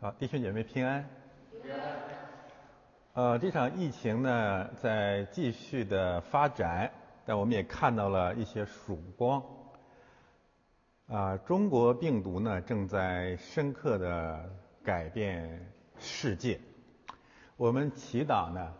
[0.00, 1.04] 好，弟兄姐妹平安。
[3.14, 6.88] 呃，这场疫情呢在继续的发展，
[7.26, 9.42] 但我们也看到了一些曙光。
[11.08, 14.48] 啊，中国病毒呢正在深刻的
[14.84, 15.68] 改变
[15.98, 16.60] 世界。
[17.56, 18.72] 我们祈祷呢，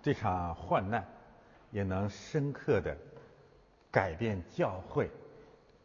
[0.00, 1.06] 这场患难
[1.70, 2.96] 也能深刻的
[3.90, 5.10] 改变教会，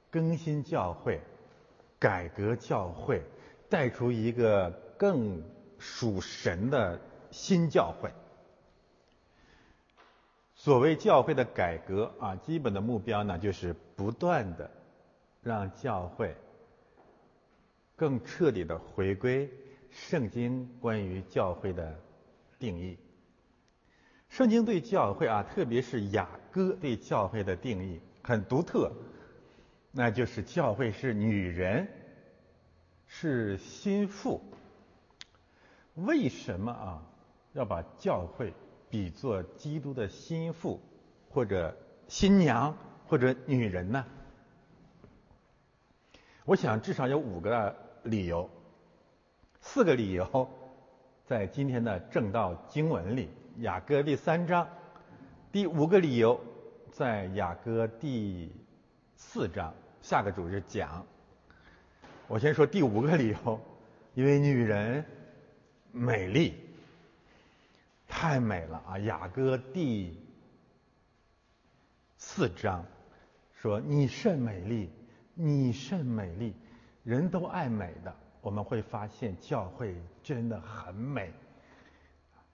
[0.10, 1.20] 更新教会，
[2.00, 3.22] 改革教会。
[3.74, 4.70] 带出一个
[5.00, 5.42] 更
[5.80, 7.02] 属神的
[7.32, 8.12] 新教会。
[10.54, 14.70] 所谓教会的改革啊，基本的目标呢，就是不断的
[15.42, 16.36] 让教会
[17.96, 19.50] 更彻底的回归
[19.90, 22.00] 圣经关于教会的
[22.60, 22.96] 定义。
[24.30, 28.92] 圣经对教会啊，特别是雅歌对教会的定义很独特，
[29.92, 31.88] 那就是教会是女人。
[33.16, 34.42] 是心腹。
[35.94, 37.04] 为什么啊
[37.54, 38.52] 要把教会
[38.90, 40.82] 比作基督的心腹，
[41.30, 44.04] 或者新娘，或者女人呢？
[46.44, 48.50] 我想至少有五个理由，
[49.62, 50.50] 四个理由
[51.24, 53.30] 在今天的正道经文里，
[53.60, 54.66] 雅歌第三章；
[55.52, 56.42] 第五个理由
[56.92, 58.52] 在雅歌第
[59.16, 59.72] 四章。
[60.02, 61.06] 下个主日讲。
[62.28, 63.60] 我先说第五个理由，
[64.14, 65.04] 因为女人
[65.92, 66.54] 美丽，
[68.08, 68.98] 太美了啊！
[69.00, 70.18] 雅歌第
[72.18, 72.86] 四章
[73.62, 74.90] 说：“你甚美丽，
[75.34, 76.56] 你甚美丽。”
[77.04, 81.32] 人都爱美的，我们会发现教会真的很美。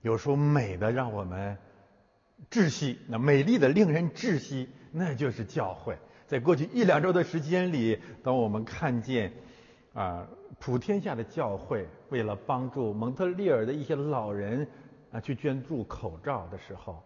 [0.02, 1.56] 有时候美的让我们
[2.50, 5.96] 窒息，那美丽的令人窒息，那就是教会。
[6.26, 9.32] 在过去一两周的时间里，当我们看见。
[10.00, 10.26] 啊，
[10.62, 14.66] 普天下的教会为了帮助蒙特利尔的一些老人
[15.12, 17.04] 啊，去捐助口罩的时候，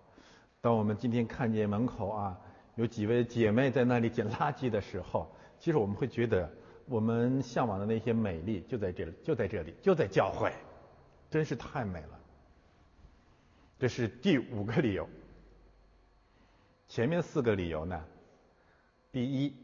[0.61, 2.39] 当我们今天看见门口啊
[2.75, 6.47] 有几位姐妹在那里捡垃圾的时候，其实我们会觉得，
[6.85, 10.53] 我们向往的那些美丽就在这里，就在这里，就在教会，
[11.31, 12.19] 真是太美了。
[13.79, 15.09] 这是第五个理由。
[16.87, 18.05] 前面四个理由呢，
[19.11, 19.55] 第一，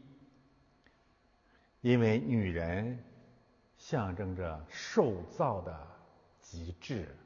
[1.80, 2.98] 因为女人。
[3.80, 5.74] 象征着受造的
[6.38, 7.16] 极致，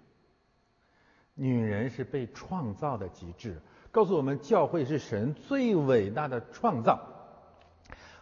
[1.34, 3.60] 女人是被创造的极致，
[3.90, 7.00] 告诉我们教会是神最伟大的创造，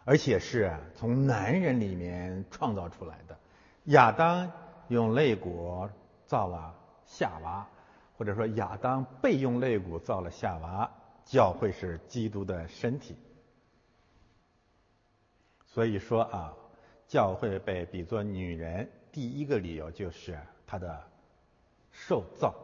[0.07, 3.39] 而且是从男人里面创造出来的。
[3.85, 4.51] 亚当
[4.89, 5.87] 用肋骨
[6.25, 7.69] 造了夏娃，
[8.17, 10.91] 或者说亚当被用肋骨造了夏娃，
[11.27, 13.15] 教会是基督的身体。
[15.67, 16.55] 所以说啊。
[17.13, 21.11] 教会被比作女人，第一个理由就是她的
[21.91, 22.55] 受造、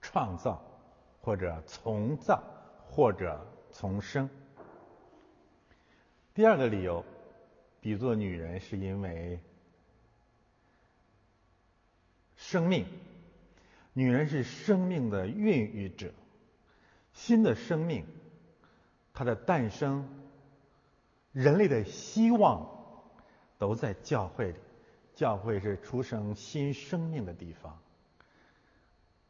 [0.00, 0.60] 创造，
[1.20, 2.42] 或者从造，
[2.90, 3.40] 或者
[3.70, 4.28] 从生。
[6.34, 7.04] 第二个理由，
[7.80, 9.38] 比作女人是因为
[12.34, 12.84] 生命，
[13.92, 16.12] 女人是生命的孕育者，
[17.12, 18.04] 新的生命，
[19.14, 20.18] 它的诞生。
[21.30, 22.71] 人类的希望
[23.62, 24.58] 都在教会里，
[25.14, 27.78] 教会是出生新生命的地方。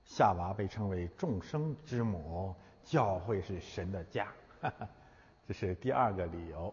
[0.07, 4.33] 夏娃被称为众生之母，教会是神的家，
[5.47, 6.73] 这是第二个理由。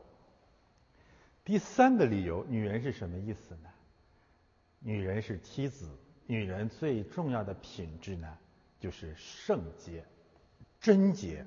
[1.44, 3.70] 第三个理由，女人是什么意思呢？
[4.80, 5.90] 女人是妻子，
[6.28, 8.38] 女人最重要的品质呢，
[8.80, 10.06] 就是圣洁、
[10.80, 11.46] 贞洁、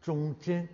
[0.00, 0.68] 忠贞。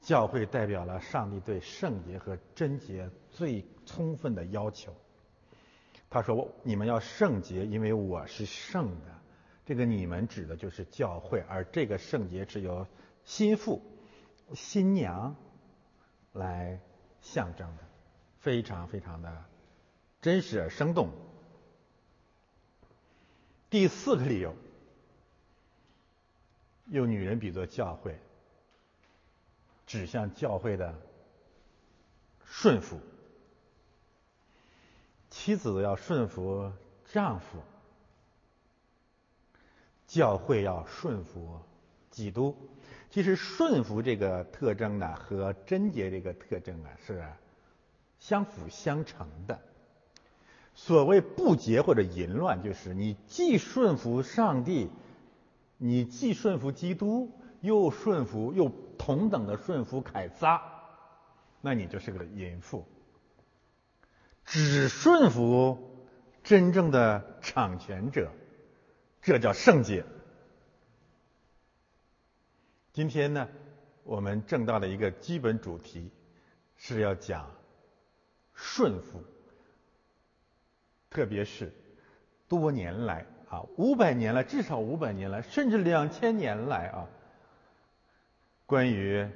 [0.00, 4.94] 教会代表了上帝对圣洁和贞洁最充分的要求。
[6.08, 9.20] 他说：“你们要圣洁，因为我是圣的。”
[9.64, 12.86] 这个“你们”指的就是教会，而这个圣洁是由
[13.24, 13.80] 心腹、
[14.54, 15.36] 新娘
[16.32, 16.80] 来
[17.20, 17.84] 象征的，
[18.40, 19.44] 非常非常的
[20.20, 21.10] 真实而生动。
[23.68, 24.56] 第四个理由，
[26.88, 28.18] 用女人比作教会。
[29.90, 30.94] 指向教会的
[32.44, 33.00] 顺服，
[35.28, 36.70] 妻子要顺服
[37.12, 37.58] 丈夫，
[40.06, 41.58] 教会要顺服
[42.08, 42.56] 基督。
[43.10, 47.24] 其实顺服这个特征呢，和贞洁这个特征啊是
[48.20, 49.60] 相辅相成的。
[50.72, 54.88] 所谓不洁或者淫乱，就是你既顺服上帝，
[55.78, 57.32] 你既顺服基督。
[57.62, 60.62] 又顺服又同等的顺服凯撒，
[61.62, 62.86] 那你就是个淫妇。
[64.44, 66.06] 只顺服
[66.44, 68.30] 真正的掌权者，
[69.22, 70.04] 这叫圣洁。
[72.92, 73.48] 今天呢，
[74.04, 76.10] 我们正道的一个基本主题
[76.76, 77.50] 是要讲
[78.52, 79.24] 顺服，
[81.08, 81.72] 特别是
[82.48, 87.08] 多年来啊，五百年来，至少五百年来，甚至两千年来啊，
[88.70, 89.28] 关于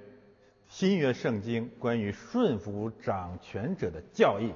[0.69, 4.53] 新约圣经关于顺服掌权者的教义，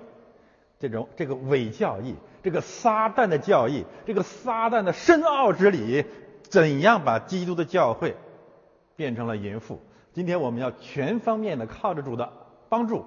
[0.79, 2.15] 这种这个伪教义，
[2.45, 6.05] 这个撒旦的教义，这个撒旦的深奥之理，
[6.43, 8.15] 怎样把基督的教会？
[8.95, 9.81] 变成了淫妇。
[10.13, 12.33] 今天我们要全方面的靠着主的
[12.69, 13.05] 帮助，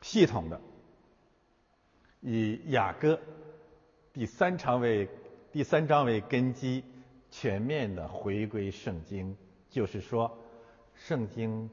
[0.00, 0.60] 系统的
[2.20, 3.18] 以雅歌
[4.12, 5.08] 第三章为
[5.50, 6.84] 第三章为根基，
[7.32, 9.36] 全面的回归圣经。
[9.72, 10.30] 就是说，
[10.94, 11.68] 圣经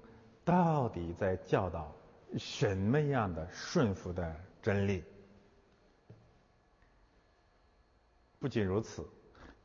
[0.45, 1.93] 到底在教导
[2.37, 5.03] 什么样的顺服的真理？
[8.39, 9.05] 不仅如此，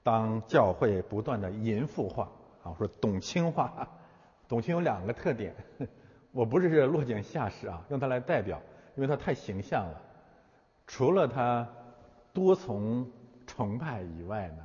[0.03, 2.29] 当教会不断的淫妇化。
[2.65, 3.89] 啊，说董卿化，
[4.49, 5.55] 董卿有两个特点，
[6.33, 8.61] 我不是落井下石啊，用它来代表，
[8.97, 10.03] 因为它太形象了。
[10.87, 11.69] 除了他
[12.33, 13.09] 多从
[13.47, 14.64] 崇拜以外呢，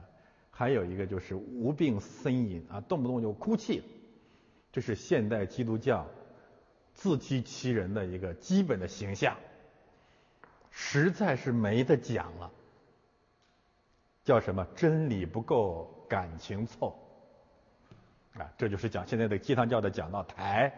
[0.59, 3.81] 还有一个就是无病呻吟啊，动不动就哭泣，
[4.73, 6.05] 这是现代基督教
[6.93, 9.37] 自欺欺人的一个基本的形象，
[10.69, 12.51] 实在是没得讲了。
[14.25, 14.67] 叫什么？
[14.75, 16.93] 真理不够，感情凑。
[18.33, 20.73] 啊，这就是讲现在的鸡汤教的讲道台。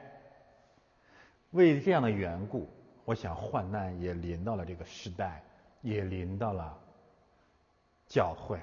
[1.50, 2.70] 为这样的缘故，
[3.04, 5.44] 我想患难也临到了这个时代，
[5.82, 6.78] 也临到了
[8.06, 8.60] 教会，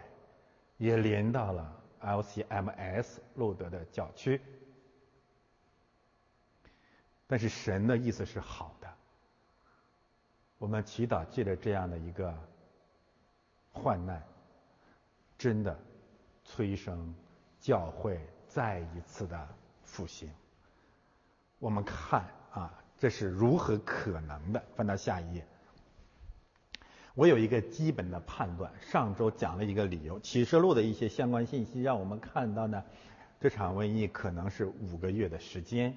[0.79, 4.41] 也连到了 LCMS 路德的教区。
[7.27, 8.89] 但是神的意思是好的，
[10.57, 12.35] 我们祈祷借着这样的一个
[13.71, 14.23] 患难，
[15.37, 15.79] 真的
[16.43, 17.15] 催生
[17.61, 18.19] 教会。
[18.51, 19.49] 再一次的
[19.83, 20.33] 复兴，
[21.59, 24.65] 我们看啊，这是如何可能的？
[24.75, 25.47] 翻到下一页，
[27.19, 28.73] 我有一个基本的判断。
[28.81, 32.81] 上周讲了一个理由，启示录的一些相关信息让我们看到呢，
[33.41, 35.93] 这场瘟疫可能是五个月的时间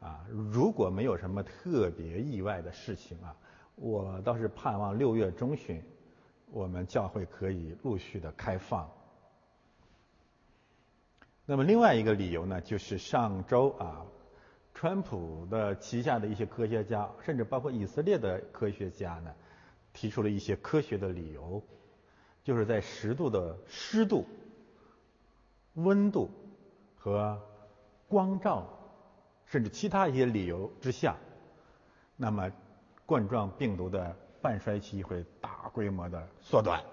[0.00, 0.24] 啊。
[0.30, 3.36] 如果没有什么特别意外的事情啊，
[3.74, 5.82] 我倒是盼望六月中旬，
[6.50, 8.90] 我们教会可以陆续的开放。
[11.44, 14.06] 那么另外一个理由呢，就是上周啊，
[14.72, 19.34] 川普的旗下的一些科学家，甚至包括以色列的科学家呢，
[19.96, 21.62] 提出了一些科学的理由，
[22.44, 24.26] 就是在十度的湿度、
[25.72, 26.30] 温度
[26.98, 27.40] 和
[28.06, 28.68] 光照，
[29.46, 31.16] 甚至其他一些理由之下，
[32.14, 32.52] 那么
[33.06, 36.84] 冠状病毒的半衰期会大规模的缩短。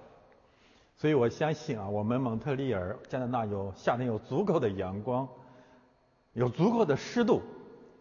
[0.95, 5.27] 所以我相信啊，我们蒙特利尔加拿大有夏天有足够的阳光，
[6.31, 7.41] 有足够的湿度，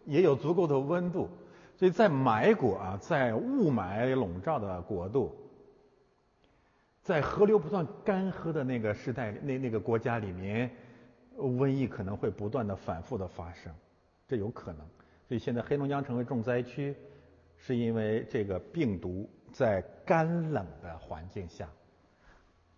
[0.05, 1.27] 也有足够的温度。
[1.83, 5.35] 所以在埋国啊，在雾霾笼罩的国度，
[7.01, 10.71] 在河流不断干涸的那个时代，那那个国家里面，
[11.35, 13.69] 瘟疫可能会不断的反复的发生，
[14.29, 14.79] 这有可能。
[15.27, 16.95] 所以现在黑龙江成为重灾区，
[17.57, 21.67] 是因为这个病毒在干冷的环境下。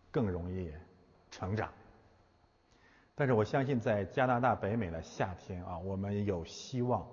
[0.09, 0.71] 更容易
[1.29, 1.69] 成长，
[3.13, 7.07] 但是我相信在加拿大北美的夏天啊，我们有希望，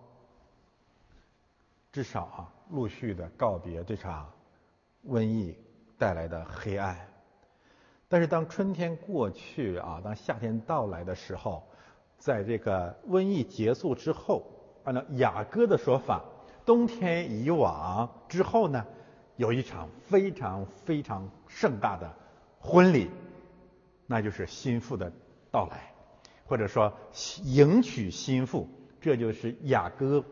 [1.92, 4.32] 至少啊，陆续的告别这场
[5.06, 5.54] 瘟疫
[5.98, 6.98] 带来的黑暗。
[8.08, 11.62] 但是当春天过去啊，当夏天到来的时候，
[12.16, 14.42] 在这个瘟疫结束之后，
[14.84, 16.24] 按照雅歌的说法，
[16.64, 18.86] 冬天以往之后呢，
[19.36, 22.10] 有一场非常非常盛大的。
[22.58, 23.10] 婚礼，
[24.06, 25.12] 那就是心腹的
[25.50, 25.92] 到来，
[26.46, 26.92] 或者说
[27.42, 28.68] 迎娶心腹，
[29.00, 30.24] 这就是雅歌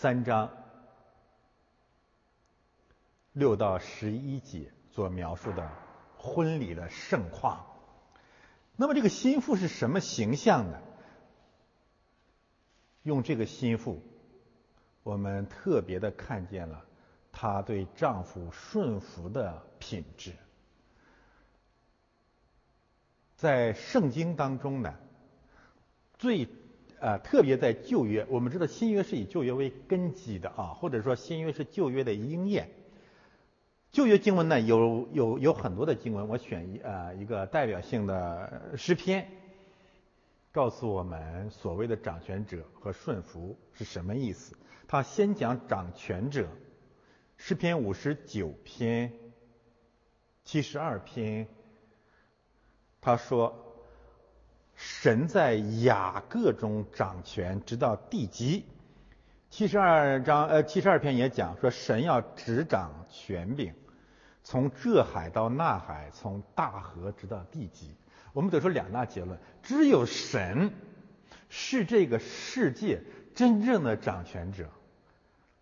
[0.00, 0.48] 三章
[3.32, 5.68] 六到十一节所描述的
[6.16, 7.66] 婚礼的盛况。
[8.76, 10.80] 那么这个心腹是什么形象呢？
[13.02, 14.00] 用这个心腹，
[15.02, 16.84] 我们特别的看见了。
[17.32, 20.32] 她对丈夫顺服的品质，
[23.34, 24.94] 在圣经当中呢，
[26.18, 26.48] 最
[27.00, 32.70] 呃特别在旧约，我们知道新约是以旧约为根基的啊，或者说新约是旧约的应验。
[33.90, 39.26] 旧约经文呢有有有很多的经文，我选一呃一个代表性的诗篇，
[40.52, 44.56] 告诉我们所谓的掌权者和顺服是什么意思。
[44.86, 46.48] 他先讲掌权者，
[47.36, 49.12] 诗篇五十九篇、
[50.44, 51.46] 七十二篇，
[53.00, 53.67] 他说
[54.78, 58.64] ：“神在雅各中掌权，直到地极。”
[59.50, 63.74] 七十二章呃七十二篇也讲说，神要执掌权柄，
[64.44, 67.96] 从这海到那海，从大河直到地极。
[68.32, 70.70] 我们得出两大结论：只有神
[71.48, 73.00] 是这个世界
[73.34, 74.68] 真正的掌权者，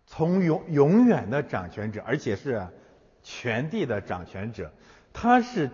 [0.05, 2.67] 从永永远的掌权者，而且是
[3.23, 4.71] 全地的掌权者。
[5.13, 5.71] 他是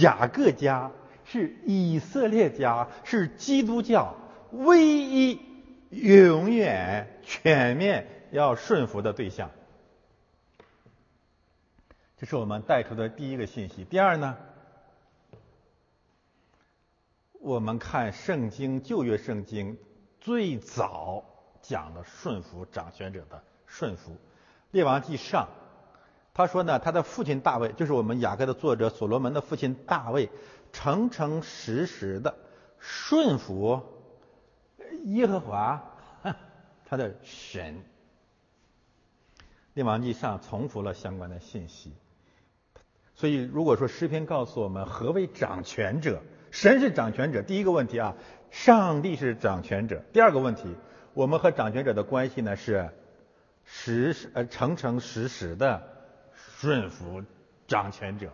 [0.00, 0.90] 雅各家，
[1.32, 4.14] 是以色列家，是基督教
[4.50, 5.40] 唯一
[5.88, 9.50] 永远全面要顺服的对象。
[12.18, 13.82] 这是我们带出的第一个信息。
[13.84, 14.36] 第二呢？
[17.40, 19.78] 我们看圣经旧约圣经
[20.20, 21.24] 最早
[21.62, 24.18] 讲的顺服掌权者的顺服，
[24.70, 25.48] 列王记上，
[26.34, 30.28] 他说呢，他的父亲大卫就是我们雅各的作者所罗门的父亲大卫，
[30.72, 32.36] 诚诚实实的
[32.78, 33.82] 顺服
[35.04, 35.96] 耶和华
[36.84, 37.82] 他的神。
[39.74, 41.94] 列王记上重复了相关的信息，
[43.14, 46.22] 所以如果说诗篇告诉我们何为掌权者？
[46.50, 48.14] 神是掌权者，第一个问题啊，
[48.50, 50.02] 上帝是掌权者。
[50.12, 50.76] 第二个问题，
[51.14, 52.90] 我们和掌权者的关系呢是
[53.64, 55.82] 实呃诚诚实实的
[56.34, 57.24] 顺服
[57.66, 58.30] 掌权者，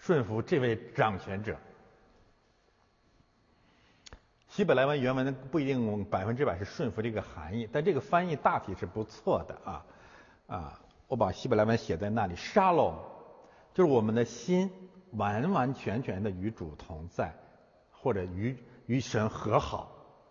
[0.00, 1.56] 顺服这位掌权者。
[4.48, 9.86] 希伯来文原文不一定百分之百是顺服这个含义，但这个翻译大体是不错的啊
[10.46, 12.98] 啊，我把希伯来文写在那里，沙龙
[13.72, 14.70] 就是我们的心。
[15.14, 17.34] 完完全全的与主同在，
[17.90, 19.90] 或者与与神和好，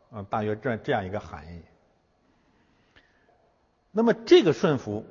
[0.10, 1.62] 啊，大约这这样一个含义。
[3.92, 5.06] 那么这个顺服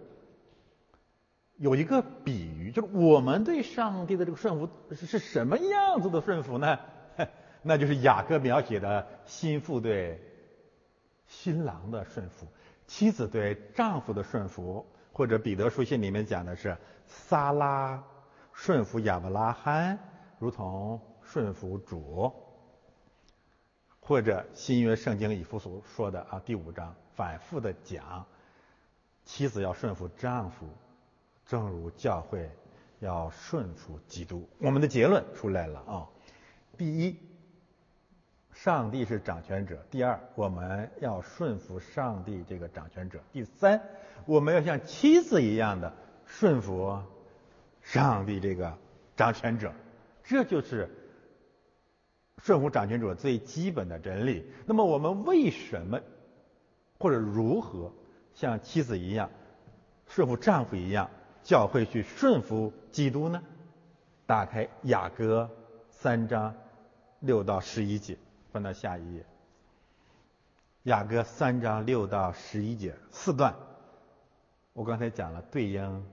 [1.59, 6.79] 有一个比喻，就是我们对上帝的这个顺服是是什么样子的顺服呢？
[7.63, 10.23] 那就是雅各描写的心腹对
[11.27, 12.47] 新郎的顺服，
[12.87, 18.03] 妻子对丈夫的顺服，或者彼得书信里面讲的是撒拉。
[18.53, 19.97] 顺服亚伯拉罕，
[20.41, 22.33] 如同顺服主，
[24.01, 28.27] 或者新约圣经以弗所说的啊，第五章反复的讲，
[29.25, 30.67] 妻子要顺服丈夫，
[31.49, 32.49] 正如教会
[33.01, 34.49] 要顺服基督。
[34.59, 36.07] 我们的结论出来了啊，
[36.77, 37.17] 第一，
[38.53, 43.83] 上帝是掌权者；第二，我们要顺服上帝这个掌权者；第三，
[44.27, 45.93] 我们要像妻子一样的
[46.25, 47.03] 顺服。
[47.81, 48.77] 上帝这个
[49.17, 49.73] 掌权者，
[50.23, 50.91] 这就是
[52.37, 54.45] 顺服掌权者最基本的真理。
[54.67, 55.99] 那么我们为什么
[56.99, 57.91] 或者如何
[58.35, 59.31] 像妻子一样
[60.07, 61.09] 顺服丈夫一样，
[61.49, 63.43] 教会去顺服基督呢？
[64.27, 65.51] 打开雅歌
[65.89, 66.55] 三章
[67.21, 68.19] 六到十一节，
[68.53, 69.25] 翻到下一页。
[70.83, 73.55] 雅歌三章六到十一节四段，
[74.75, 76.05] 我刚才讲了对应。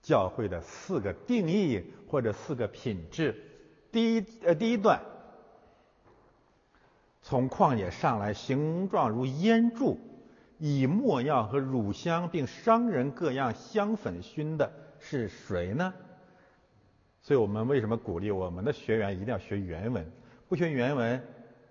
[0.00, 3.44] 教会的四个定义或者四个品质，
[3.92, 5.02] 第一呃第一段，
[7.20, 10.00] 从旷野上来，形状如烟柱，
[10.60, 15.92] 以墨药和乳香并商人各样香粉熏的是谁呢？
[17.22, 20.06] 所以我们为什么鼓励我们的学员一定要学原文？
[20.48, 21.22] 不学原文，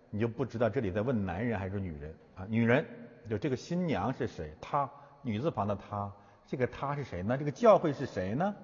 [0.09, 2.47] 你就不知道这里在问男人还是女人啊？
[2.49, 2.83] 女人
[3.29, 4.51] 就这个新娘是谁？
[4.59, 4.89] 她
[5.21, 6.11] 女字旁的她。
[6.47, 7.37] 这个她是谁呢？
[7.37, 8.55] 这个教会是谁呢？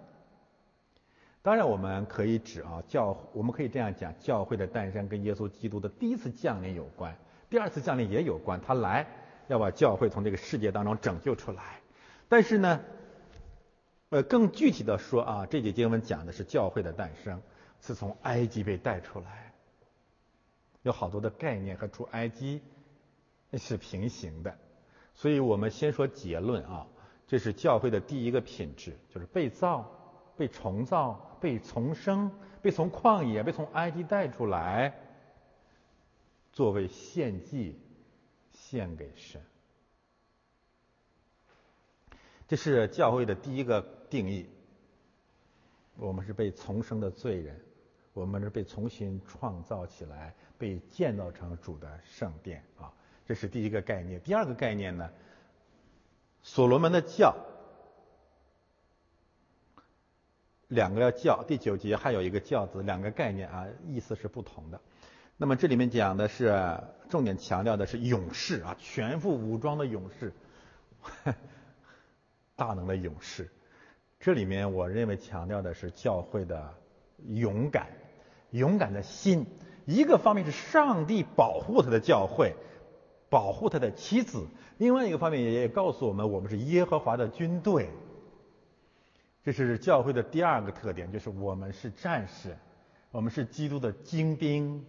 [1.44, 7.15] 当然，我们可以指啊教，我们可以这样讲，教会的诞生跟耶稣基督的第一次降临有关，
[7.48, 8.60] 第二次降临也有关。
[8.60, 9.05] 他来
[9.47, 11.81] 要把教会从这个世界当中拯救出来。
[12.27, 12.81] 但是呢，
[14.09, 17.41] 呃，更具体的说啊，这节经文讲的是教会的诞生
[17.81, 19.53] 是从埃及被带出来，
[20.83, 22.61] 有好多的概念和出埃及
[23.53, 24.57] 是平行的。
[25.13, 26.87] 所以我们先说结论啊。
[27.27, 29.83] 这是教会的第一个品质，就是被造、
[30.37, 34.93] 被重造、被重生、被从旷野、被从埃及带出来，
[36.53, 37.79] 作为献祭
[38.69, 39.41] 献给神。
[42.48, 44.48] 这是教会的第一个定义。
[45.98, 47.60] 我们是被重生的罪人，
[48.13, 52.91] 我们是被重新创造起来、被建造成主的圣殿啊。
[53.27, 54.19] 这是第一个概念。
[54.22, 55.10] 第二个概念呢？
[56.43, 57.36] 所罗门的教，
[60.67, 64.81] 两个叫第九节还有一个教字，两个概念啊，意思是不同的。
[65.37, 70.33] 那么这里面讲的是重点强调的是勇士啊，全副武装的勇士，
[72.55, 73.51] 大能的勇士。
[74.17, 76.73] 这里面我认为强调的是教会的
[77.27, 77.87] 勇敢，
[78.51, 79.45] 勇敢的心。
[79.85, 82.55] 一个方面是上帝保护他的教会，
[83.29, 87.89] 保护他的妻子；另外一个方面也告诉我们，我们是耶和华的军队。
[89.43, 92.57] 这是教会的第二个特点，就是我们是战士，
[93.11, 94.83] 我们是基督的精兵。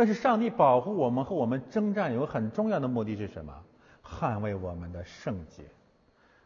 [0.00, 3.52] 但是上帝保护我们和我们征战有很重要的目的是什么？
[4.02, 5.62] 捍卫我们的圣洁。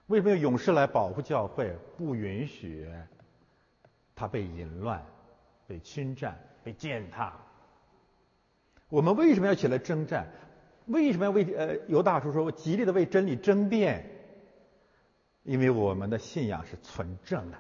[0.08, 1.73] 为什么有勇士来保护教会？
[1.96, 2.84] 不允许
[4.16, 5.00] 他被淫乱、
[5.68, 7.32] 被侵占、被践踏。
[8.88, 10.26] 我们为什么要起来征战？
[10.87, 14.04] 为什么要为呃犹大叔说极力的为真理争辩？
[15.44, 17.58] 因为我们的信仰是纯正的。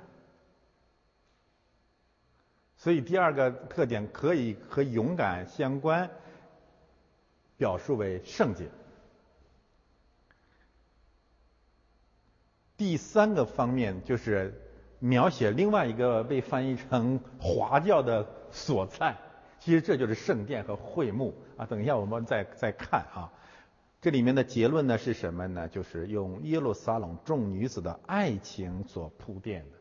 [2.84, 6.10] 所以第二个特点可以和勇敢相关，
[7.56, 8.68] 表述为圣洁。
[12.76, 14.52] 第三个方面就是
[14.98, 19.16] 描写另外一个被翻译成华教的所在，
[19.60, 21.64] 其实这就是圣殿和会幕啊。
[21.64, 23.32] 等一下我们再再看啊，
[24.02, 25.66] 这里面的结论呢是什么呢？
[25.68, 29.73] 就是用耶路撒冷众女子的爱情所铺垫的，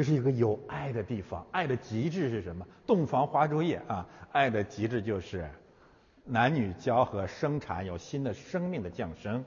[0.00, 1.46] 这是一个有爱的地方。
[1.52, 2.66] 爱的极致是什么？
[2.86, 4.08] 洞房花烛夜啊！
[4.32, 5.46] 爱的极致就是
[6.24, 9.44] 男女交合、生产，有新的生命的降生。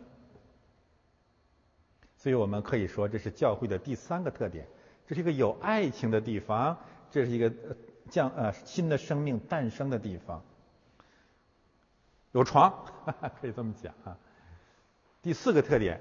[2.18, 4.68] 所以我们可以说，这是教会的第三个特点。
[5.08, 6.78] 这是一个有爱情的地方，
[7.10, 7.52] 这是一个
[8.12, 10.44] 降呃新的生命诞生的地方。
[12.32, 12.86] 有床，
[13.42, 14.16] 可以这么讲啊。
[15.24, 16.00] 第四个特点，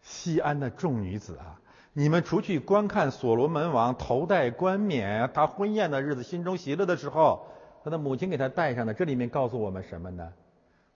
[0.00, 1.60] 西安的众女子啊，
[1.96, 7.46] 你们除去观看所罗门王头戴冠冕，他婚宴的日子心中喜乐的时候，
[7.84, 8.92] 他的母亲给他戴上的。
[8.92, 10.32] 这里面告诉我们什么呢？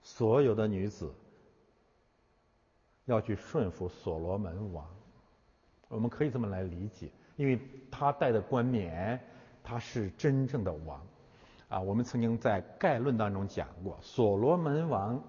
[0.01, 1.11] 所有的女子。
[3.05, 4.85] 要去顺服所罗门王，
[5.87, 9.19] 我们可以这么来理解，因为他戴的冠冕，
[9.63, 11.01] 他是真正的王，
[11.69, 15.23] 啊，我们曾经在概论当中讲过，所罗门王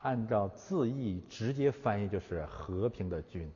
[0.00, 3.50] 按照字义直接翻译就是和平的君，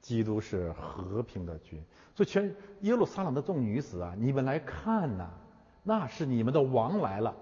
[0.00, 1.82] 基督是和平的君，
[2.14, 5.28] 所以全耶路撒冷的众女子啊，你们来看呐，
[5.82, 7.34] 那是你们的王来了，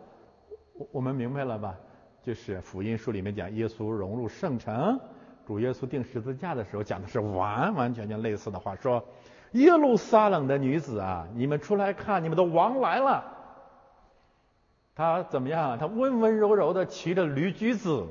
[0.75, 1.75] 我我们明白了吧？
[2.23, 5.01] 就是福音书里面讲耶稣融入圣城，
[5.47, 9.03] 主耶稣钉十字架的时候讲的是完完全全类似的话，说
[9.53, 13.35] 耶路撒冷的女子啊，你们出来看，你们的王来了。
[14.94, 15.79] 他怎么样？
[15.79, 18.05] 他温温柔柔的骑着驴驹子，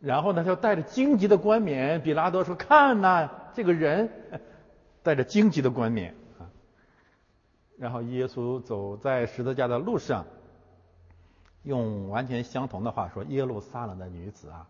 [0.00, 2.00] 然后呢，他带着荆棘的冠冕。
[2.00, 4.10] 比拉多说：“看呐，这个人
[5.02, 6.50] 带着荆棘的冠冕啊。”
[7.78, 10.26] 然后耶稣走在十字架的路上。
[11.62, 14.68] 用完全相同的话说：“耶路撒冷的女子啊，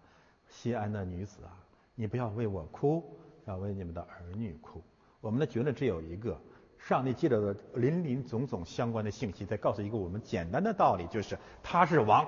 [0.49, 1.51] 西安的女子啊，
[1.97, 3.03] 你不要为我哭，
[3.47, 4.81] 要为你们的儿女哭。”
[5.21, 6.41] 我们的结论只有一个：
[6.79, 12.25] 上帝记着的林林总总相关的信息，在告诉一个我们简单的道理，就是他是王。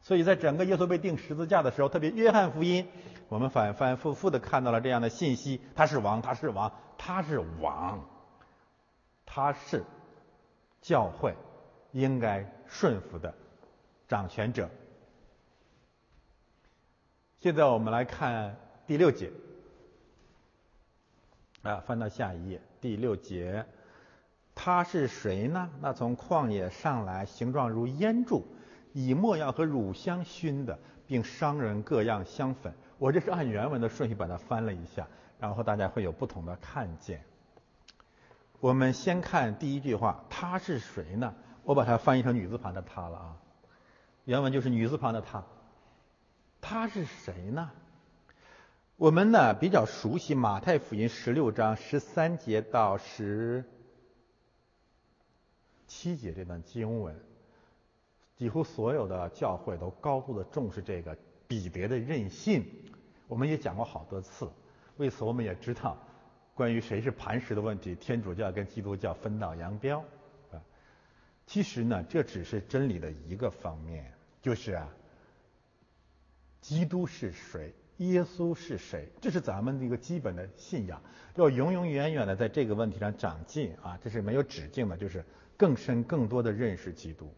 [0.00, 2.88] 所以在整个耶稣被钉十字架的时候，特别约翰福音，
[3.28, 8.08] 我们反反复复的看到了这样的信息：他是王，他是王，他是王，
[9.26, 9.84] 他是
[10.80, 11.34] 教会
[11.92, 13.34] 应该顺服的。
[14.08, 14.70] 掌权者。
[17.40, 18.56] 现在我们来看
[18.86, 19.30] 第六节，
[21.62, 23.66] 啊，翻到下一页，第六节，
[24.54, 25.70] 他是谁呢？
[25.80, 28.44] 那从旷野上来，形状如烟柱，
[28.98, 32.74] 以墨药和乳香熏的，并商人各样香粉。
[32.98, 35.06] 我这是按原文的顺序把它翻了一下，
[35.38, 37.22] 然后大家会有不同的看见。
[38.58, 41.32] 我们先看第一句话，他是谁呢？
[41.62, 43.36] 我把它翻译成女字旁的他了啊。
[44.24, 45.44] 原文就是女字旁的他，
[46.60, 47.70] 他是谁呢？
[48.96, 53.64] 我们呢比较熟悉马太福音十六章十三节到十
[55.86, 57.16] 七节这段经文，
[58.38, 61.16] 几乎所有的教会都高度的重视这个
[61.48, 62.64] 彼得的任性。
[63.26, 64.48] 我们也讲过好多次，
[64.96, 65.98] 为此我们也知道，
[66.54, 69.98] 关于谁是磐石的问题，天主教跟基督教分道扬镳
[70.52, 70.62] 啊。
[71.46, 74.12] 其实呢，这只是真理的一个方面。
[74.40, 74.88] 就是啊，
[76.60, 77.74] 基督是谁？
[77.96, 79.08] 耶稣是谁？
[79.20, 81.02] 这是咱们的一个基本的信仰，
[81.34, 83.98] 要永永远远的在这个问题上长进啊！
[84.00, 85.24] 这是没有止境的，就是
[85.56, 87.34] 更深、更多的认识基督。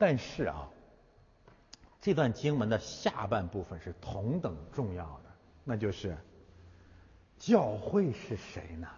[0.00, 0.66] 但是啊，
[2.00, 5.30] 这段经文的下半部分是同等重要的，
[5.62, 6.16] 那就是
[7.38, 8.88] 教会是谁呢？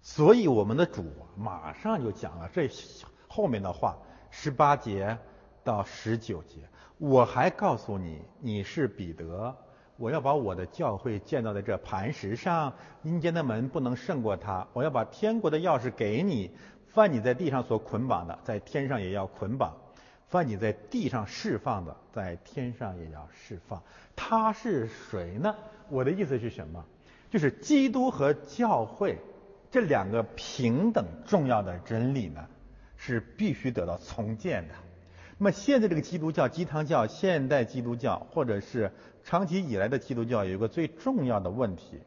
[0.00, 1.04] 所以我们的主
[1.36, 2.66] 马上就讲了这
[3.28, 3.98] 后面的话，
[4.30, 5.18] 十八节
[5.62, 6.60] 到十九节。
[6.96, 9.54] 我还告诉你，你是彼得，
[9.98, 12.72] 我要把我的教会建造在这磐石上，
[13.02, 14.66] 阴间的门不能胜过它。
[14.72, 16.56] 我要把天国的钥匙给你，
[16.96, 19.70] 凡你在地上所捆绑的，在天上也要捆绑；
[20.28, 23.82] 凡你在地上释放的，在天上也要释放。
[24.16, 25.54] 他是谁呢？
[25.90, 26.82] 我的意思是什么？
[27.30, 29.18] 就是基督和教会
[29.70, 32.48] 这两个平等重要的真理呢，
[32.96, 34.74] 是必须得到重建的。
[35.36, 38.90] 那么现在这个基督教、鸡汤教、现代基督教，或者是
[39.22, 42.00] 长期以来的基督教，有一个最重要的问题：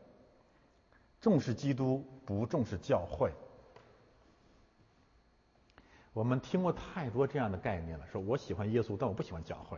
[1.21, 3.31] 重视基督，不重视教会。
[6.19, 9.77] 我们听过太多这样的概念了，说我喜欢耶稣，但我不喜欢教会。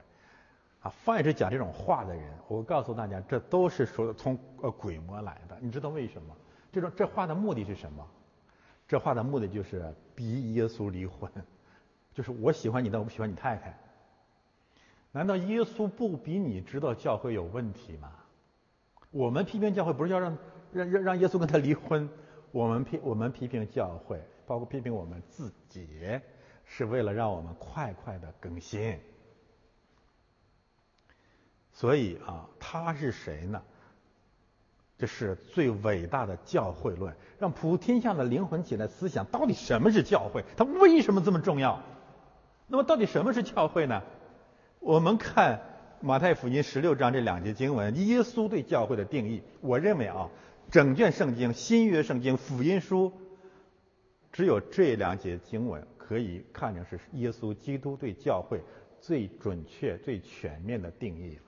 [0.82, 5.56] 啊，凡是讲这种话的人，我告诉大家，这都是说从呃鬼魔来的。
[5.62, 6.36] 你知道为什么？
[6.72, 8.04] 这种这话的目的是什么？
[8.88, 11.32] 这话的目的就是逼耶稣离婚。
[12.12, 13.78] 就是我喜欢你，但我不喜欢你太太。
[15.12, 18.12] 难道耶稣不比你知道教会有问题吗？
[19.12, 20.36] 我们批评教会不是要让
[20.74, 22.10] 让让让耶稣跟他离婚，
[22.52, 25.88] 我们批我们批评教会，包括批评我们自己，
[26.66, 29.00] 是为了让我们快快的更新。
[31.74, 33.62] 所以啊，他是谁呢？
[34.98, 40.46] 这是最伟大的教会论，让普天下的灵魂起来思想，到底什么是教会？
[40.56, 41.82] 它为什么这么重要？
[42.68, 44.04] 那么到底什么是教会呢？
[44.80, 45.60] 我们看
[46.02, 49.42] 马太福音十六章这两节经文，耶稣对教会的定义。
[49.62, 50.30] 我认为啊，
[50.70, 53.12] 整卷圣经、新约圣经、福音书，
[54.32, 58.62] 只有这两节经文可以看成是耶稣基督对教会
[59.00, 61.42] 最准确、最全面的定义了。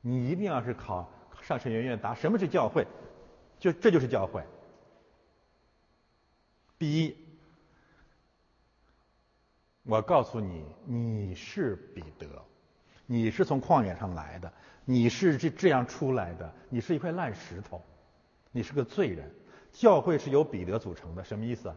[0.00, 1.10] 你一定要是考
[1.42, 2.86] 上神学院答什么是教会，
[3.58, 4.42] 就这就是教会。
[6.78, 7.16] 第一。
[9.86, 12.26] 我告诉你，你是彼得，
[13.04, 14.50] 你是从旷野上来的，
[14.86, 17.82] 你是这这样出来的，你是一块烂石头，
[18.50, 19.30] 你是个罪人。
[19.72, 21.70] 教会是由彼得组成的，什么意思？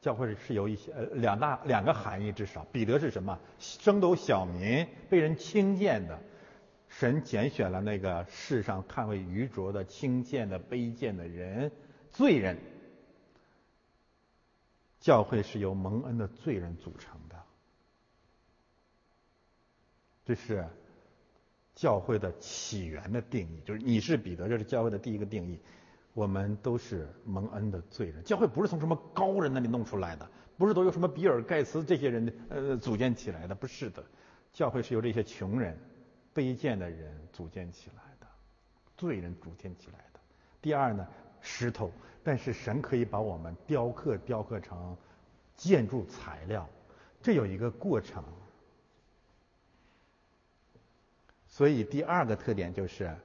[0.00, 2.64] 教会是由一些呃两大两个含义至少。
[2.72, 3.38] 彼得是什么？
[3.58, 6.18] 升斗小民，被人轻贱的，
[6.88, 11.72] 神拣选了那个世上看为愚拙的、轻贱的、卑贱的人，
[12.12, 12.56] 罪人。
[15.00, 17.36] 教会是由蒙恩的罪人组成的。
[20.24, 20.66] 这是
[21.74, 25.58] 教会的起源的定义，就是你是彼得，这是教会的第一个定义。
[26.18, 34.04] 我们都是蒙恩的罪人，教会不是从什么高人那里弄出来的，不是都由什么比尔盖茨这些人呃组建起来的，不是的。
[34.52, 35.78] 教会是由这些穷人、
[36.34, 38.26] 卑贱的人组建起来的，
[38.96, 40.18] 罪人组建起来的。
[40.60, 41.06] 第二呢，
[41.40, 41.92] 石头，
[42.24, 44.96] 但是神可以把我们雕刻雕刻成
[45.54, 46.68] 建筑材料，
[47.22, 48.24] 这有一个过程。
[51.46, 53.16] 所以第二个特点就是，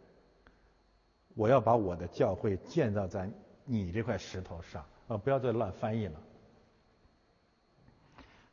[1.35, 3.29] 我要把我的教会建造在
[3.65, 5.17] 你这块石头上啊！
[5.17, 6.13] 不要再乱翻译了。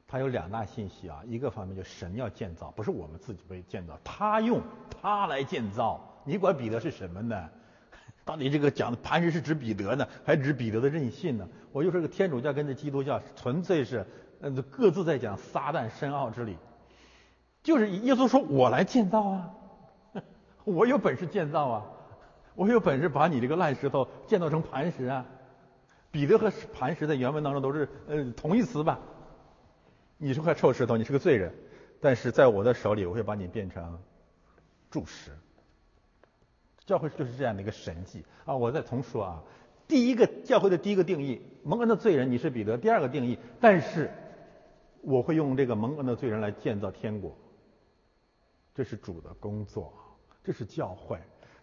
[0.06, 4.60] 它有两大信息啊，一个方面就神要建造，不是我们自己被建造，他用
[5.00, 6.00] 他来建造。
[6.24, 7.48] 你管彼得是什么呢？
[8.24, 11.48] 到底这个讲的磐石是指彼得呢，还指彼得的任性呢？
[11.72, 14.06] 我就说个天主教跟这基督教纯粹是
[14.40, 16.56] 呃各自在讲撒旦深奥之理，
[17.62, 19.54] 就是耶稣说我来建造啊。
[20.64, 21.86] 我有本事建造啊！
[22.60, 25.24] 我有本事把你这个烂石头建造成磐石啊！
[26.10, 29.00] 彼得和磐石在原文当中都是呃同义词吧？
[30.18, 31.54] 你是块臭石头，你是个罪人，
[32.02, 33.98] 但是在我的手里，我会把你变成
[34.90, 35.30] 柱石。
[36.84, 38.54] 教会就是这样的一个神迹啊！
[38.54, 39.42] 我再重说啊，
[39.88, 44.10] 第一个教会的第一个定义，蒙恩的罪人，你是彼得；第二个定义，但是
[45.00, 47.34] 我会用这个蒙恩的罪人来建造天国，
[48.74, 49.94] 这是主的工作。
[50.44, 51.18] 这是教会，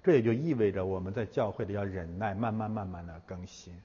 [0.08, 3.78] 这也就意味着我们在教会里要忍耐，慢慢慢慢的更新，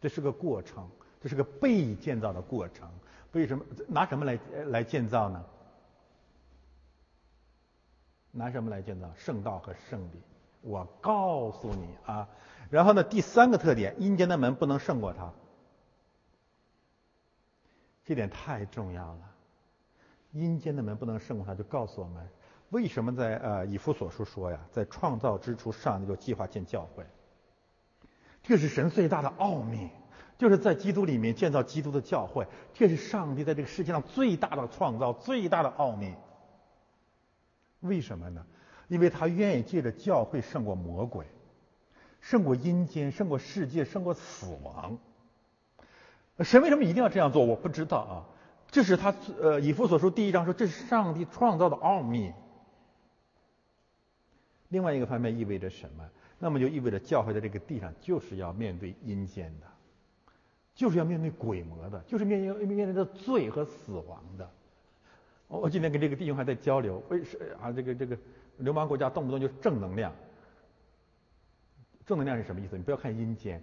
[0.00, 0.88] 这是个过程，
[1.20, 2.90] 这是个被建造的过程。
[3.32, 5.44] 为什么拿什么来来建造呢？
[8.30, 9.12] 拿什么来建造？
[9.14, 10.22] 圣道和圣礼。
[10.62, 12.26] 我告诉你啊，
[12.70, 15.30] 然后呢，第三个特点，阴间的门不能胜过它，
[18.06, 19.20] 这点太重要了。
[20.32, 22.26] 阴间的门不能胜过它，就告诉我们。
[22.70, 27.04] 为什么在呃以弗所书说呀，在创造之初，上帝就计划建教会？
[28.42, 29.88] 这是神最大的奥秘，
[30.36, 32.46] 就是在基督里面建造基督的教会。
[32.74, 36.14] 这是上帝在这个世界上最大的创造，最大的奥秘。
[37.80, 38.44] 为什么呢？
[38.88, 41.26] 因为他愿意借着教会胜过魔鬼，
[42.20, 44.98] 胜过阴间，胜过世界，胜过死亡。
[46.40, 47.44] 神为什么一定要这样做？
[47.44, 48.26] 我不知道啊。
[48.70, 52.32] 这是他呃以弗所书第一章说，这是上帝创造的奥秘。
[54.68, 56.08] 另外一个方面意味着什么？
[56.38, 59.66] 那么就意味着教会在这个地上就是要面对阴间的，
[60.74, 64.48] 就是要面对鬼魔的，就是面面面对着罪和死亡的。
[65.48, 68.16] 我今天跟这个弟兄还在交流，为什啊这个这个
[68.58, 70.14] 流氓国家动不动就正能量？
[72.06, 72.76] 正能量是什么意思？
[72.76, 73.62] 你不要看阴间，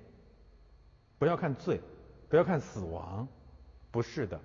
[1.17, 1.79] 不要看罪，
[2.27, 3.27] 不要看死亡，
[3.91, 4.39] 不是的。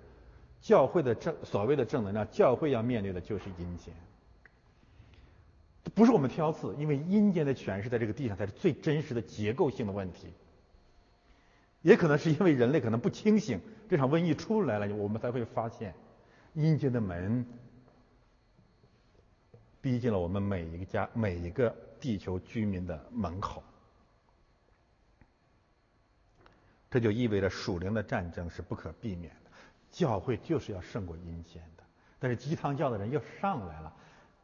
[0.61, 3.93] 教会的正所谓的正能量，教会要面对的就是阴间。
[5.95, 10.27] 不是我们挑刺，因为阴间的诠释在这个地上才是最真实的结构性的问题。
[11.81, 15.95] 也可能是因为人类可能不清醒，这场瘟疫出来了，我们才会发现
[16.53, 17.43] 阴间的门
[19.81, 23.63] 逼近了我们每一个家、每一个地球居民的门口。
[26.91, 29.49] 这就意味着属灵的战争是不可避免的，
[29.89, 31.83] 教会就是要胜过阴间的。
[32.19, 33.91] 但是鸡汤教的人又上来了。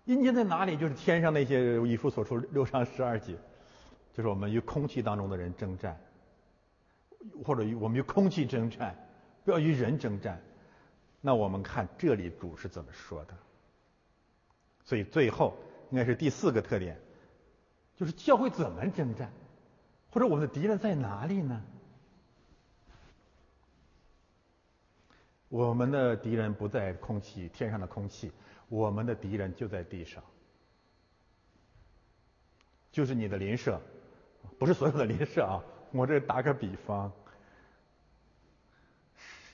[0.07, 0.77] 阴间在哪里？
[0.77, 3.37] 就是天上那些以父所出六章十二节，
[4.13, 5.99] 就是我们与空气当中的人征战，
[7.43, 8.95] 或者与我们与空气征战，
[9.43, 10.41] 不要与人征战。
[11.19, 13.33] 那我们看这里主是怎么说的？
[14.85, 15.57] 所以最后
[15.91, 16.97] 应该是第四个特点，
[17.97, 19.29] 就是教会怎么征战，
[20.09, 21.61] 或者我们的敌人在哪里呢？
[25.49, 28.31] 我们的敌人不在空气，天上的空气。
[28.69, 30.23] 我们的敌人就在地上，
[32.91, 33.81] 就是你的邻舍，
[34.59, 35.63] 不是所有的邻舍啊。
[35.91, 37.09] 我这打个比方，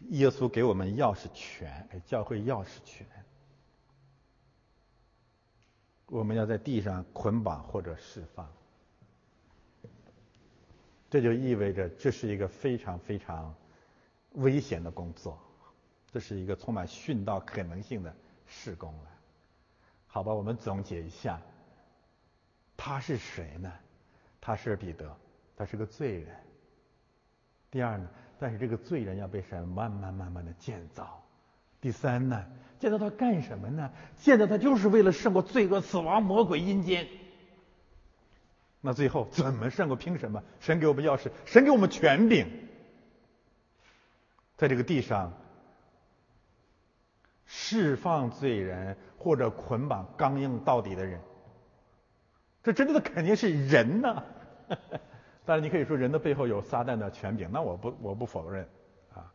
[0.10, 3.06] 耶稣给我们钥匙权，教会钥匙权，
[6.08, 8.52] 我们要在地上捆绑或者释放，
[11.12, 13.56] 这就意味着这是一个非常非常
[14.32, 15.40] 危险的工作，
[16.12, 18.16] 这是一个充满殉道可能性的。
[18.56, 19.10] 施工了，
[20.06, 21.42] 好吧，我们总结一下，
[22.78, 23.72] 他是谁呢？
[24.40, 25.18] 他是彼得，
[25.58, 26.36] 他是个罪人。
[27.72, 28.08] 第二呢，
[28.40, 31.24] 但是这个罪人要被神慢慢慢慢的建造。
[31.82, 32.46] 第三呢，
[32.80, 33.92] 建造他干什么呢？
[34.18, 37.08] 建造他就是为了胜过罪恶、死亡、魔鬼、阴间。
[38.82, 39.98] 那最后怎么胜过？
[39.98, 40.44] 凭什么？
[40.60, 42.48] 神给我们钥匙，神给我们权柄，
[44.58, 45.34] 在这个地上。
[47.56, 51.22] 释放罪人或者捆绑刚硬到底的人，
[52.64, 54.24] 这针对的肯定是人呐。
[55.46, 58.68] 当然，你可以说人的背后有撒旦的权柄，那我不我不否认
[59.14, 59.32] 啊。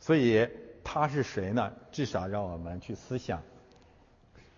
[0.00, 0.48] 所以
[0.82, 1.70] 他是谁呢？
[1.92, 3.42] 至少让我们去思想，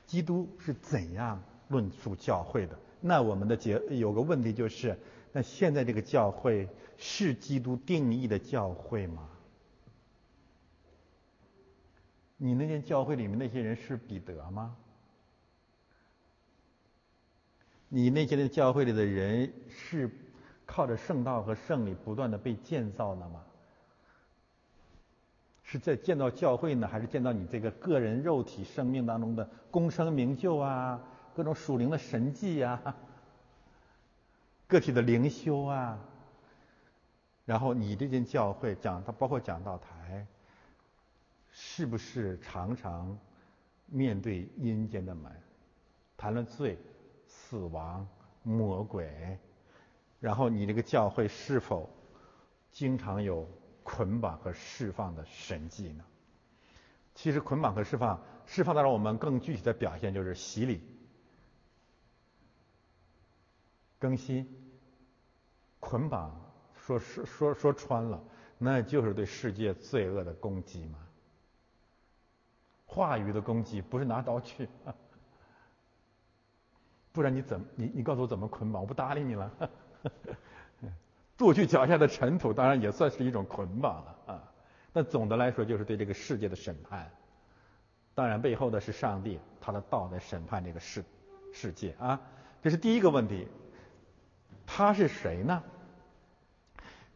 [0.06, 2.78] 基督是怎样论述教会的。
[3.00, 4.96] 那我们的结有个问题就是：
[5.32, 9.28] 那现在这个教会是基督定义的教会吗？
[12.42, 14.74] 你那间教会里面那些人是彼得吗？
[17.90, 20.10] 你那些的教会里的人是
[20.64, 23.42] 靠着圣道和圣礼不断的被建造的吗？
[25.64, 30.98] 是在建造教会呢，还是建造你这个个人肉体生命当中的功成名就啊，
[31.34, 32.96] 各种属灵的神迹啊，
[34.66, 35.98] 个体的灵修啊？
[37.44, 39.99] 然后你这间教会讲，它包括讲道台。
[41.62, 43.18] 是不是常常
[43.84, 45.30] 面对阴间的门，
[46.16, 46.78] 谈论罪、
[47.26, 48.08] 死亡、
[48.42, 49.38] 魔鬼，
[50.20, 51.90] 然后你这个教会是否
[52.72, 53.46] 经常有
[53.82, 56.02] 捆绑和释放的神迹呢？
[57.14, 60.80] 其实捆绑和释放，释放到让我们更具体的表现就是洗礼、
[63.98, 64.48] 更新、
[65.78, 66.40] 捆绑。
[66.74, 68.24] 说说说说穿了，
[68.56, 70.98] 那就是对世界罪恶的攻击嘛。
[72.92, 74.68] 话语的攻击不是拿刀去，
[77.12, 78.82] 不然你怎么你你告诉我怎么捆绑？
[78.82, 79.52] 我不搭理你了。
[81.38, 84.42] 剁去脚下的尘土，当然也算是一种捆绑了啊。
[84.92, 87.08] 那总的来说，就是对这个世界的审判。
[88.12, 91.04] 当然，背后的是上帝，他的道在审判这个世
[91.52, 92.20] 世界啊。
[92.60, 93.46] 这是第一个问题。
[94.66, 95.62] 他是谁呢？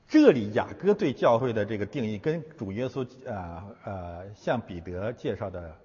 [0.07, 5.77] 这里雅各对教会的这个定义，跟主耶稣呃呃向彼得介绍的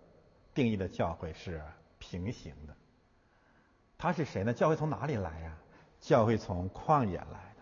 [0.53, 1.61] 定义的教会是
[1.97, 2.75] 平行的。
[3.97, 4.53] 他是谁呢？
[4.53, 5.57] 教会从哪里来呀？
[5.99, 7.61] 教会从旷野来的。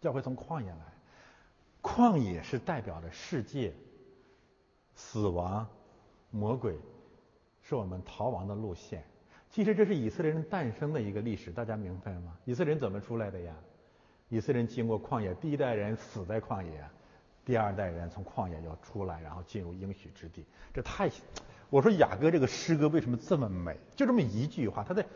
[0.00, 0.78] 教会从旷野来，
[1.82, 3.72] 旷野是代表着世界、
[4.94, 5.68] 死亡、
[6.30, 6.78] 魔鬼，
[7.62, 9.04] 是我们逃亡的路线。
[9.50, 12.36] 其实这是以色列人诞生的一个历史，大家明白吗？
[12.44, 13.54] 以色列人怎么出来的呀？
[14.28, 16.84] 以色列人经过旷野，第一代人死在旷野，
[17.44, 20.44] 第二代人从旷野要出来，然后进入应许之地。
[20.74, 21.10] 这太，
[21.70, 23.76] 我说雅各这个诗歌为什么这么美？
[23.96, 25.06] 就这么一句话，他在，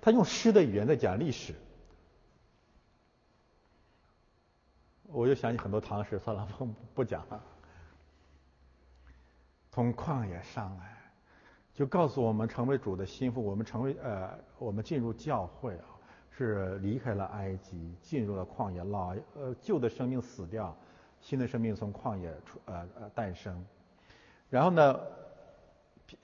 [0.00, 1.54] 他用诗的语言在讲历史。
[5.04, 7.42] 我就想起很多唐诗，算了，不不讲了。
[9.70, 10.96] 从旷野上来，
[11.74, 15.91] 就告诉我们成为主的心腹，我们成为呃，我们进入教会啊。
[16.36, 20.74] 是离开了埃及，进入了旷野，老呃旧的生命死掉，
[21.20, 23.64] 新的生命从旷野出呃呃诞生。
[24.48, 25.00] 然后呢，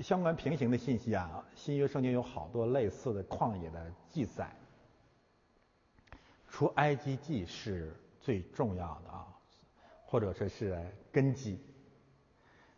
[0.01, 4.51] 相关平行的信息啊，新约圣经有好多类似的旷野的记载，
[6.49, 9.27] 除埃及记是最重要的啊，
[10.07, 10.79] 或者说是
[11.12, 11.61] 根基。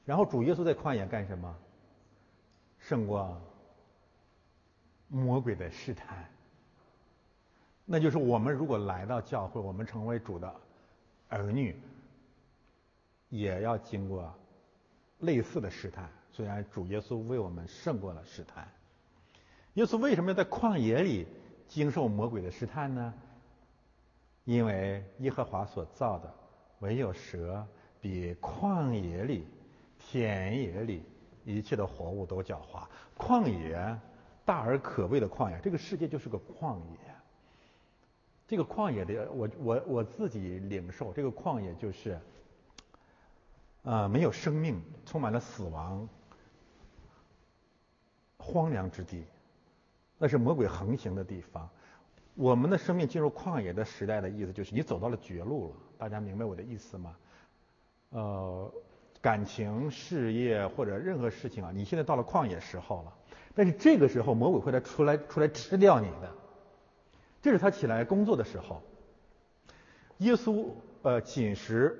[0.05, 1.57] 然后主耶稣在旷野干什么？
[2.79, 3.40] 胜过
[5.07, 6.29] 魔鬼的试探。
[7.92, 10.55] 那就是我们如果来到教会，我们成为主的
[11.29, 11.74] 儿女，
[13.29, 14.33] 也要经过
[15.18, 16.09] 类似的试探。
[16.31, 18.68] 虽然主耶稣为我们胜过了试探，
[19.74, 21.26] 耶稣为什么要在旷野里
[21.66, 23.12] 经受魔鬼的试探呢？
[24.44, 26.33] 因为耶和华所造的
[26.79, 27.66] 唯有蛇
[28.00, 29.48] 比旷野里、
[29.98, 31.03] 田野里
[31.44, 32.87] 一切的活物都狡猾。
[33.18, 33.98] 旷野
[34.44, 37.10] 大而可畏的旷野，这个世界就是个旷野。
[38.51, 42.19] 这个旷野的，我我我自己领受，这个旷野就是，
[43.85, 46.09] 呃，没有生命，充满了死亡，
[48.39, 49.23] 荒凉之地，
[50.19, 51.71] 那是魔鬼横行的地方。
[52.35, 55.77] 我们的生命进入旷野的时代的意思，就是你走到了绝路了。
[55.97, 57.15] 大家明白我的意思吗？
[58.09, 58.75] 呃，
[59.21, 63.13] 感情、事业或者任何事情啊，你现在到了旷野时候了。
[63.55, 66.35] 但是这个时候，魔鬼会来出来出来吃掉你的。
[67.42, 68.83] 这是他起来工作的时候，
[70.18, 70.68] 耶稣
[71.03, 71.98] 呃仅食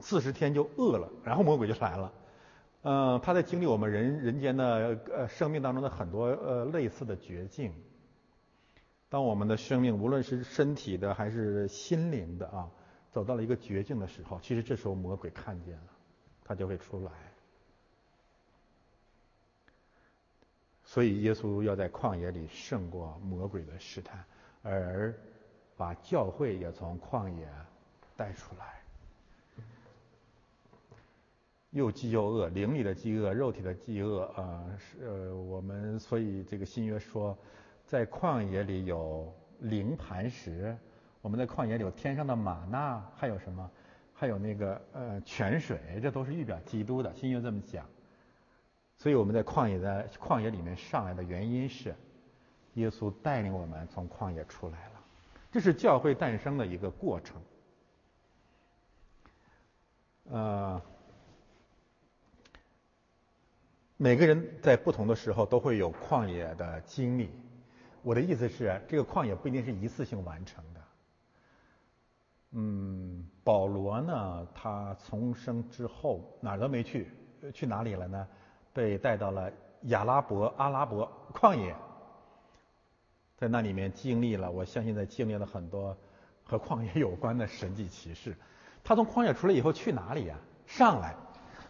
[0.00, 2.12] 四十天就饿了，然后魔鬼就来了。
[2.82, 7.72] 嗯，他在经历我们人人间的呃生命当中的很多呃类似的绝境。
[9.08, 12.68] 当我们的生命无论是身体的还是心灵的啊，
[13.12, 15.86] 走到了一个绝境的时候，其实这时候魔鬼看见了，
[16.44, 17.12] 他就会出来。
[20.82, 24.24] 所以耶稣要在旷野里胜过魔鬼的试探。
[24.64, 25.14] 而
[25.76, 27.46] 把教会也从旷野
[28.16, 28.80] 带出来，
[31.70, 37.36] 又饥又饿，灵里的饥饿，肉体的饥饿啊，是呃，我们所以这个新约说，
[37.84, 40.74] 在旷野里有灵磐石，
[41.20, 43.70] 我们在旷野里有天上的玛纳，还有什么？
[44.14, 47.12] 还有那个呃泉水，这都是预表基督的。
[47.14, 47.84] 新约这么讲，
[48.96, 51.94] 所以我们在旷野的旷野里面上来的原因是。
[52.74, 55.00] 耶稣带领我们从旷野出来了，
[55.50, 57.40] 这是教会诞生的一个过程。
[60.30, 60.80] 呃，
[63.96, 67.30] 每个人在不同的时候都会有旷野的经历。
[68.02, 70.80] 我的意思是，这个旷野不一定是一次性完成的。
[72.52, 77.10] 嗯，保罗呢，他重生之后哪儿都没去，
[77.52, 78.28] 去哪里了呢？
[78.72, 81.74] 被带到了亚拉伯阿拉伯旷野。
[83.44, 85.94] 在那里面经历了，我相信在经历了很多
[86.44, 88.34] 和旷野有关的神迹奇事。
[88.82, 90.38] 他从旷野出来以后去哪里呀？
[90.66, 91.14] 上来，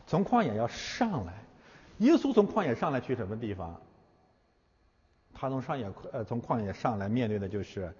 [0.06, 1.44] 从旷野要上来。
[1.98, 3.82] 耶稣从旷野上来去什么地方？
[5.34, 7.92] 他从上野呃从旷野上来面对的就是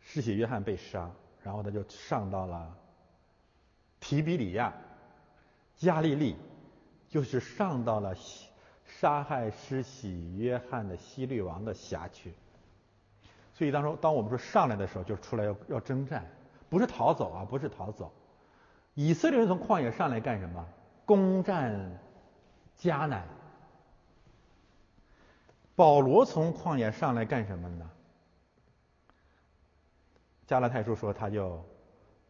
[0.00, 1.10] 施洗约翰被杀，
[1.42, 2.74] 然后他就上到了
[4.00, 4.72] 提比里亚、
[5.76, 6.36] 加利利，
[7.10, 8.16] 就是上到了。
[9.00, 12.32] 杀害施洗约翰的希律王的辖区，
[13.52, 16.24] 所以当时当我们说上来的时候，就出来要要征战，
[16.68, 18.12] 不是逃走啊，不是逃走。
[18.94, 20.64] 以色列人从旷野上来干什么？
[21.04, 21.98] 攻占
[22.78, 23.26] 迦南。
[25.76, 27.90] 保罗从旷野上来干什么呢？
[30.46, 31.62] 加拉太书说他就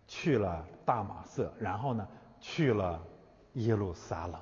[0.07, 2.09] 去了大马色，然后呢
[2.41, 3.01] 去了
[3.53, 4.41] 耶路撒冷。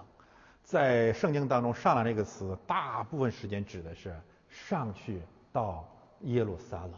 [0.73, 4.19] 在圣经当中，“上来”这个词，大部分时间指的是
[4.49, 5.21] 上去
[5.53, 5.87] 到
[6.23, 6.93] 耶路撒冷。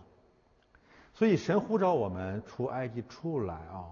[1.12, 3.90] 所以神呼召我们出埃及出来啊，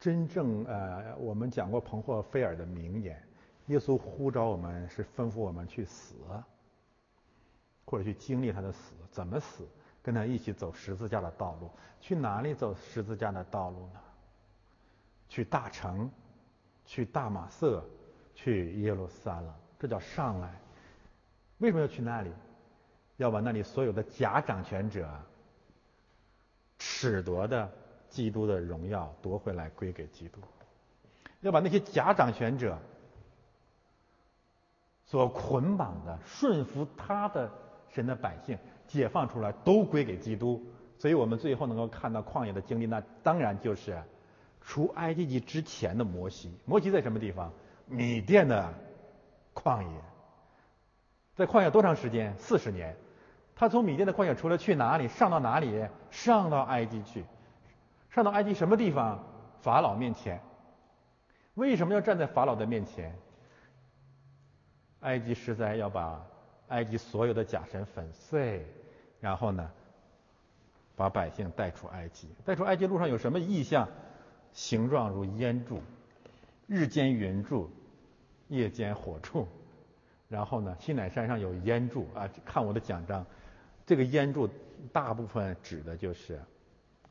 [0.00, 3.22] 真正呃，我们讲过彭霍菲尔的名言：
[3.66, 6.16] 耶稣呼召我们是吩咐我们去死，
[7.84, 9.64] 或者去经历他的死，怎么死？
[10.02, 11.70] 跟他一起走十字架的道路。
[12.00, 14.00] 去哪里走十字架的道路呢？
[15.28, 16.10] 去大城，
[16.84, 17.84] 去大马色。
[18.42, 20.58] 去耶路撒冷，这叫上来。
[21.58, 22.30] 为什么要去那里？
[23.16, 25.06] 要把那里所有的假掌权者
[26.78, 27.70] 使夺的
[28.08, 30.40] 基督的荣耀夺回来归给基督，
[31.42, 32.78] 要把那些假掌权者
[35.04, 37.52] 所捆绑的顺服他的
[37.90, 40.64] 神的百姓解放出来，都归给基督。
[40.98, 44.02] 所以我们最后能够看到旷野的经历，那当然就是
[44.62, 46.50] 出埃及记之前的摩西。
[46.64, 47.52] 摩西在什么地方？
[47.90, 48.72] 米甸的
[49.52, 50.00] 旷野。
[51.34, 52.36] 在旷野多长时间？
[52.38, 52.96] 四十年。
[53.56, 55.08] 他从米甸的旷野出来去哪里？
[55.08, 55.86] 上到哪里？
[56.10, 57.24] 上到埃及去。
[58.10, 59.22] 上到埃及什么地方？
[59.60, 60.40] 法老面前。
[61.54, 63.14] 为什么要站在法老的面前？
[65.00, 66.24] 埃及实在要把
[66.68, 68.64] 埃及所有的假神粉碎，
[69.20, 69.70] 然后呢？
[70.96, 73.88] 把百姓带出埃及，带出埃及路上有什么异象？
[74.52, 75.80] 形状如烟柱，
[76.66, 77.70] 日间云柱，
[78.50, 79.48] 夜间火柱。
[80.28, 83.26] 然后呢，西乃山上有烟柱啊，看我的奖章，
[83.84, 84.48] 这个烟柱
[84.92, 86.40] 大部分指的就是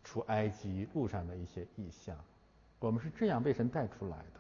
[0.04, 2.16] 出埃及路上的一些异象。
[2.80, 4.40] 我们是这样被神带出来的。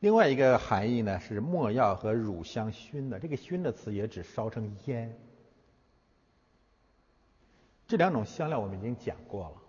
[0.00, 5.16] 另外一个含义呢是墨药和乳香熏的，这个熏的词也指烧成烟。
[7.86, 9.59] 这两种香料我们已经讲过了，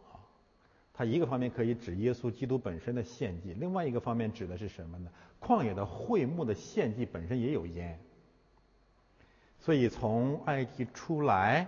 [0.93, 5.09] 它一个方面可以指耶稣基督本身的献祭，另外一个方面指的是什么呢？
[5.39, 7.99] 旷野的会幕的献祭本身也有烟，
[9.59, 11.67] 所以从埃及出来，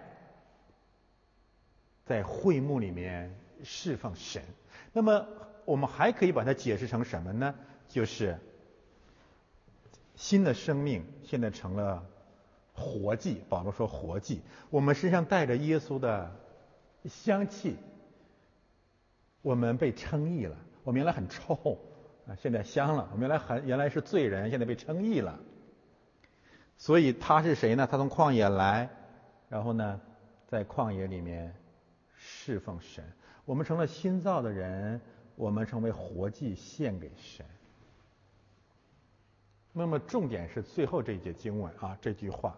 [2.06, 4.44] 在会幕里面释放神。
[4.92, 5.26] 那么
[5.66, 7.56] 我们还可以把它解释成什么呢？
[7.88, 8.38] 就是
[10.16, 12.06] 新的生命现在成了
[12.74, 16.44] 活祭，保罗说活祭，我们身上带着耶稣的。
[17.06, 17.76] 香气，
[19.44, 20.58] 我们被称义了。
[20.84, 21.78] 我们原来很臭
[22.28, 23.08] 啊，现在香了。
[23.12, 25.40] 我们原来很原来是罪人，现在被称义了。
[26.76, 27.88] 所以他是谁呢？
[27.90, 28.90] 他从旷野来，
[29.48, 30.02] 然后呢，
[30.48, 31.54] 在旷野里面
[32.18, 33.04] 侍奉神。
[33.46, 35.00] 我们成了新造的人，
[35.36, 37.46] 我们成为活祭献给神。
[39.72, 42.58] 那么重点是最后这一节经文啊，这句话，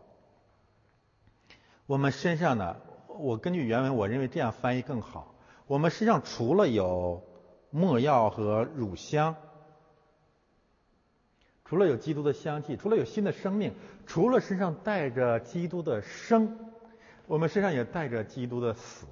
[1.86, 2.78] 我们身上呢？
[3.08, 5.35] 我根据原文，我认为这样翻译更好。
[5.68, 7.24] 我们身上除了有
[7.72, 9.36] 墨药和乳香，
[11.66, 13.74] 除了有基督的香气，除了有新的生命，
[14.06, 16.58] 除了身上带着基督的生，
[17.28, 19.08] 我们身上也带着基督的死。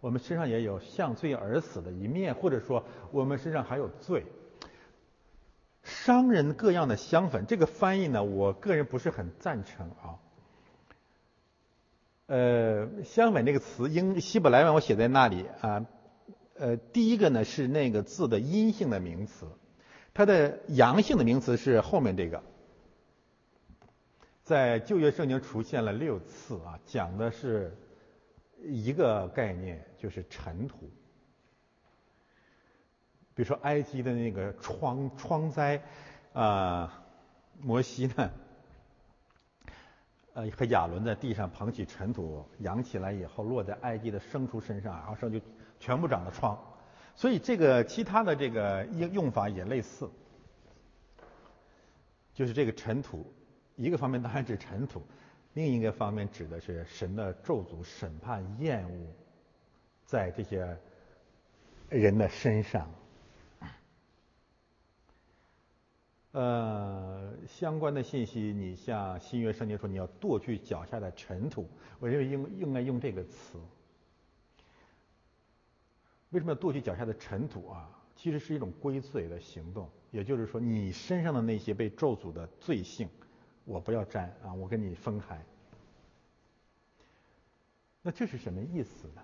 [0.00, 4.26] 我们身上也有向罪而死的一面，或者说我们身上还有罪。
[5.82, 10.16] 商人各样的香粉，这个翻译呢，我个人不是很赞成啊。
[12.34, 15.86] 呃，香粉这个词，英希伯来文我写在那里啊。
[16.58, 19.46] 呃，第一个呢是那个字的阴性的名词，
[20.12, 22.42] 它的阳性的名词是后面这个，
[24.42, 27.72] 在旧约圣经出现了六次啊，讲的是
[28.64, 30.90] 一个概念，就是尘土。
[33.36, 35.80] 比如说埃及的那个疮疮灾
[36.32, 37.04] 啊，
[37.60, 38.32] 摩西呢。
[40.34, 45.40] 呃，和亚伦在地上捧起尘土扬起来以后，落在埃及的牲畜身上，然后上就
[45.78, 46.58] 全部长了疮。
[47.14, 50.10] 所以这个其他的这个用用法也类似，
[52.34, 53.32] 就是这个尘土，
[53.76, 55.00] 一个方面当然指尘土，
[55.52, 59.06] 另一个方面指的是神的咒诅、审判、厌恶，
[60.04, 60.76] 在这些
[61.88, 62.90] 人的身上。
[66.32, 67.13] 呃，
[67.46, 71.68] 相关的信息，你像新约圣经说你要剁去脚下的尘土，
[72.00, 73.58] 我认为应应该用这个词。
[76.30, 77.88] 为什么要剁去脚下的尘土啊？
[78.16, 83.08] 其实是一种归罪的行动，也就是说，你身上的那些被咒诅的罪性，
[83.64, 85.44] 我不要沾啊，我跟你分开。
[88.02, 89.22] 那这是什么意思呢？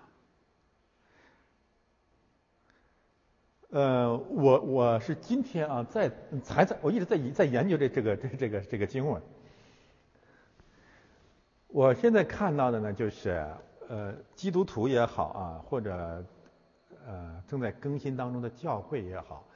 [3.71, 6.11] 呃，我我是今天啊，在
[6.45, 9.21] 还在我一直在在研究这这个这这个这个经文。
[11.67, 13.47] 我现在看到的呢，就是
[13.87, 16.21] 呃，基督徒也好啊，或者
[17.07, 19.47] 呃正在更新当中的教会也好，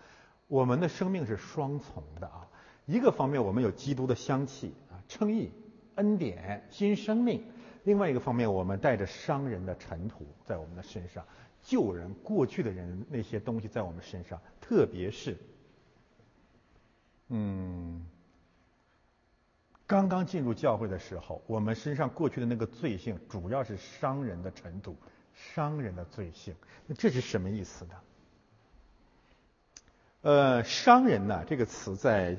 [0.47, 2.47] 我们的生命是双重的啊。
[2.85, 5.51] 一个方面，我们有基督的香气啊，称义、
[5.95, 7.41] 恩典、新生命；
[7.83, 11.25] 另外一个方面，我们带着商人的尘土在我们的身上。
[11.65, 15.35] 旧人、过去的人那些东西在我们身上，特别是，
[17.29, 18.05] 嗯，
[19.87, 24.95] 刚刚进入教会的时候，我们身上过去的那个罪性，主要是商人的尘土，
[25.33, 26.55] 商人的罪性。
[26.85, 27.95] 那这是什么意思呢？
[30.21, 32.37] 呃，商人呢这个词在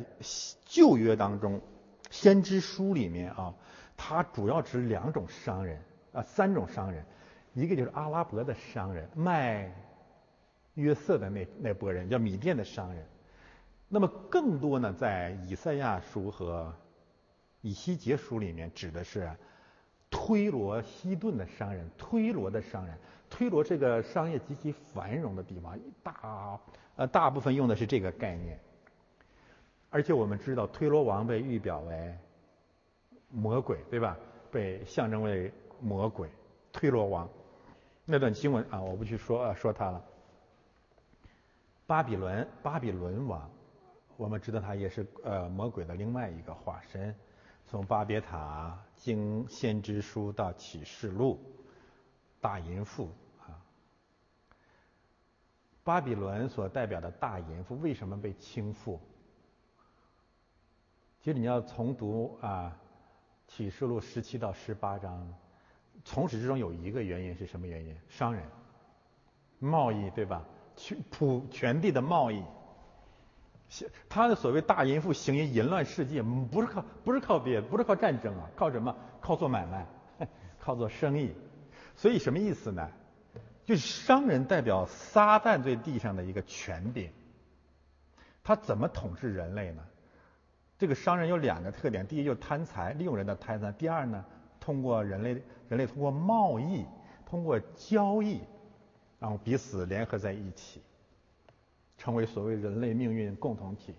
[0.64, 1.60] 旧约当中，
[2.10, 3.54] 先知书里面啊，
[3.96, 5.82] 它主要指两种商人。
[6.12, 7.04] 啊，三种商人，
[7.56, 9.72] 一个就是阿拉伯的商人，卖
[10.74, 13.02] 约瑟的那那波人，叫米甸的商人。
[13.88, 16.70] 那么更多呢，在以赛亚书和
[17.62, 19.30] 以西结书里面，指的是
[20.10, 22.94] 推罗西顿的商人，推罗的商人，
[23.30, 26.60] 推罗这个商业极其繁荣的地方，大
[26.96, 28.60] 呃大部分用的是这个概念。
[29.88, 32.14] 而且我们知道，推罗王被预表为
[33.30, 34.14] 魔鬼，对吧？
[34.52, 35.50] 被象征为
[35.80, 36.28] 魔鬼，
[36.70, 37.26] 推罗王。
[38.08, 40.02] 那段经文啊，我不去说啊说他了。
[41.88, 43.50] 巴比伦，巴比伦王。
[44.16, 47.14] 我们知道他也是呃魔鬼的另外一个化身，
[47.66, 51.38] 从巴别塔经先知书到启示录，
[52.40, 53.60] 大淫妇啊，
[55.84, 58.98] 巴比伦所代表的大淫妇为什么被倾覆？
[61.20, 62.74] 其实你要重读啊
[63.48, 65.34] 启示录十七到十八章，
[66.06, 67.92] 从始至终有一个原因是什么原因？
[68.08, 68.40] 商人，
[69.58, 70.44] 贸易对吧？
[70.76, 72.44] 全普全地的贸易。
[74.08, 78.94] 他的所谓大淫妇行淫淫乱世界，不是靠不是靠别不是靠战争啊，靠什么？
[79.20, 79.84] 靠做买卖，
[80.60, 81.34] 靠做生意。
[81.96, 82.88] 所以什么意思呢？
[83.64, 87.10] 就是商人代表撒旦在地上的一个权柄。
[88.44, 89.82] 他怎么统治人类呢？
[90.78, 94.24] 这个商人有两个特点：第一，就是贪财，利用人的贪财；第二呢，
[94.60, 96.84] 通过人类人类通过贸易，
[97.24, 98.40] 通过交易，
[99.18, 100.80] 然后彼此联合在一起。
[101.98, 103.94] 成为所谓人类命运共同体。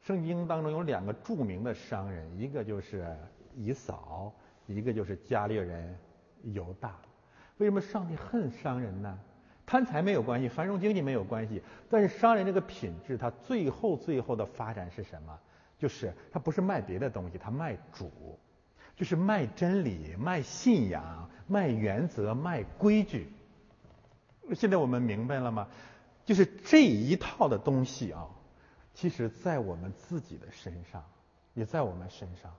[0.00, 3.14] 圣经当中有两个著名的商人，一个就是
[3.54, 4.32] 以扫，
[4.66, 5.94] 一个就是加略人
[6.42, 6.96] 犹大。
[7.58, 9.18] 为什么上帝恨商人呢？
[9.66, 15.38] 贪财没有关系，繁荣经济没有关系，但是商人这个品质，他最后最后的发展是什么？
[15.78, 18.10] 就是他不是卖别的东西，他卖主，
[19.00, 23.32] 就是卖真理、卖信仰、卖原则、卖规矩。
[24.54, 25.68] 现在我们明白了吗？
[26.26, 28.28] 就是这一套的东西啊，
[28.92, 31.02] 其实在我们自己的身上，
[31.54, 32.54] 也在我们身上，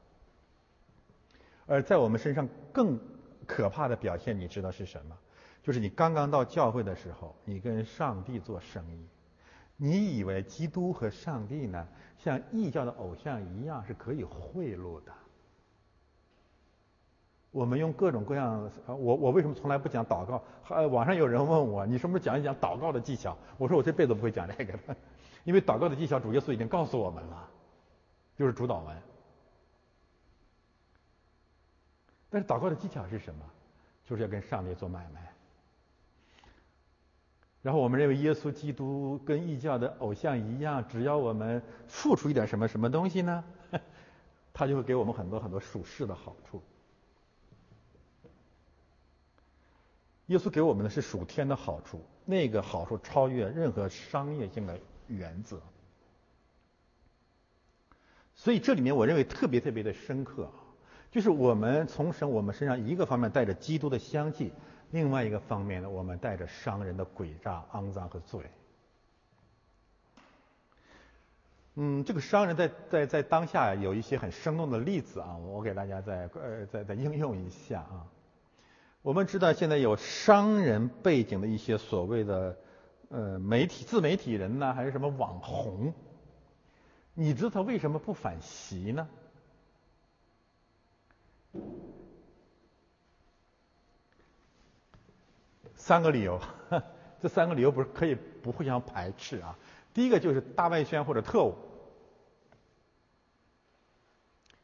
[1.68, 3.00] 而在我们身上更
[3.46, 5.16] 可怕的表现，你知道是什么？
[5.62, 9.06] 就是你刚刚到教会的时候，你跟上帝做生意，
[9.78, 11.88] 你以为基督和上帝呢，
[12.18, 15.14] 像异教的偶像一样是可以贿赂的。
[17.52, 20.42] 我们用各种各样，我我为什么从来不讲祷告？
[20.70, 23.38] 呃，网上有人问我，你什么时候讲一讲祷告的技巧？
[23.58, 24.96] 我说我这辈子不会讲这个的，
[25.44, 27.50] 因为祷告的技巧主耶稣已经告诉我们了，
[28.38, 28.96] 就是主祷文。
[32.30, 33.44] 但是祷告的技巧是什么？
[34.06, 35.34] 就是要跟上帝做买卖。
[37.62, 43.44] 然后我们认为耶稣基督跟异教的偶像一样，只要我们付出一点什么什么东西呢，
[44.54, 46.64] 他就会给我们很多很多属世的好处。
[50.32, 55.62] 耶稣给我们的是属天的好处，那个好处超越任何商业性的原则。
[58.34, 60.56] 所以这里面我认为特别特别的深刻啊，
[61.12, 64.54] 就是我们从神我们身上一个方面带着基督的香气，
[64.92, 68.40] 另外一个方面呢，我们带着商人的诡诈、肮脏和罪。
[71.76, 78.08] 嗯，这个商人在在在当下有一些很生动的例子啊，我给大家再呃再再应用一下啊。
[79.04, 82.58] 我们知道现在有商人背景的一些所谓的
[83.10, 85.94] 呃媒体自媒体人呢，还是什么网红？
[87.16, 89.10] 你知道他为什么不反袭呢？
[95.76, 96.40] 三个理由，
[97.20, 99.58] 这三个理由不是可以不互相排斥啊。
[99.96, 101.56] 第一个就是大外宣或者特务，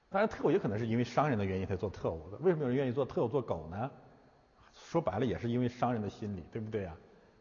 [0.09, 2.37] 当然特务也可能是因为商人的原因才做特务的。
[2.37, 3.89] 为什么有人愿意做特务做狗呢？
[4.89, 6.95] 说白了也是因为商人的心理，对不对呀？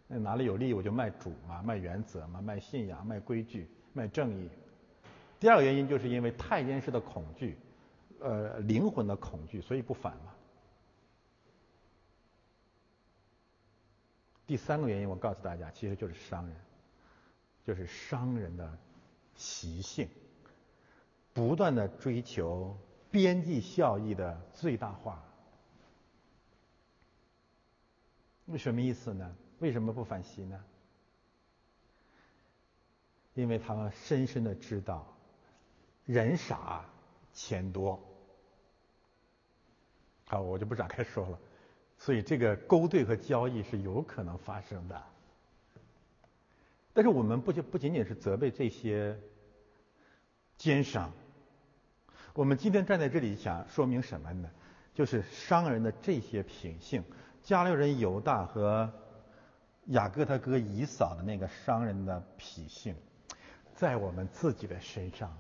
[0.09, 4.51] 那哪里有利益我就卖主嘛，卖原则嘛，卖信仰，卖规矩，卖正义。
[5.39, 7.57] 第二个原因就是因为太监式的恐惧，
[8.19, 10.35] 呃，灵魂的恐惧，所以不反嘛。
[14.45, 16.57] 第三个原因我告诉大家，其实就是商人，
[17.65, 18.79] 就是商人的
[19.37, 20.09] 习性，
[21.33, 22.77] 不断的追求
[23.09, 25.23] 边际效益的最大化。
[28.47, 29.37] 那什么意思呢？
[29.59, 30.65] 为什么不反袭呢？
[33.35, 35.07] 因为他们深深的知道，
[36.05, 36.85] 人傻
[37.35, 38.01] 钱多。
[40.27, 41.39] 好，我就不展开说了。
[41.99, 45.03] 所以这个勾兑和交易是有可能发生的。
[46.93, 49.19] 但是我们不就不仅仅是责备这些
[50.57, 51.13] 奸商，
[52.33, 54.51] 我们今天站在这里想说明什么呢？
[54.95, 57.05] 就是商人的这些品性，
[57.47, 58.91] 家里人犹大和
[59.85, 62.93] 雅各他哥以扫的那个商人的脾性，
[63.73, 65.33] 在我们自己的身上，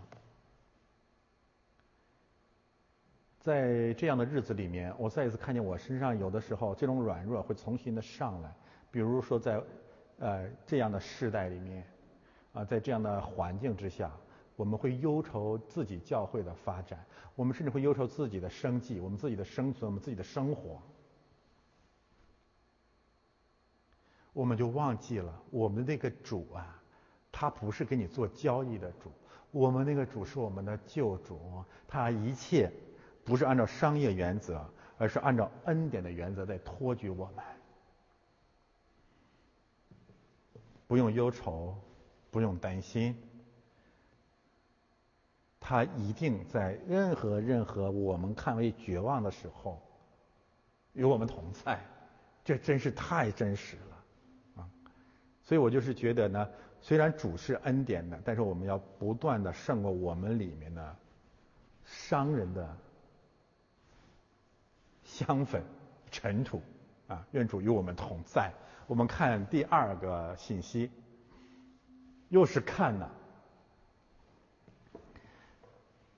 [3.40, 8.54] 在这样的日子里面，我再一次看见我身上有的时候这种软弱会重新的上来，
[8.92, 9.60] 比如说在
[10.20, 11.84] 呃这样的世代里面，
[12.52, 14.08] 啊，在这样的环境之下。
[14.54, 17.04] 我们会忧愁自己教会的发展，
[17.34, 20.80] 我们甚至会忧愁自己的生计、我们自己的生存、我们自己的生活。
[24.36, 26.78] 我们就忘记了我们那个主啊，
[27.32, 29.10] 他不是跟你做交易的主，
[29.50, 32.70] 我们那个主是我们的救主，他一切
[33.24, 34.62] 不是按照商业原则，
[34.98, 37.42] 而是按照恩典的原则在托举我们。
[40.86, 41.74] 不用忧愁，
[42.30, 43.16] 不用担心。
[45.58, 49.80] 他一定在任何任何我们看为绝望的时候，
[50.92, 51.80] 与我们同在，
[52.44, 53.95] 这真是太真实了，
[55.46, 56.48] 所以我就是觉得呢，
[56.80, 60.96] 虽然主是恩典的，但是我们要不断的胜过我们里面的
[61.84, 62.76] 商人的
[65.04, 65.62] 香粉
[66.10, 66.60] 尘土，
[67.06, 67.24] 啊！
[67.30, 68.52] 愿主与我们同在。
[68.88, 70.90] 我们看第二个信息，
[72.28, 73.08] 又是看呢。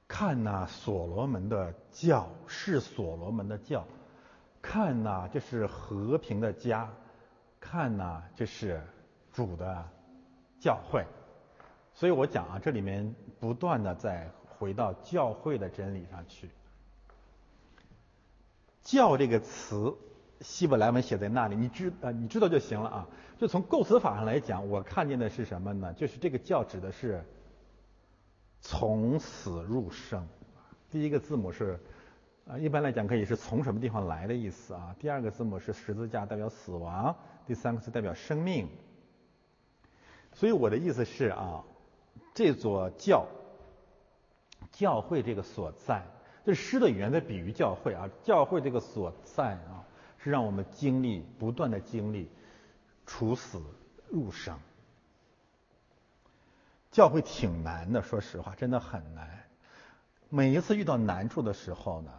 [0.07, 3.83] 看呐，所罗门的教是所罗门的教；
[4.63, 6.89] 看呐，这是和平的家；
[7.61, 8.83] 看呐，这是
[9.47, 9.89] 主的
[10.59, 11.05] 教会。
[11.95, 16.51] 所以我讲啊，这里面不断的在回到教会的真理上去。
[18.83, 19.95] 教这个词，
[20.41, 23.09] 希伯来文写在那里，你知呃你知道就行了啊。
[23.39, 25.93] 就从构词法上来讲，我看见的是什么呢？
[25.93, 27.25] 就是这个教指的是。
[28.61, 30.27] 从死入生，
[30.91, 31.79] 第一个字母是
[32.45, 34.97] 啊，一般来讲可以是从什么地方来的意思啊。
[34.99, 37.15] 第二个字母是十字架代表死亡，
[37.47, 38.69] 第三个是代表生命。
[40.39, 41.65] 所以我的意思是啊，
[42.33, 43.27] 这座教
[44.71, 46.07] 教会这个所在，
[46.45, 49.83] 这诗的语言在比喻教会啊，教会这个所在啊，
[50.19, 52.31] 是让我们经历不断的经历
[53.05, 53.61] 处死
[54.09, 54.57] 入生。
[56.93, 59.45] 教会挺难的，说实话，真的很难。
[60.29, 62.13] 每一次遇到难处的时候呢，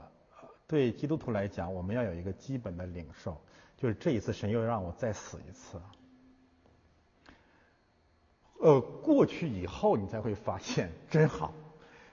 [0.67, 3.39] 对基督徒来讲，我们要有一个基本的领受，
[3.78, 5.82] 就是这一次神又让我再死一次。
[8.60, 11.53] 呃，过去以后你才会发现真好，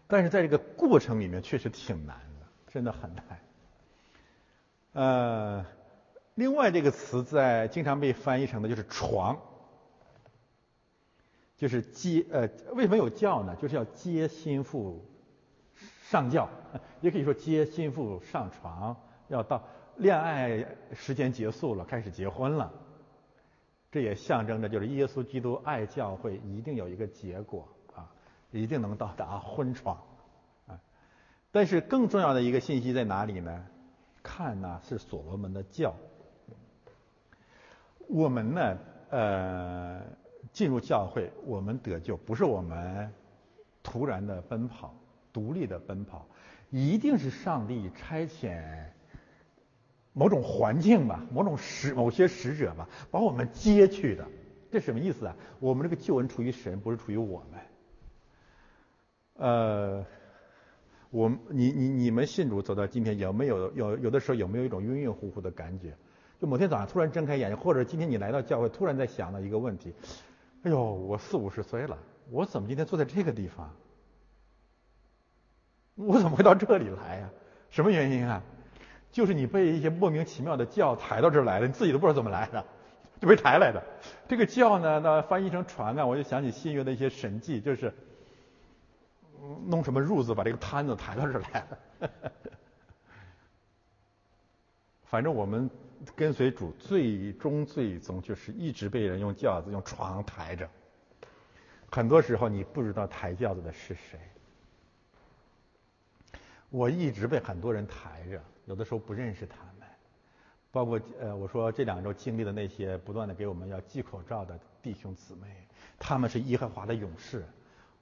[0.06, 3.24] 但是在这个过程里面确实挺难的，真的很难。
[4.92, 5.66] 呃，
[6.34, 9.38] 另外这个词在经常被翻译成的就是床。
[11.58, 13.56] 就是接呃，为什么有教呢？
[13.56, 15.02] 就是要接心腹
[16.02, 16.50] 上轿，
[17.00, 18.94] 也可以说接心腹上床，
[19.28, 19.62] 要到
[19.96, 22.70] 恋爱时间结束了，开始结婚了。
[23.90, 28.10] 这也象征着就是耶稣基督爱教会一定有一个结果啊，
[28.50, 29.96] 一定能到达婚床
[30.66, 30.80] 啊。
[31.50, 33.66] 但是更重要的一个信息在哪里呢？
[34.22, 35.94] 看呢是所罗门的教，
[38.08, 38.78] 我们呢
[39.10, 40.02] 呃。
[40.52, 43.12] 进入教会，我们得救不是我们
[43.82, 44.94] 突然的奔跑、
[45.30, 46.26] 独立的奔跑，
[46.70, 48.86] 一定是上帝差遣
[50.18, 54.26] 某种环境吧、某种使、某些使者吧，把我们接去的。
[54.70, 55.36] 这什么意思啊？
[55.60, 57.60] 我们这个救恩出于神，不是出于我们。
[59.34, 60.06] 呃，
[61.10, 65.94] 我你你你们信主走到今天，有没有有有的时候有没有一种晕晕乎乎的感觉？
[66.40, 69.92] 就某天早上突然睁开眼睛，或者今天你来到教会，突然在想到一个问题。
[70.62, 71.98] 哎呦，我四五十岁了，
[72.30, 73.70] 我怎么今天坐在这个地方？
[75.94, 77.30] 我怎么会到这里来呀？
[77.68, 78.42] 什么原因啊？
[79.12, 82.64] 就是你被一些莫名其妙的轿抬到这儿来了，你自己都不知道怎么来的，
[83.20, 83.82] 就被抬来的。
[84.28, 87.92] 这个轿呢，那翻译成船啊，我就想起新约的一些神迹，就是
[89.66, 91.78] 弄什么褥子把这个摊子抬到这儿来了。
[95.04, 95.70] 反正我们。
[96.14, 100.68] 跟随主，最终最终就是一直被人用轿子、用床抬着。
[101.90, 104.20] 很多时候你不知道抬轿子的是谁。
[106.68, 109.88] 我一直被很多人抬着，有的时候不认识他们。
[110.70, 115.46] 包括呃，我说这两周经历的那些不断的给我们要系口罩的弟兄姊妹，
[115.98, 117.42] 他们是耶和华的勇士。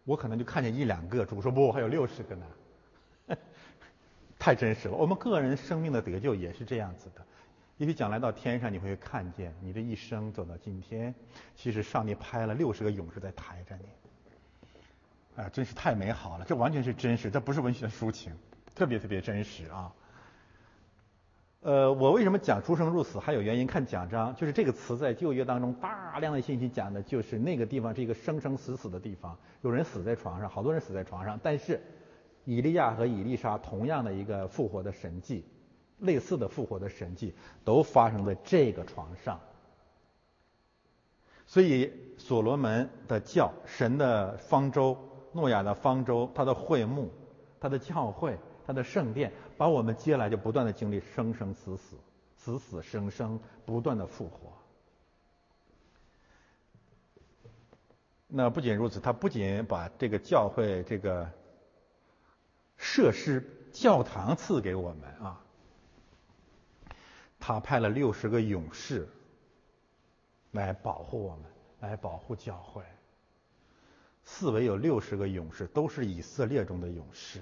[0.03, 2.47] 我可能就看见一两个，主说不，还有六十个呢。
[4.39, 7.25] 太真实了，我们个人生命的得救也是这样子的。
[7.77, 11.15] 因为将来到天上，你会看见你的一生走到今天，
[11.55, 16.45] 其实上帝派了六十个勇士在抬着你，啊，真是太美好了！
[16.45, 18.33] 这完全是真实，这不是文学抒情，
[18.75, 19.93] 特别特别真实啊！
[21.65, 23.19] 呃，我为什么讲出生入死？
[23.19, 31.41] 还有原因，看奖章，就是这个词在旧约当中大量的信息讲的就是那个地方是一个生生死死的地方，有人死在床上，好多人死在床上。
[31.43, 31.81] 但是，
[32.45, 35.43] 以利亚和以利沙同样的一个复活的神迹，
[36.01, 37.33] 类似的复活的神迹，
[37.65, 39.41] 都发生在这个床上。
[41.47, 44.99] 所以，所罗门的教、神的方舟、
[45.33, 47.11] 诺亚的方舟、他的会幕、
[47.59, 48.37] 他的教会。
[48.67, 51.97] 他的圣殿把我们接来，就不断的经历生生死死、
[52.37, 54.53] 死死生生，不断的复活。
[58.27, 61.31] 那不仅如此，他不仅把这个教会这个
[62.77, 65.41] 设施教堂赐给我们啊，
[67.39, 69.09] 他派了六十个勇士
[70.51, 71.45] 来保护我们，
[71.81, 72.83] 来保护教会。
[74.25, 77.41] 四围有六十个勇士，都是以色列中的勇士。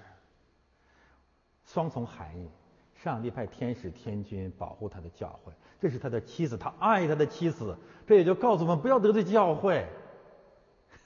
[1.72, 2.50] 双重含义，
[2.94, 7.74] 上帝派天使天君保护他的教会，这是他的妻子，他爱他的妻子，
[8.06, 9.86] 这也就告诉我们不要得罪教会。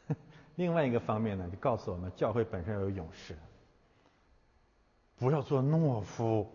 [0.56, 3.36] 另外一个方面呢，就告诉我们教会本身要有勇士，
[5.16, 6.50] 不要做懦夫，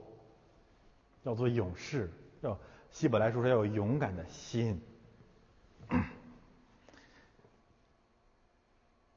[1.23, 2.57] 要做勇士，要
[2.89, 4.81] 希伯来书说要有勇敢的心。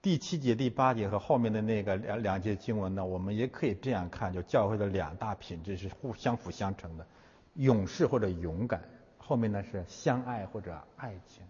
[0.04, 7.06] 第七节、第八节和后面的那个两两节经文呢，我们也可以这样看，就教会的两大品质是互相辅相成的，
[7.54, 8.82] 勇士或者勇敢，
[9.16, 11.42] 后面呢是相爱或者爱情。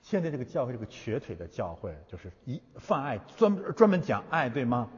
[0.00, 4.88] 现在这个教会，这个瘸腿的教会，就是一泛爱，专专门讲爱，对吗？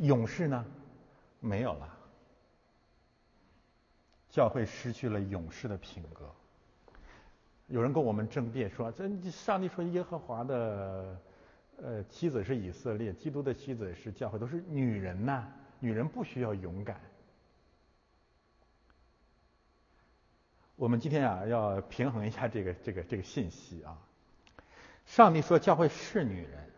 [0.00, 0.66] 勇士呢，
[1.40, 1.98] 没有了，
[4.28, 6.30] 教会失去了勇士的品格。
[7.70, 11.16] 有人跟我们争辩说：“这上帝说耶和华的
[11.80, 15.44] 呃妻子是以色列，基督的妻子是教会，都是女人呐，
[15.78, 17.00] 女人不需要勇敢。”
[20.74, 23.96] 我们今天啊要平衡一下这个这个这个信息啊。
[25.06, 26.70] 上帝说教会是女人，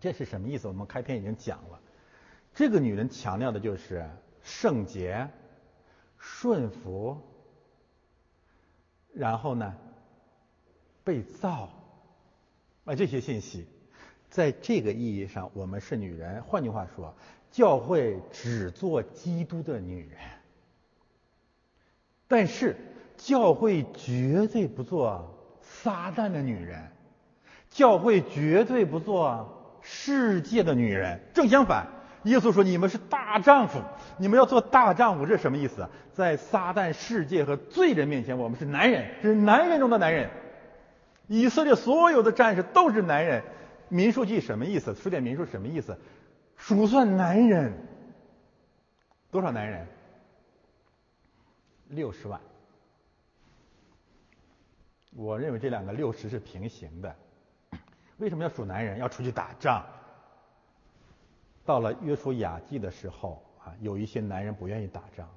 [0.00, 0.66] 这是什么意思？
[0.66, 1.78] 我们开篇已经讲了，
[2.54, 4.04] 这个女人强调的就是
[4.42, 5.30] 圣洁、
[6.18, 7.22] 顺服。
[9.18, 9.74] 然后呢，
[11.02, 11.68] 被造，
[12.84, 13.66] 啊这些信息，
[14.30, 16.40] 在这个意义上，我们是女人。
[16.44, 17.12] 换句话说，
[17.50, 20.20] 教会只做基督的女人，
[22.28, 22.76] 但是
[23.16, 26.88] 教会绝对不做撒旦的女人，
[27.70, 31.20] 教会绝对不做世界的女人。
[31.34, 31.97] 正相反。
[32.24, 33.80] 耶稣说：“你们是大丈夫，
[34.16, 35.88] 你们要做大丈夫，这是什么意思？
[36.12, 40.28] 在撒旦世界和罪人面前，我们是男人，是男人中的男人。
[41.28, 43.42] 以色列所有的战士都是男人。
[43.88, 44.94] 民数记什么意思？
[44.94, 45.96] 数点民数什么意思？
[46.56, 47.72] 数算男人，
[49.30, 49.86] 多少男人？
[51.88, 52.40] 六十万。
[55.16, 57.14] 我认为这两个六十是平行的。
[58.16, 58.98] 为什么要数男人？
[58.98, 59.86] 要出去打仗。”
[61.68, 65.28] 到了约书亚记的时候啊，有一些男人不愿意打仗，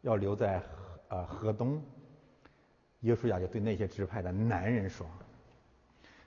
[0.00, 0.66] 要留在河
[1.08, 1.82] 呃河东。
[3.00, 5.06] 约书亚就对那些支派的男人说：“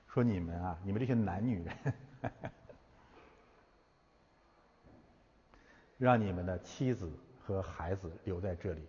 [0.07, 1.75] 说你们啊，你们这些男女人，
[5.97, 8.85] 让你们的妻子和孩子留在这里，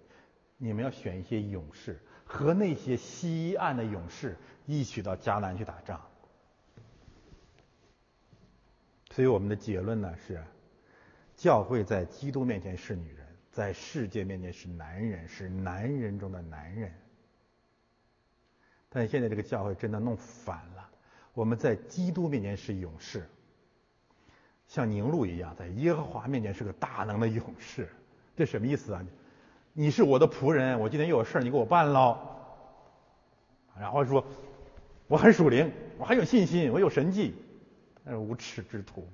[0.58, 4.36] 你们要选一些勇士，和那些西岸的勇士
[4.66, 5.98] 一起到迦南去打仗。”
[9.14, 10.42] 所以我们的结论呢是，
[11.36, 16.90] 教会在基督面前是女人，在世界面前是男人，是男人中的男人。
[18.88, 20.88] 但现在这个教会真的弄反了，
[21.34, 23.28] 我们在基督面前是勇士，
[24.66, 27.88] 像宁禄一样，在耶和华面前是个大能的勇士。
[28.34, 29.04] 这什么意思啊？
[29.74, 32.16] 你是我的仆人，我今天又有事儿，你给我办喽。
[33.78, 34.24] 然后说，
[35.06, 37.34] 我很属灵，我很有信心，我有神迹。
[38.04, 39.08] 那是无耻之徒。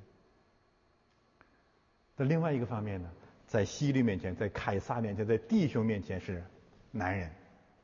[2.16, 3.10] 在另外一个方面呢，
[3.46, 6.42] 在希律面前，在凯撒面前，在弟兄面前是
[6.90, 7.30] 男人，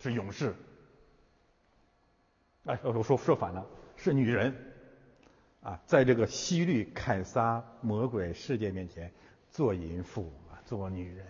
[0.01, 0.55] 是勇士。
[2.65, 3.65] 哎，我说说反了，
[3.97, 4.55] 是女人。
[5.63, 9.11] 啊，在这个希律、凯撒、魔鬼世界面前，
[9.51, 11.27] 做淫妇啊，做女人，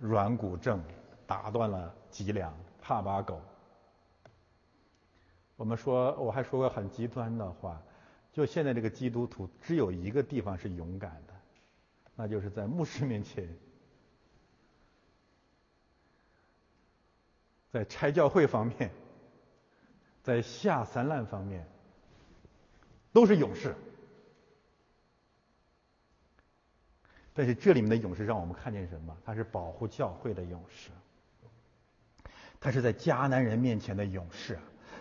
[0.00, 0.82] 软骨症，
[1.26, 3.40] 打断了脊梁，怕把狗。
[5.56, 7.80] 我们说，我还说过很极端的话。
[8.32, 11.34] 就现在这个基督徒，只有一个地方是勇敢的，
[12.14, 13.48] 那就是在牧师面前，
[17.72, 18.90] 在拆教会方面，
[20.22, 21.66] 在下三滥方面，
[23.12, 23.74] 都是勇士。
[27.32, 29.16] 但是这里面的勇士让我们看见什么？
[29.24, 30.90] 他是保护教会的勇士，
[32.60, 34.58] 他是在迦南人面前的勇士。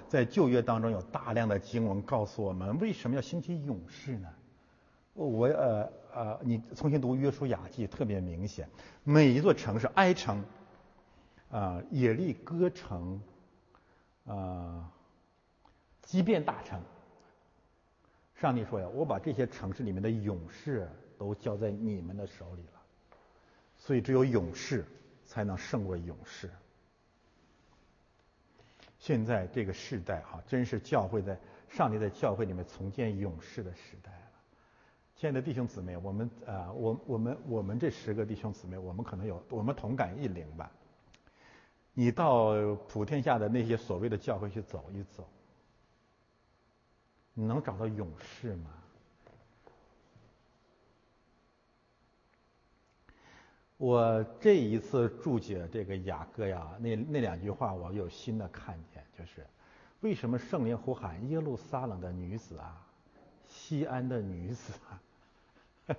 [0.10, 4.28] 在旧约当中有大量的经文告诉我们，为什么要兴起勇士呢？
[5.14, 8.68] 我呃呃，你重新读约书亚记特别明显，
[9.04, 10.44] 每一座城市，埃城，
[11.52, 13.22] 啊，耶利哥城，
[14.26, 14.92] 啊，
[16.02, 16.82] 基变大城，
[18.34, 20.90] 上帝说呀，我把这些城市里面的勇士
[21.20, 22.82] 都交在你们的手里了，
[23.78, 24.84] 所以只有勇士
[25.24, 26.50] 才能胜过勇士。
[29.00, 31.40] 现在这个时代哈，真是教会在
[31.70, 34.18] 上帝在教会里面重建勇士的时代了。
[35.16, 40.70] 亲爱的弟兄姊妹，我们啊，我我们我们这十个弟兄姊妹，我们可能有我们同感一灵吧。
[41.94, 42.54] 你到
[42.88, 45.28] 普天下的那些所谓的教会去走一走，
[47.34, 48.70] 你能找到勇士吗？
[53.76, 58.89] 我这一次注解这个雅各呀，那那两句话我有新的看见，
[59.20, 59.46] 就是
[60.00, 62.88] 为什么圣灵呼喊耶路撒冷的女子啊，
[63.46, 65.02] 西安的女子啊？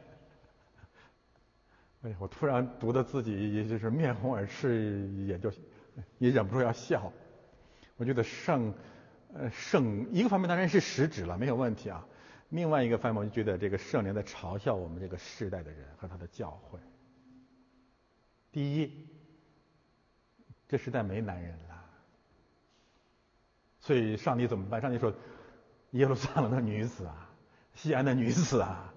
[2.03, 5.53] 哎呀，我突然读的自己也就是面红耳赤，也就
[6.17, 7.13] 也忍不住要笑。
[7.99, 8.73] 我觉得圣
[9.35, 12.07] 呃圣一个方面当然是实指了，没有问题啊。
[12.49, 16.81] 另外一个方面，我就觉得这个圣灵在嘲笑我们这个世代的人和他的教会。
[18.51, 19.07] 第一，
[20.67, 21.80] 这时代没男人了，
[23.81, 24.81] 所以上帝怎么办？
[24.81, 25.13] 上帝说
[25.93, 27.31] ：“耶路撒冷的女子啊，
[27.75, 28.93] 西安的女子啊，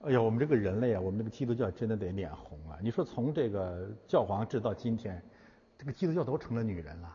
[0.00, 2.78] 哎呀，我们这个人类啊，我们这个基督教真的得脸红啊！
[2.80, 5.22] 你说从这个教皇制到今天，
[5.76, 7.14] 这个基督教都成了女人了。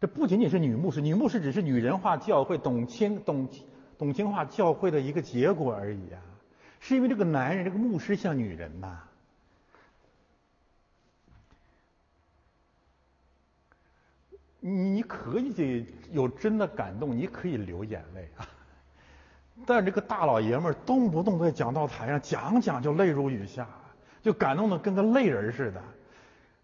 [0.00, 3.48] 这不仅仅是女牧师，女牧师只是女人化教会、董清董
[3.98, 6.22] 董清化教会的一个结果而已啊。”
[6.80, 9.04] 是因为这个男人，这个牧师像女人呐。
[14.64, 18.46] 你你可以有真的感动，你可以流眼泪啊。
[19.66, 23.66] 但这个大老爷们儿动不动在讲道台上讲讲就泪如雨下，
[24.22, 25.82] 就感动的跟个泪人似的。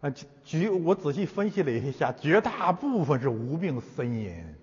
[0.00, 4.54] 啊，绝我仔细分析了一下，绝大部分是无病呻吟。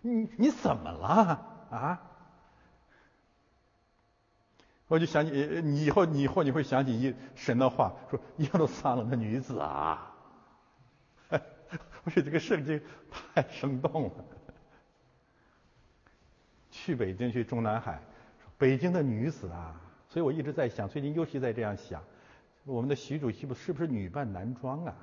[0.00, 1.40] 你你怎么了
[1.70, 2.02] 啊？
[4.88, 5.30] 我就想起
[5.62, 10.07] 你以后，以后你会想起一神的话，说耶路撒冷的女子啊，
[12.08, 12.80] 是这个圣经
[13.10, 14.24] 太生动了。
[16.70, 18.00] 去北京，去中南海，
[18.56, 22.02] 北京的女子啊，所以我一直在想，最近尤其在这样想，
[22.64, 24.96] 我们的习主席不是不是女扮男装啊？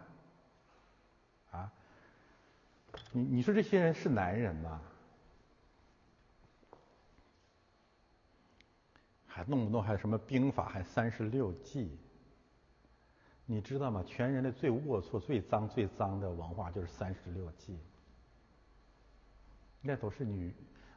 [1.51, 1.71] 啊？
[3.11, 4.81] 你你说这些人是男人吗？
[9.27, 11.99] 还弄不弄还什么兵法还三十六计？
[13.47, 14.03] 你知道吗？
[14.07, 17.77] 全人类最龌龊、最脏、最脏的文化就是三十六计。
[19.81, 20.51] 那都是女，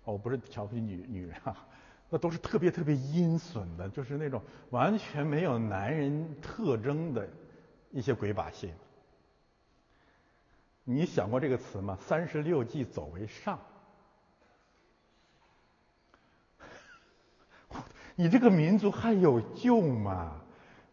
[0.05, 1.67] 哦，不是瞧不起女女人啊，
[2.09, 7.29] 那都是特别特别阴损的，就是那种完全没有男人特征的
[7.91, 8.73] 一些鬼把戏。
[10.85, 11.99] 你想过这个词吗？
[12.01, 13.59] 三十六计走为上。
[18.17, 20.38] 你这个民族还有救吗？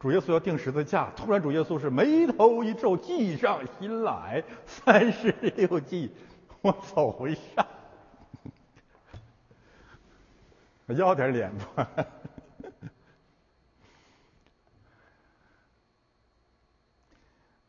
[0.06, 6.12] 主耶稣要定十字架，突然主耶稣是眉头一皱，计上心来，三十六计，
[6.62, 7.66] 我走回上，
[10.86, 11.90] 我 要点脸吧。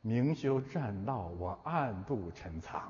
[0.03, 2.82] 明修栈道，我暗度陈仓。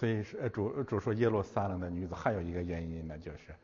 [0.00, 3.54] 所以是主主说耶路撒冷的女子，还有一个原因呢，就是，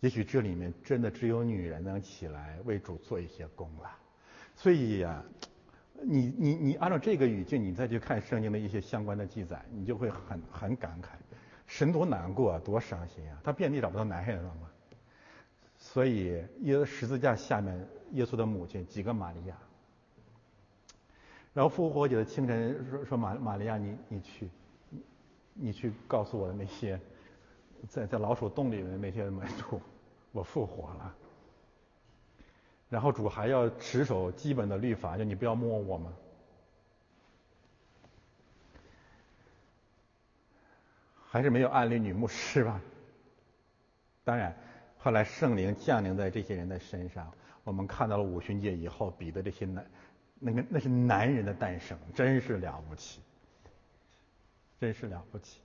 [0.00, 3.88] 也许这里面真的只有女人能起来为主做一些功了。
[4.56, 5.22] 所以呀，
[6.02, 11.10] 你你你按照这个语境，你再去看圣经的一些相关的记载，你就会很很感慨，
[11.68, 13.38] 神多难过，多伤心啊！
[13.44, 14.68] 他遍地找不到男人了吗？
[15.78, 19.56] 所以耶十字架下面，耶稣的母亲几个玛利亚，
[21.52, 24.50] 然后复活节的清晨说说玛玛利亚，你你去。
[25.54, 27.00] 你去告诉我的那些
[27.88, 29.80] 在在老鼠洞里的那些门徒，
[30.32, 31.14] 我复活了。
[32.90, 36.12] 然后主还要持守基本的律法，就你不要摸我吗？
[41.26, 42.80] 还是没有暗恋女牧师吧？
[44.22, 44.56] 当然，
[44.98, 47.32] 后来圣灵降临在这些人的身上，
[47.64, 49.84] 我们看到了五旬节以后，彼得这些男，
[50.38, 53.20] 那个那是男人的诞生，真是了不起。
[54.78, 55.60] 真是了不起。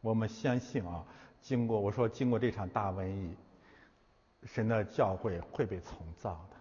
[0.00, 1.04] 我们相信啊，
[1.40, 3.34] 经过我说经过这场大瘟疫，
[4.44, 6.56] 神的教会会被重造的，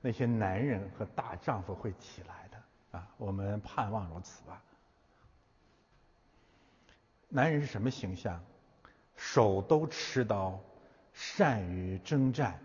[0.00, 4.62] 那些男人和大丈夫会起来的啊，我们盼望如此吧。
[7.28, 8.40] 男人是什么形象？
[9.16, 10.58] 手都持刀，
[11.12, 12.58] 善于征战，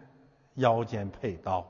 [0.54, 1.70] 腰间佩刀。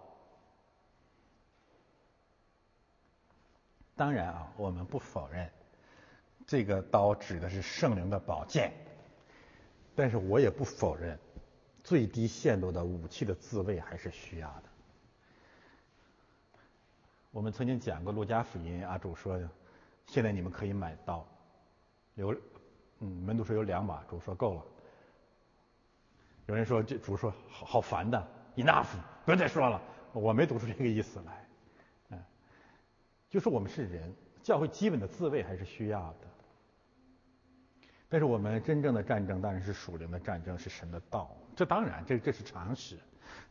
[3.96, 5.50] 当然啊，我们不否认，
[6.46, 8.72] 这个刀指的是圣灵的宝剑。
[9.96, 11.18] 但是我也不否认，
[11.84, 14.64] 最低限度的武器的自卫还是需要的。
[17.32, 19.40] 我们曾经讲过《路加福音》，阿主说，
[20.06, 21.26] 现在你们可以买刀，
[22.16, 22.36] 有。
[23.00, 24.64] 嗯，门徒说有两把，主说够了。
[26.46, 28.26] 有人说这主说好好烦的
[28.56, 28.88] ，enough，
[29.26, 29.82] 不要再说了。
[30.14, 31.46] 我没读出这个意思来，
[32.12, 32.24] 嗯，
[33.30, 36.28] 就是我们是人，教会基本的自卫还是需要的。
[38.16, 42.96] 但是我们真正的战争当然是属灵的战争，是神的道，这当然这这是常识。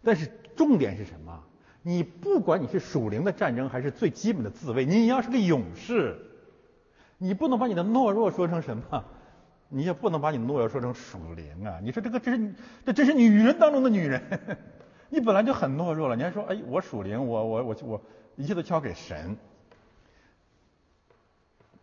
[0.03, 1.45] 但是重点是什么？
[1.83, 6.17] 你不管你是属灵的战争还是最基本的自卫，你要是个勇士，
[7.19, 9.05] 你不能把你的懦弱说成什么？
[9.69, 11.79] 你也不能把你的懦弱说成属灵啊！
[11.83, 12.55] 你说这个这是
[12.87, 14.23] 这这是女人当中的女人，
[15.11, 18.03] 你本来就很懦弱了，你还说哎我属灵，我我我我
[18.37, 19.37] 一切都交给神。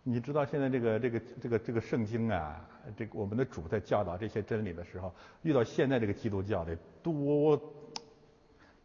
[0.04, 2.68] 你知道现在这个这个这个这个圣经啊，
[2.98, 7.62] 这个我们的主在教导这些真理的时候，遇到现在这个基督教的多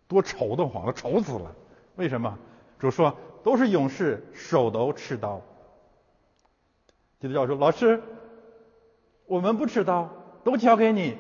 [0.08, 1.54] 多愁的慌，都愁死了。
[1.96, 2.38] 为什么？
[2.78, 5.40] 主说都是勇士，手都持刀。
[7.20, 8.02] 基督教说老师。
[9.28, 10.08] 我们不持刀，
[10.44, 11.18] 都交给你。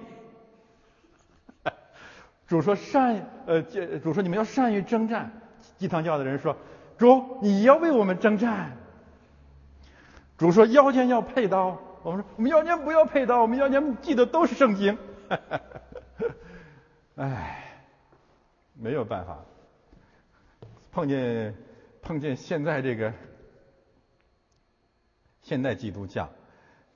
[2.46, 3.60] 主说善，呃，
[3.98, 5.28] 主说你们要善于征战。
[5.76, 6.56] 鸡汤教的人说，
[6.96, 8.76] 主你要为我们征战。
[10.38, 11.76] 主说腰间要配刀，
[12.06, 14.96] 我们说我们腰间不要配刀，我们腰间记得都是圣经。
[17.16, 17.82] 哎，
[18.74, 19.44] 没有办法，
[20.92, 21.52] 碰见
[22.02, 23.12] 碰见现在这个
[25.42, 26.30] 现代基督教。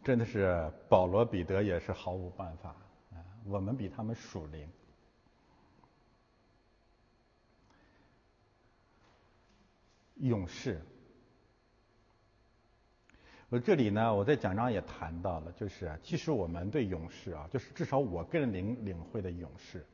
[0.05, 2.71] 真的是保罗、彼得也是毫无办法
[3.11, 3.19] 啊！
[3.45, 4.69] 我们比他们属灵。
[10.15, 10.81] 勇士，
[13.51, 19.85] 我这里呢，我在讲章也谈到了，就是其实我们对勇士啊，就是至少我个人领领会的勇士。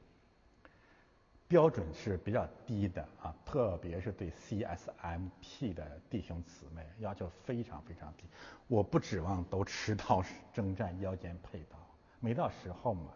[1.48, 8.24] 标准是比较低的啊，特别是对 CSMP 的弟兄姊妹要求非常非常低。
[8.66, 11.78] 我不指望都持刀 征战，腰间佩刀，
[12.20, 13.10] 没到时候嘛，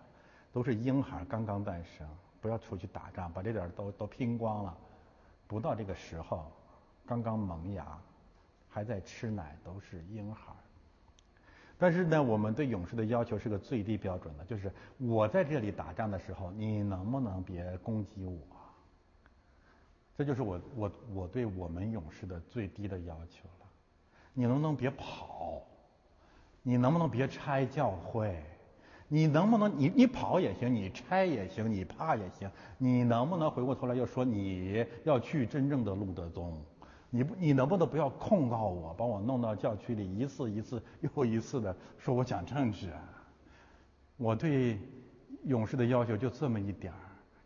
[0.53, 2.09] 都是婴孩刚刚诞生，
[2.41, 4.75] 不要出去打仗，把这点都都拼光了。
[5.47, 6.51] 不到这个时候，
[7.05, 8.01] 刚刚萌芽，
[8.71, 10.53] 还在吃奶，都是婴孩。
[11.77, 18.39] 但是呢，我们对勇士的要求是个最低标准的，就是我在这里打仗的时候，你能不能别攻击我？
[20.17, 23.67] 这就是我我我对我们勇士的最低的要求了。
[24.35, 25.63] 你能不能别跑？
[26.63, 28.45] 你能不能别拆教会？
[29.09, 36.63] 你能不能你你跑也行，你拆也行，你怕也行，你能不能回过头来又说你要去真正的路德宗？
[37.13, 42.89] 你不，你能不能不要控告我，把我弄到教区里，一次一次又一次的说我讲政治？
[44.17, 44.79] 我对
[45.45, 46.99] 勇士的要求就这么一点儿，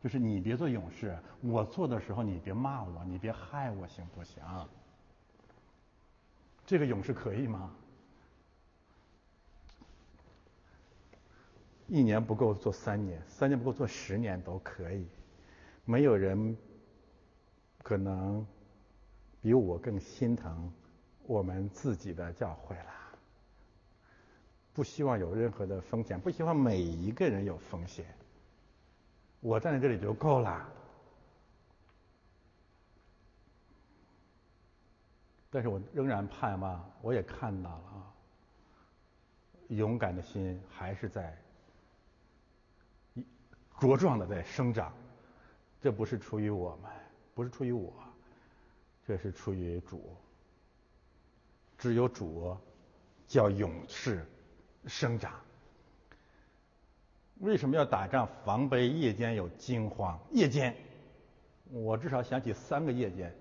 [0.03, 4.43] 就是你别做勇士，我做的时候你别骂我，你别害我，行不行？
[6.67, 7.71] 这个勇士可以吗？
[11.87, 15.07] 一年不够做三年，三年不够做十年都可以，
[15.87, 16.55] 没有人
[17.83, 18.47] 可能。
[19.45, 20.73] 比我更心疼
[21.27, 22.93] 我们自己的教会了，
[24.73, 28.07] 不希望有任何的风险，不希望每一个人有风险。
[29.41, 30.67] 我站在这里就够了。
[35.51, 38.15] 但是我仍然盼望，我也看到了啊，
[39.69, 41.37] 勇敢的心还是在
[43.79, 44.91] 茁壮的在生长。
[45.83, 46.91] 这不是出于我们，
[47.35, 47.93] 不是出于我。
[49.07, 50.17] 这是出于主，
[51.77, 52.57] 只有主
[53.29, 54.25] 叫勇士
[54.87, 55.33] 生长。
[57.41, 58.27] 为什么要打仗？
[58.45, 60.19] 防备夜间有惊慌。
[60.31, 60.75] 夜间，
[61.71, 63.35] 我至少想起三个夜间。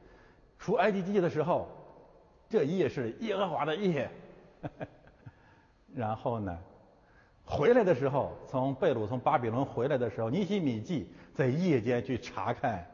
[0.59, 1.69] 出埃及记的时候，
[2.49, 4.09] 这夜是耶和华的夜。
[5.95, 6.57] 然后呢，
[7.45, 12.85] 回来的时候，从贝鲁从巴比伦回来的时候，尼希米记在夜间去查看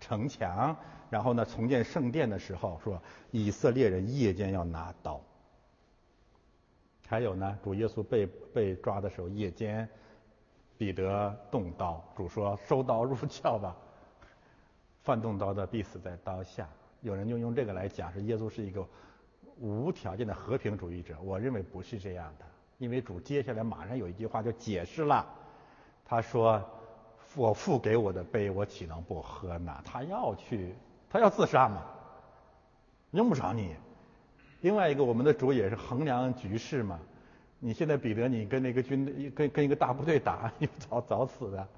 [0.00, 0.76] 城墙。
[1.10, 3.00] 然后呢，重建圣殿的时候说，
[3.30, 5.20] 以色列人夜间要拿刀。
[7.06, 9.88] 还有呢，主耶稣被被抓的时候，夜间，
[10.76, 13.76] 彼得动刀，主说收刀入鞘吧，
[15.02, 16.68] 犯动刀的必死在刀下。
[17.02, 18.84] 有人就用这个来讲，是耶稣是一个
[19.60, 21.16] 无条件的和平主义者。
[21.22, 22.44] 我认为不是这样的，
[22.78, 25.24] 因为主接下来马上有一句话就解释了，
[26.04, 26.60] 他说
[27.36, 30.74] ：“我父给我的杯，我岂能不喝呢？”他要去，
[31.10, 31.82] 他要自杀嘛，
[33.12, 33.74] 用不着你。
[34.60, 36.98] 另外一个，我们的主也是衡量局势嘛。
[37.58, 41.68] 你现在彼得，你跟那个军跟跟一个大部队打， 你早早死的。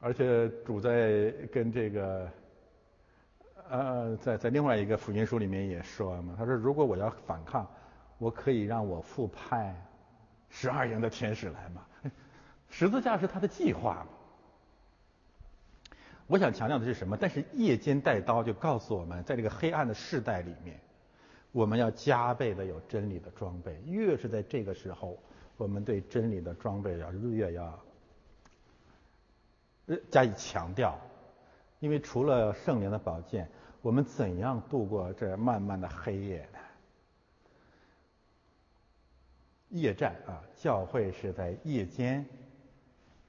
[0.00, 2.28] 而且主在跟这个。
[3.68, 7.66] 呃，在在另外一个福音书里面也说嘛，他说如果我要反抗，
[8.16, 9.74] 我可以让我父派
[10.48, 11.82] 十二营的天使来嘛，
[12.70, 14.15] 十字架是他的计划嘛。
[16.28, 17.16] 我想强调的是什么？
[17.16, 20.80] 但是夜间带刀就告诉我们，在这个黑暗的世代里面，
[21.52, 23.80] 我们要加倍的有真理的装备。
[23.86, 25.18] 越是在这个时候，
[25.56, 27.78] 我们对真理的装备要日越要
[30.10, 30.98] 加以强调。
[31.78, 33.48] 因为除了圣灵的宝剑，
[33.80, 36.58] 我们怎样度过这漫漫的黑夜呢？
[39.68, 42.24] 夜战啊，教会是在夜间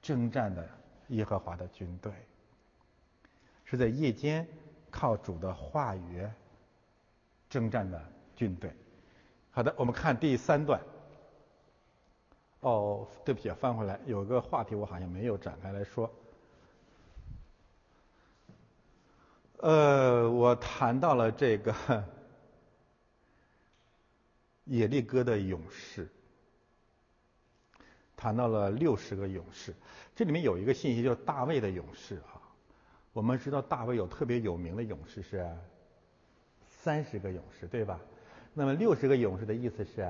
[0.00, 0.68] 征战的
[1.08, 2.12] 耶和华的军队，
[3.70, 4.48] 是在夜间
[4.90, 6.26] 靠主的话语
[7.50, 8.02] 征战的
[8.34, 8.72] 军队。
[9.50, 10.80] 好的，我们看第三段。
[12.60, 16.10] 哦，对不起，翻回来，有个话题我好像没有展开来说。
[19.58, 21.74] 呃，我谈到了这个
[24.64, 26.08] 野利哥的勇士，
[28.16, 29.74] 谈到了六十个勇士。
[30.16, 32.37] 这里面有一个信息，就是大卫的勇士啊。
[33.18, 35.44] 我们知道大卫有特别有名的勇士是
[36.68, 37.98] 三十个勇士，对吧？
[38.54, 40.08] 那么六十个勇士的意思是，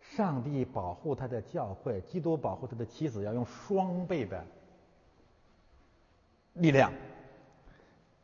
[0.00, 4.42] 上帝保护他的教会，基督保护他的妻子，要用双倍的
[6.54, 6.90] 力量。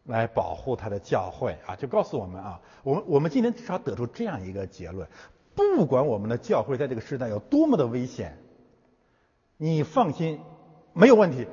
[0.04, 5.06] 来保护他的教会啊，就告诉我们啊，我们我们今天至少得出这样一个结论：
[5.54, 8.38] 不管我们的教会在这个时代有多么的危险，
[9.58, 10.40] 你放心，
[10.94, 11.46] 没有问题，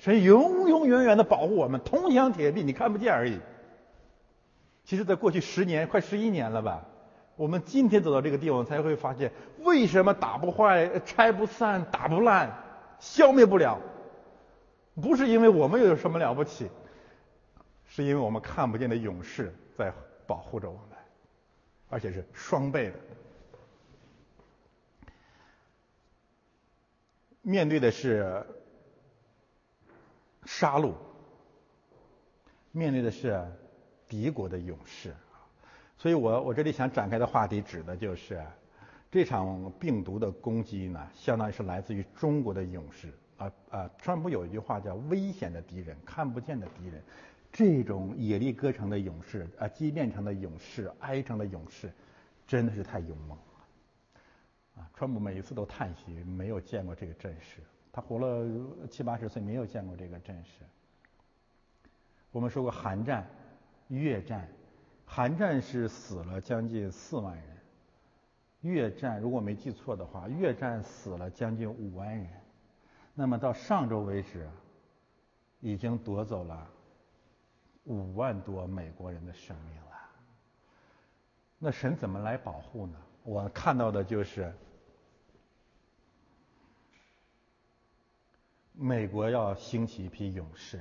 [0.00, 3.38] 神永永远远的保护我们，铜墙铁壁，你看不见而已。
[4.84, 6.88] 其实，在过去十年，快十一年了吧，
[7.36, 9.30] 我们今天走到这个地方，才会发现
[9.60, 12.50] 为什么打不坏、拆不散、打不烂、
[12.98, 13.78] 消灭不了，
[15.00, 16.68] 不是因为我们有什么了不起。
[17.86, 19.92] 是因为我们看不见的勇士在
[20.26, 20.96] 保护着我们，
[21.88, 22.94] 而且是双倍的。
[27.42, 28.46] 面对的是
[30.44, 30.94] 杀戮，
[32.72, 33.44] 面对的是
[34.08, 35.14] 敌国的勇士。
[35.98, 38.42] 所以我我这里想展开的话题，指的就是
[39.10, 43.12] 这场病毒的攻击呢，相当于是来自于中国的勇士。
[43.36, 47.02] 啊啊，川普有一句话叫“危险的敌人，看不见的敌人”。
[47.52, 51.90] 这种野力歌城的勇士啊，激变城的勇士，哀城的勇士，
[52.46, 54.82] 真的是太勇猛了。
[54.82, 57.60] 啊，川普每一次都叹息，没有见过这个阵势。
[57.92, 58.46] 他活了
[58.88, 60.64] 七八十岁，没有见过这个阵势。
[62.32, 63.26] 我们说过韩战、
[63.88, 64.48] 越战，
[65.04, 67.44] 韩战是死了将近四万人，
[68.60, 72.28] 越战如果没记错的话，越战死了将近五万人。
[73.14, 74.48] 那么到上周为止，
[75.60, 76.70] 已经夺走了。
[77.84, 79.98] 五万多美国人的生命了，
[81.58, 82.96] 那神怎么来保护呢？
[83.24, 84.52] 我看到的就是
[88.82, 90.80] 美国要兴起一批勇士，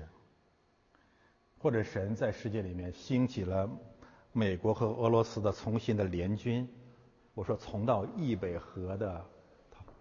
[1.58, 3.70] 或者神在世界里面兴起了
[4.32, 6.66] 美国和俄罗斯的重新的联军。
[7.34, 9.26] 我说重到易北河的，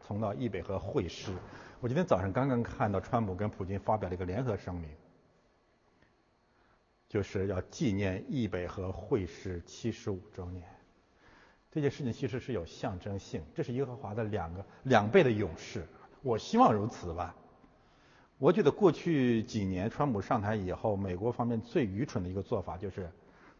[0.06, 1.34] 重到易北河会师。
[1.80, 4.88] 我今天早上刚刚看到川普跟普京发表了一个联合声明。
[7.08, 10.64] 就是要纪念易北河会师七十五周年，
[11.72, 15.84] 这件事情其实是有象征性，这是耶和华的两个两倍的勇士，
[16.22, 17.34] 我希望如此吧。
[18.38, 23.10] 我觉得过去几年川普上台以后，美国方面最愚蠢的一个做法就是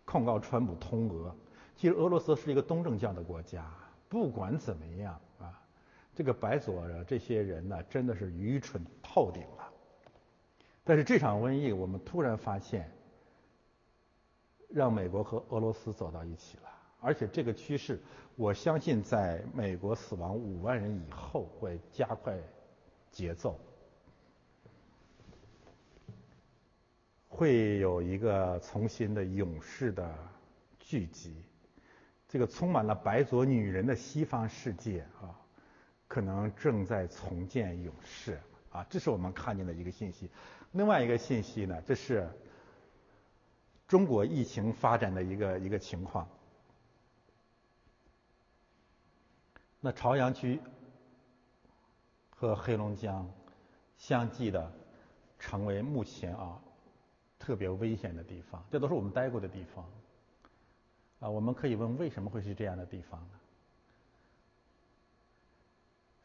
[0.05, 1.35] 控告川普通俄。
[1.77, 3.71] 其实俄罗斯是一个东正教的国家，
[4.09, 5.61] 不管怎么样啊，
[6.15, 9.69] 这个白左这些人呢，真的是愚蠢透顶了。
[10.85, 12.91] 但是这场瘟疫，我们突然发现。
[14.71, 16.65] 让美国和俄罗斯走到一起了，
[17.01, 17.99] 而且这个趋势，
[18.37, 22.39] 我相信在美国死亡五万人以后会加快
[23.11, 23.59] 节奏，
[27.39, 30.12] 会有一个重新的勇士的
[30.81, 31.36] 聚集，
[32.27, 35.31] 这个充满了白左女人的西方世界啊，
[36.09, 38.40] 可能正在重建勇士
[38.73, 40.28] 啊，这是我们看见的一个信息。
[40.73, 42.28] 另外一个信息呢，这是
[43.86, 46.28] 中国疫情发展的一个一个情况。
[49.78, 50.60] 那朝阳区
[52.31, 53.31] 和黑龙江
[53.97, 54.73] 相继的
[55.39, 56.60] 成为目前啊
[57.39, 59.85] 特别危险的地方，这都是我们待过的地方。
[61.20, 63.28] 啊，我们可以问为什么会是这样的地方呢？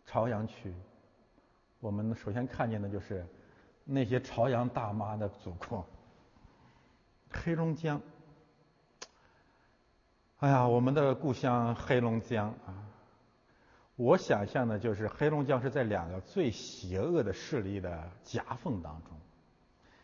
[0.05, 0.73] 朝阳区，
[1.79, 3.25] 我们首先看见的就是
[3.83, 5.85] 那些朝阳大妈的祖国。
[7.31, 7.99] 黑龙江，
[10.37, 12.85] 哎呀，我们的故乡黑龙江啊，
[13.95, 19.17] 我想象的就是黑龙江是在两个最邪恶的势力的夹缝当中。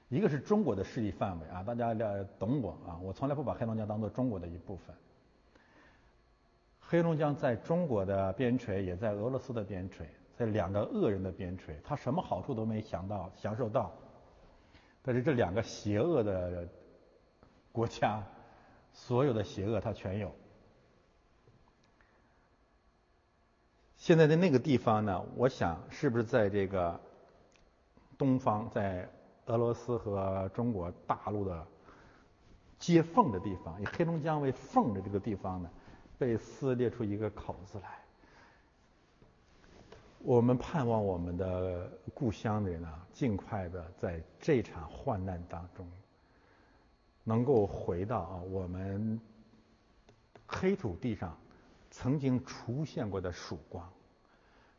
[0.10, 4.96] 一个是中国的势力范围啊，大家了懂我啊，我从来不把黑龙江当做中国的一部分。
[6.80, 10.04] 黑龙江在中国的边陲，也在俄罗斯的边陲，
[10.36, 13.92] 在两个恶人的边陲，他什么好处都没享到、享受到。
[15.04, 16.68] 但是这两个邪恶的
[17.72, 18.24] 国家，
[18.92, 20.34] 所有的邪恶他全有。
[23.96, 27.00] 现在的那个地方呢，我想是不是在这个
[28.18, 29.08] 东方，在？
[29.50, 31.66] 俄罗斯和中国大陆的
[32.78, 35.70] 接缝的地方，以黑龙江为缝的这个地方呢，
[36.20, 38.00] 被撕裂出一个口子来。
[40.20, 45.90] 我们盼望我们的故乡的人呢，尽快的在这场患难当中，
[47.24, 49.20] 能够回到啊我们
[50.46, 51.36] 黑土地上
[51.90, 53.90] 曾经出现过的曙光，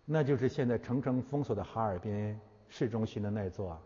[0.05, 2.39] 那就是现在层层封锁的哈尔滨
[2.69, 3.77] 市中心的那座。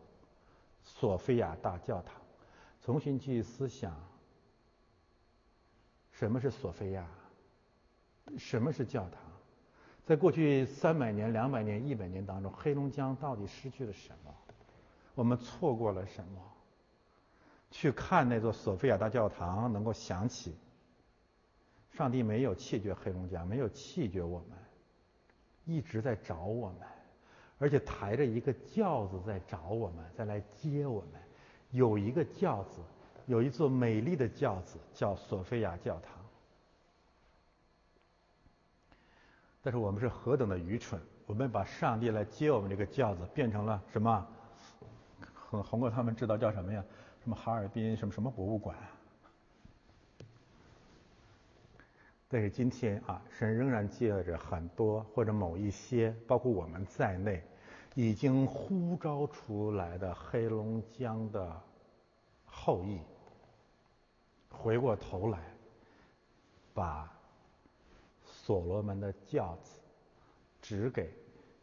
[0.84, 2.20] 索菲亚大教堂，
[2.82, 3.94] 重新去思想
[6.12, 7.08] 什么是索菲亚，
[8.38, 9.18] 什么是教堂？
[10.06, 14.34] 在过去三百年、两百年、一百年当中，黑龙江到底失去了什么？
[15.14, 16.40] 我们错过了什么？
[17.70, 20.54] 去看那座索菲亚大教堂，能够想起
[21.92, 24.58] 上帝没有弃绝黑龙江，没有弃绝我们，
[25.64, 26.80] 一直在找我们。
[27.58, 31.20] 而且抬着一个轿子在找我们，在来接我们。
[31.70, 32.80] 有一个轿子，
[33.26, 36.12] 有一座美丽的轿子，叫索菲亚教堂。
[39.62, 41.00] 但是我们是何等的愚蠢！
[41.26, 44.26] 我们把上帝来接我们这个轿子变成了什么？
[45.34, 46.84] 红红哥他们知道叫什么呀？
[47.22, 48.76] 什么哈尔滨什么什么博物馆？
[52.34, 57.40] 但是今天啊，神仍然借着很多或者某一些，包括我们在内，
[57.94, 61.62] 已经呼召出来的黑龙江的
[62.44, 62.98] 后裔，
[64.50, 65.38] 回过头来，
[66.74, 67.08] 把
[68.24, 69.78] 所罗门的教子
[70.60, 71.14] 指给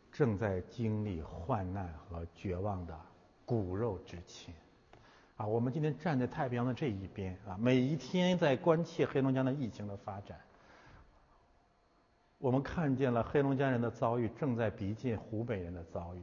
[0.10, 2.98] 正在经历患难和绝望的
[3.45, 4.53] 骨肉之亲。
[5.35, 10.39] 啊，我们今天站在太平洋的这一边啊，每一天在关切黑龙江的疫情的发展。
[12.41, 16.19] 我们看见了黑龙江人的遭遇，正在逼近湖北人的遭遇。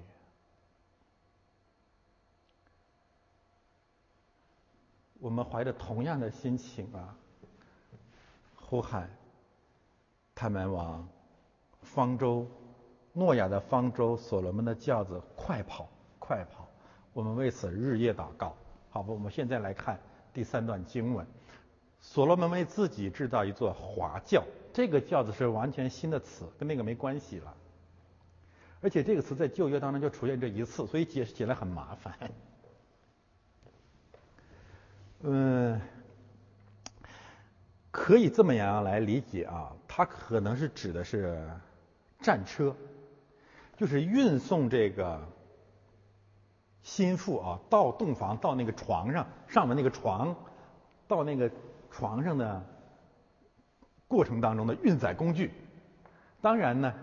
[5.21, 7.17] 我们怀着同样的心情啊，
[8.57, 9.09] 呼喊
[10.35, 11.09] 他们往
[11.83, 12.45] 方舟、
[13.13, 15.89] 诺亚的方舟、所罗门的轿子快跑，
[16.19, 16.69] 快跑！
[17.13, 18.57] 我们为此日夜祷告。
[18.91, 20.01] 好吧，我们现在来看
[20.33, 21.25] 第三段经文：
[22.01, 24.43] 所罗门为自己制造一座华轿。
[24.79, 27.53] 这个轿子是完全新的词，跟那个没关系了。
[28.81, 32.15] 而且这个词在旧约当中就出现这一次，所以解释起来很麻烦。
[35.23, 35.81] 嗯，
[37.91, 41.45] 可以这么样来理解啊，它可能是指的是
[42.21, 42.77] 战车，
[43.77, 45.21] 就是运送这个
[46.85, 50.37] 心腹啊到洞房到那个床上上面那个床
[51.09, 51.51] 到那个
[51.91, 52.65] 床上的。
[54.09, 55.53] 过程当中的运载工具，
[56.41, 56.95] 当然呢，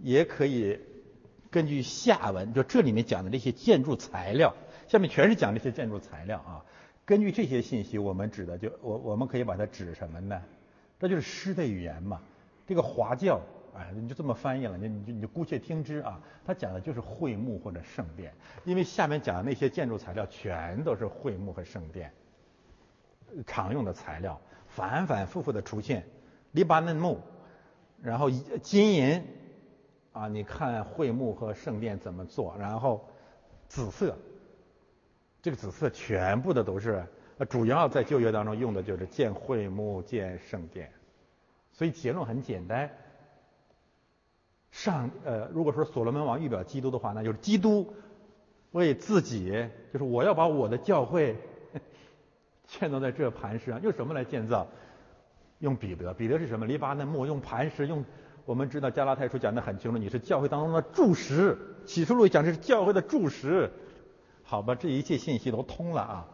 [0.00, 0.78] 也可以
[1.50, 4.54] 根据下文，就这里面讲的这些建筑材料，
[4.88, 6.64] 下面全是讲这些建筑材料啊。
[7.04, 10.40] 根据这些信息，我们指的就我我们可以把它指什么呢？
[11.00, 12.20] 这就是诗的语言嘛。
[12.64, 13.40] 这个华教，
[13.74, 16.20] 哎，你就这么翻译了，你你就你就姑且听之啊。
[16.46, 18.32] 它讲的就是会幕或者圣殿，
[18.64, 22.12] 因为下面讲的那些建筑材料全都是会幕和圣殿
[23.46, 24.40] 常用的材料。
[24.74, 26.04] 反反复复的出现，
[26.52, 27.18] 黎巴嫩木，
[28.02, 29.22] 然后金银，
[30.12, 32.56] 啊，你看会幕和圣殿怎么做？
[32.58, 33.06] 然后
[33.68, 34.16] 紫色，
[35.42, 37.04] 这个紫色全部的都是，
[37.48, 40.90] 主要在旧约当中用的就是建会幕、建圣殿。
[41.72, 42.90] 所以结论很简单。
[44.70, 47.92] 上呃，如果说所罗门王预表基督的话，那就是基督
[48.70, 51.36] 为自己，就是我要把我的教会
[52.78, 54.66] 建造在这磐石上，用什么来建造？
[55.58, 56.66] 用彼得，彼得是什么？
[56.66, 58.04] 黎巴嫩木，用磐石，用
[58.44, 61.56] 我们知道加拉太书讲的很清楚，你是教会当中的柱石。
[61.84, 63.70] 启示录讲的是教会的柱石。
[64.42, 66.26] 好吧，这一切信息都通了啊。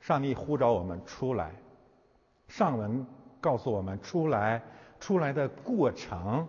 [0.00, 1.52] 上帝呼召我们出来，
[2.46, 3.06] 上文
[3.40, 4.62] 告诉我们出来，
[5.00, 6.46] 出来的过程。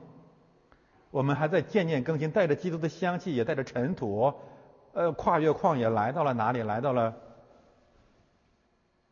[1.09, 4.31] 我们还在渐渐更新，带着基督的香气，也带着尘土，
[4.93, 6.61] 呃，跨越旷野来到了哪里？
[6.61, 7.15] 来到了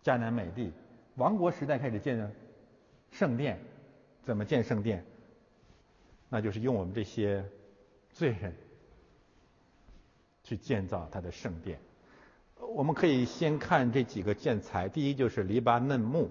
[0.04, 0.72] 迦南美地。
[1.16, 2.32] 王国时代开始建
[3.12, 3.60] 圣殿，
[4.22, 5.04] 怎么建圣殿？
[6.30, 7.44] 那就是用我们这些
[8.12, 8.54] 罪人
[10.44, 11.80] 去建造他的圣殿。
[12.60, 16.30] 我们可以先看这几个建材，第一就是黎巴嫩木。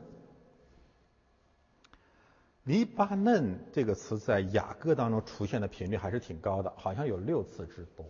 [2.64, 8.04] 黎巴嫩这个词在雅歌当中出现的频率还是挺高的，好像有六次之多。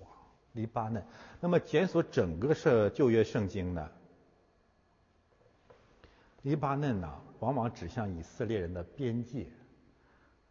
[0.53, 1.05] 黎巴嫩，
[1.41, 3.91] 那么检索整个是旧约圣经呢，
[6.47, 9.49] 黎巴嫩呢，往往指向以色列人的边界，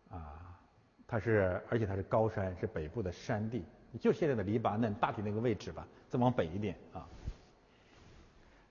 [0.10, 0.60] 啊，
[1.08, 3.64] 它是而且它是高山，是北部的山地，
[3.98, 7.08] 就现在的黎巴嫩大体那个位置吧，再往北一点啊。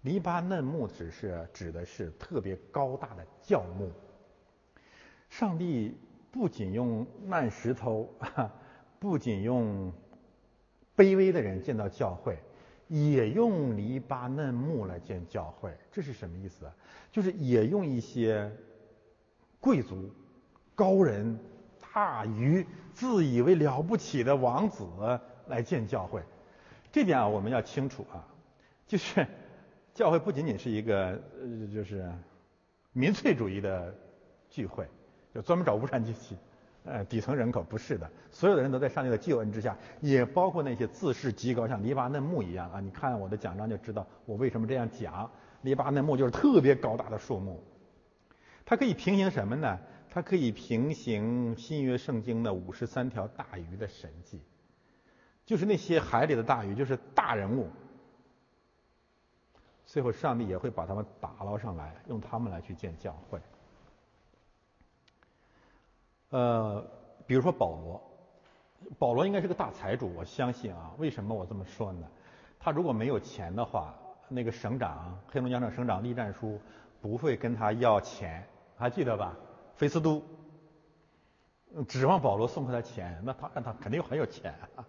[0.03, 3.91] 黎巴嫩木指是指的是特别高大的教木。
[5.31, 5.97] 上帝
[6.31, 8.07] 不仅用烂石头，
[9.01, 9.91] 不仅用
[10.95, 12.39] 卑微的人建造教会，
[12.89, 15.73] 也用黎巴嫩木来建教会。
[15.91, 16.71] 这是什么意思？
[17.11, 18.51] 就是也用一些
[19.61, 20.11] 贵族、
[20.75, 21.39] 高人、
[21.93, 24.85] 大鱼、自以为了不起的王子
[25.49, 26.23] 来建教会。
[26.91, 28.27] 这点啊，我们要清楚啊，
[28.87, 29.27] 就是
[29.93, 32.11] 教会不仅仅是一个呃，就是
[32.93, 33.95] 民粹主义的
[34.49, 34.89] 聚会。
[35.35, 36.37] 就专门找无产阶级，
[36.85, 42.79] 呃，底层人口不是的，所有的人都在上帝的救恩之下，也包括那些自视极高，像黎巴嫩木一样啊。
[42.79, 45.31] 你看我的奖章就知道我为什么这样讲。
[45.63, 47.65] 黎巴嫩木就是特别高大的树木，
[48.67, 49.79] 它可以平行什么呢？
[50.11, 54.43] 它可以平行新约圣经的五十三条大鱼的神迹，
[55.47, 57.69] 就是那些海里的大鱼，就是大人物。
[59.87, 63.41] 最后上帝也会把他们打捞上来，用他们来去建教会。
[66.35, 66.85] 呃，
[67.29, 68.03] 比如说保罗，
[68.99, 70.91] 保罗应该是个大财主，我相信啊。
[70.99, 72.09] 为什么我这么说呢？
[72.59, 73.95] 他如果没有钱的话，
[74.29, 76.61] 那个省长，黑龙江省省长栗战书
[77.01, 78.45] 不会跟他要钱，
[78.77, 79.37] 还记得吧？
[79.77, 80.21] 菲斯都
[81.87, 84.85] 指望保罗送给他钱，那他那他肯定很有钱啊。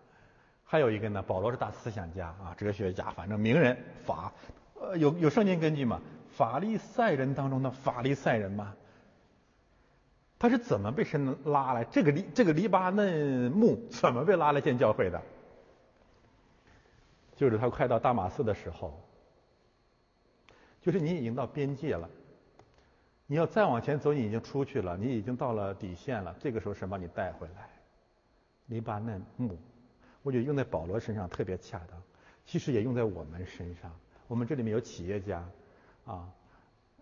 [0.63, 4.34] 还有一个呢，保罗是大思想家啊，哲学家，反正名人法，
[4.81, 6.01] 呃，有有圣经根据吗？
[6.31, 8.73] 法利赛人当中的法利赛人吗？
[10.45, 11.84] 他是怎么被神拉来？
[11.85, 15.19] 这个黎这个黎巴嫩木怎么被拉来建教会的？
[17.35, 19.01] 就是他快到大马士的时候，
[20.84, 22.07] 就是你已经到边界了，
[23.26, 26.35] 你要再往前走，你已经出去了，你已经到了底线了。
[26.39, 27.67] 这个时候神把你带回来，
[28.67, 29.57] 黎巴嫩木，
[30.22, 31.99] 我觉得用在保罗身上特别恰当，
[32.45, 33.91] 其实也用在我们身上。
[34.27, 35.43] 我们这里面有企业家，
[36.05, 36.30] 啊，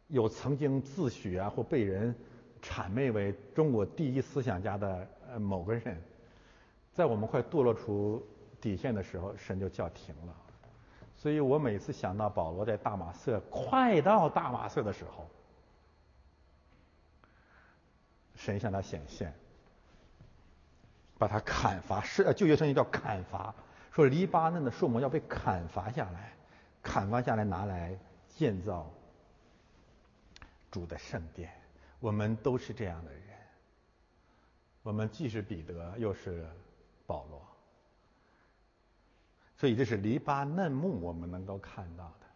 [0.08, 2.16] 有曾经自诩啊或被人。
[2.64, 6.02] 谄媚为中国第一思想家的呃某个人，
[6.94, 8.26] 在我们快堕落出
[8.62, 10.34] 底线的时候，神就叫停了。
[11.18, 15.30] 所以我每次想到保罗在大马色快到大马色的时候，
[18.36, 19.34] 神向他显现，
[21.18, 23.54] 把他砍伐，是旧约圣经叫砍伐，
[23.92, 26.34] 说黎巴嫩的树木要被砍伐下来，
[26.82, 27.98] 砍伐下来拿来
[28.30, 28.90] 建造
[30.72, 31.52] 主的圣殿。
[32.04, 33.22] 我们都是这样的人，
[34.82, 36.46] 我们既是彼得，又是
[37.06, 37.42] 保罗，
[39.56, 42.28] 所以这是黎巴嫩木，我们能够看到的。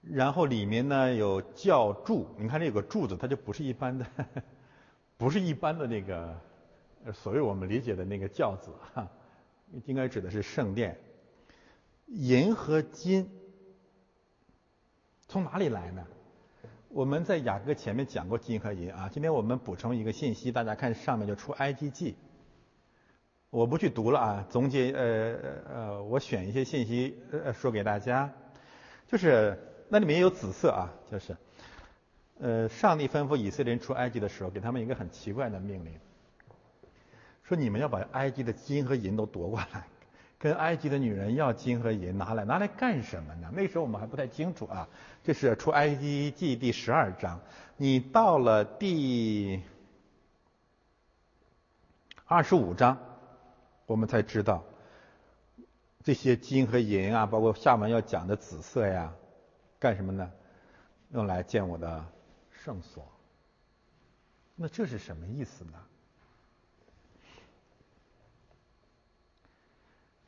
[0.00, 4.06] 然后里面呢有教柱，你看这有个柱子，它就不是一般的，
[5.18, 6.40] 不是一般的那个
[7.12, 9.06] 所谓我们理解的那个教子哈，
[9.84, 10.98] 应该指的是圣殿。
[12.06, 13.30] 银和金
[15.28, 16.06] 从哪里来呢？
[16.94, 22.14] 我们在雅各前面讲过金和银啊，今天我们补充一个信息，大家看上面就出埃及记，
[23.50, 25.36] 我不去读了啊，总结呃
[25.68, 28.32] 呃，我选一些信息呃说给大家，
[29.08, 29.58] 就是
[29.88, 31.36] 那里面有紫色啊，就是
[32.38, 35.98] 呃上帝吩咐以色列人出埃及的时候，给他们一个很奇怪的命令，
[37.42, 39.88] 说你们要把埃及的金和银都夺过来，
[40.44, 43.50] 跟埃及的女人要金和银，拿来拿来干什么呢？
[43.54, 44.86] 那时候我们还不太清楚啊。
[45.22, 47.40] 这是出埃及记第十二章，
[47.78, 49.62] 你到了第
[52.26, 52.98] 二十五章，
[53.86, 54.62] 我们才知道
[56.02, 59.14] 这些金和银啊，包括下面要讲的紫色呀，
[59.78, 60.30] 干什么呢？
[61.12, 62.04] 用来建我的
[62.50, 63.02] 圣所。
[64.56, 65.72] 那这是什么意思呢？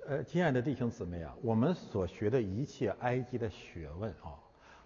[0.09, 4.39] 呃，亲爱的弟兄姊妹啊，我们所学的一切埃及的学问啊，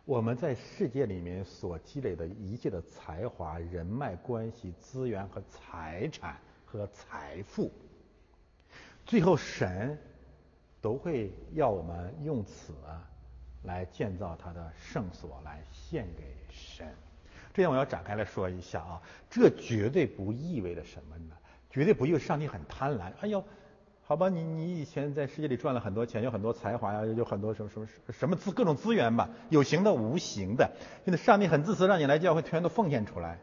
[0.07, 7.71] 我们在世界里面所积累的一切的才华、人脉关系、资源和财产和财富，
[9.05, 9.99] 最后神
[10.81, 12.73] 都会要我们用此
[13.65, 16.89] 来建造他的圣所，来献给神。
[17.53, 21.37] 这样我要展开来说一下啊，这绝对不意味着什么呢？
[21.69, 23.13] 绝对不意味上帝很贪婪。
[23.21, 23.45] 哎呦。
[24.11, 30.69] 好吧，你你以前在世界里赚了很多钱，有很多才华呀，有很多什么什么什么资各种资源吧，有形的无形的。
[31.05, 33.39] 现在上帝很自私，让你来教会全都奉献出来，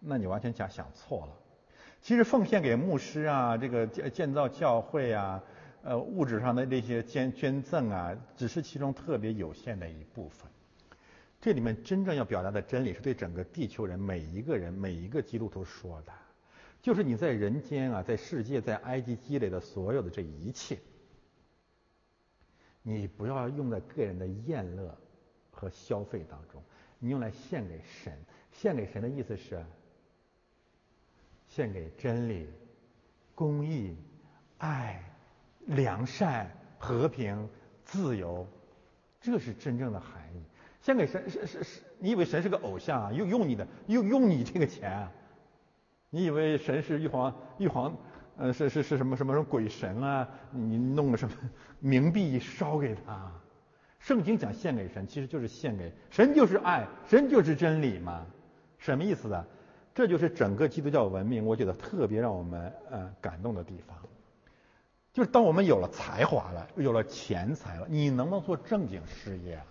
[0.00, 1.34] 那你完全想想错了。
[2.00, 5.42] 其实奉献给牧师啊，这个建建造教会啊，
[5.82, 10.50] 呃物质上的这些捐捐赠啊，只是其中特别有限的一部分。
[11.42, 16.12] 这里面真正要表达的真理，是对整个地球人每一个人每一个基督徒说的。
[16.82, 20.78] 就是你在人间啊，在世界，在埃及积累的所有的这一切，
[22.82, 24.96] 你不要用在个人的厌乐
[25.50, 26.62] 和消费当中，
[26.98, 28.16] 你用来献给神。
[28.52, 29.62] 献给神的意思是，
[31.48, 32.48] 献给真理、
[33.34, 33.96] 公义、
[34.58, 35.02] 爱、
[35.66, 37.50] 良善、和平、
[37.84, 38.46] 自由，
[39.20, 40.42] 这是真正的含义。
[40.80, 43.12] 献给神是是是，你以为神是个偶像啊？
[43.12, 45.12] 用用你的，用用你这个钱啊？
[46.16, 47.94] 你以为神是玉皇玉皇，
[48.38, 50.26] 呃，是是是什么什么什么鬼神啊？
[50.50, 51.34] 你弄个什么
[51.82, 53.30] 冥币烧给他？
[53.98, 58.24] 圣经讲献给神，其实就是献给神，就是爱，神就是真理嘛？
[58.78, 59.44] 什么意思啊？
[59.94, 63.94] 这就是整个基督教文明，我觉得特别让我们呃感动的地方，
[65.12, 69.66] 就是当我们有了才华了，有了钱财了，你能不能做正经事业啊？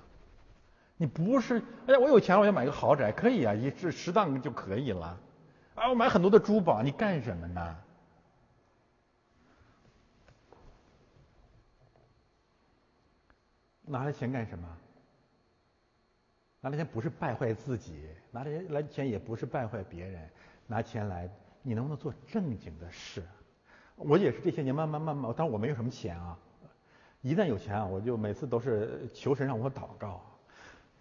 [0.97, 1.57] 你不是，
[1.87, 5.19] 哎呀，我有钱了，我要买个豪宅，可以啊，一适适当就可以了。
[5.75, 7.77] 啊，我买很多的珠宝，你干什么呢？
[13.81, 14.67] 拿来钱干什么？
[16.61, 20.29] 拿来钱不是败坏自己，拿来来钱也不是败坏别人，
[20.65, 21.29] 拿钱来，
[21.61, 23.21] 你能不能做正经的事？
[23.97, 26.39] 我也是这些年慢慢慢慢，当然我没有什么钱啊，
[27.21, 30.21] 一旦有钱啊，我就每次都是求神让我祷告，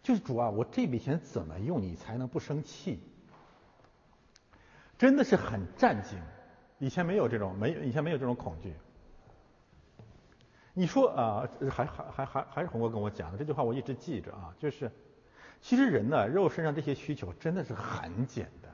[0.03, 3.01] 就是主啊，我这笔钱怎么用，你才能不生气？
[4.99, 6.17] 真的是很战兢，
[6.79, 8.75] 以前没有这种，没以前没有这种恐惧。
[10.73, 14.91] 你说啊，还还还还还是红哥跟我讲的这句话，我一直记着啊，就是，
[15.61, 18.73] 其实人呢，肉身上这些需求真的是很简单。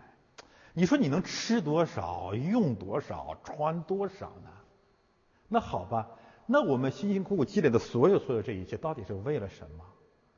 [0.73, 4.51] 你说你能吃多少，用多少，穿多少呢？
[5.49, 6.09] 那好吧，
[6.47, 9.85] 那我们辛辛苦苦积累的所有所有这一切，到底是为了什么？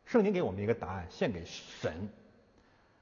[0.05, 2.09] 圣经给我们一个答案，献给神。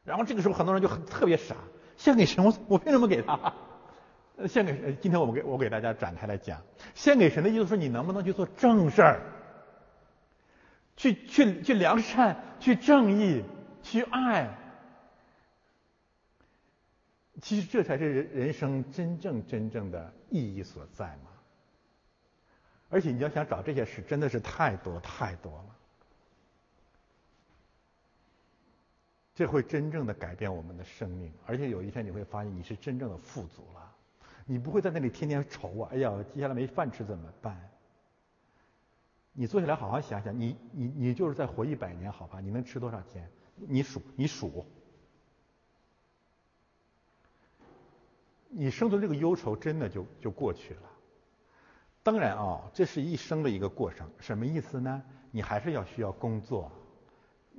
[0.05, 1.57] 然后这个时候很多人就很特别傻。
[2.01, 3.53] 献给神，我我凭什么给他？
[4.49, 6.63] 献给今天我们给我给大家展开来讲，
[6.95, 9.21] 献给神的意思是你能不能去做正事儿，
[10.97, 13.45] 去去去良善，去正义，
[13.83, 14.49] 去爱。
[17.43, 21.31] 其实这才是人人生真正真正的意义所在嘛。
[22.89, 25.77] 而且你要想找这些事，真的是太多太多了。
[29.41, 33.97] 这会真正的改变我们的生命，而且有一天你会发现你是真正的富足了，
[34.45, 35.89] 你不会在那里天天愁啊！
[35.91, 37.59] 哎呀，接下来没饭吃怎么办？
[39.33, 42.39] 你坐下来好好想想，你你你就是再活一百年，好吧？
[42.39, 43.27] 你能吃多少天？
[43.57, 44.67] 你数，你数，
[48.51, 50.83] 你生存这个忧愁真的就就过去了。
[52.03, 55.03] 当然啊，这是一生的一个过程，什么意思呢？
[55.31, 56.71] 你还是要需要工作。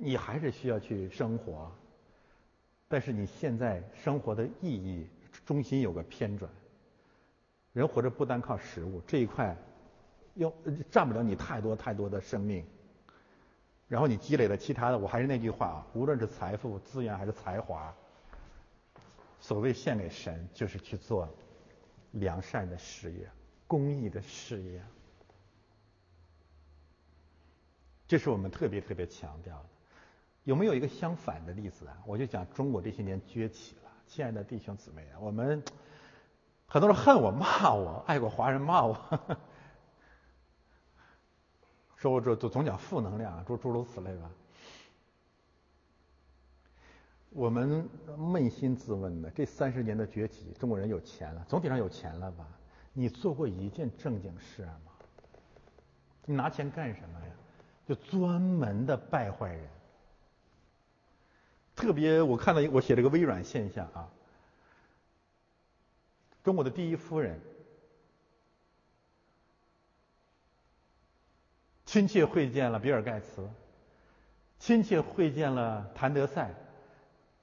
[0.04, 1.70] 你还是需要去生活，
[2.88, 5.06] 但是你现在生活的意义
[5.46, 6.50] 中心有个偏转。
[7.72, 9.56] 人活着不单靠食物这一块，
[10.34, 10.52] 用
[10.90, 12.66] 占不了你太多太多的生命。
[13.86, 17.94] 然后你积累的其他的，我还是那句话啊，无论是财富、资源还是才华，
[19.38, 21.28] 所谓献给神，就是去做
[22.10, 23.30] 良善的事业、
[23.68, 24.82] 公益的事业。
[28.08, 29.71] 这是我们特别特别强调的。
[30.44, 31.96] 有没有一个相反的例子啊？
[32.04, 35.62] 我就讲中国这些年崛起了，亲爱的弟兄姊妹啊，我们
[36.66, 38.94] 很多人恨我、骂我，爱国华人骂我，
[41.96, 44.30] 说我这总总讲负能量，诸诸如此类吧。
[47.30, 47.88] 我们
[48.18, 52.46] 扪心自问呢，这三十年的崛起，中国人有钱了，总体上有钱了吧？
[52.92, 54.90] 你做过一件正经事吗？
[56.26, 57.26] 你拿钱干什么呀？
[57.86, 59.68] 就专门的败坏人。
[61.74, 64.08] 特别我看到我写了个微软现象啊，
[66.44, 67.40] 中国的第一夫人
[71.86, 73.48] 亲切会见了比尔盖茨，
[74.58, 76.54] 亲切会见了谭德赛。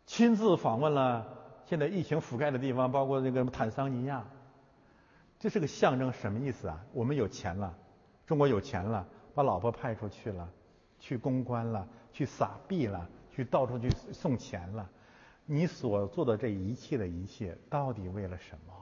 [0.05, 1.37] 亲自访问了
[1.67, 4.25] 现在疫情覆盖的地方，包括那个坦桑尼亚。
[5.39, 6.83] 这是个象征，什么意思啊？
[6.93, 7.77] 我们有钱了，
[8.25, 10.49] 中国有钱了，把老婆派出去了，
[10.99, 13.07] 去公关了，去撒币了，
[13.39, 14.89] 去到处去送钱了。
[15.45, 18.73] 你所做的这一切的一切，到底为了什么？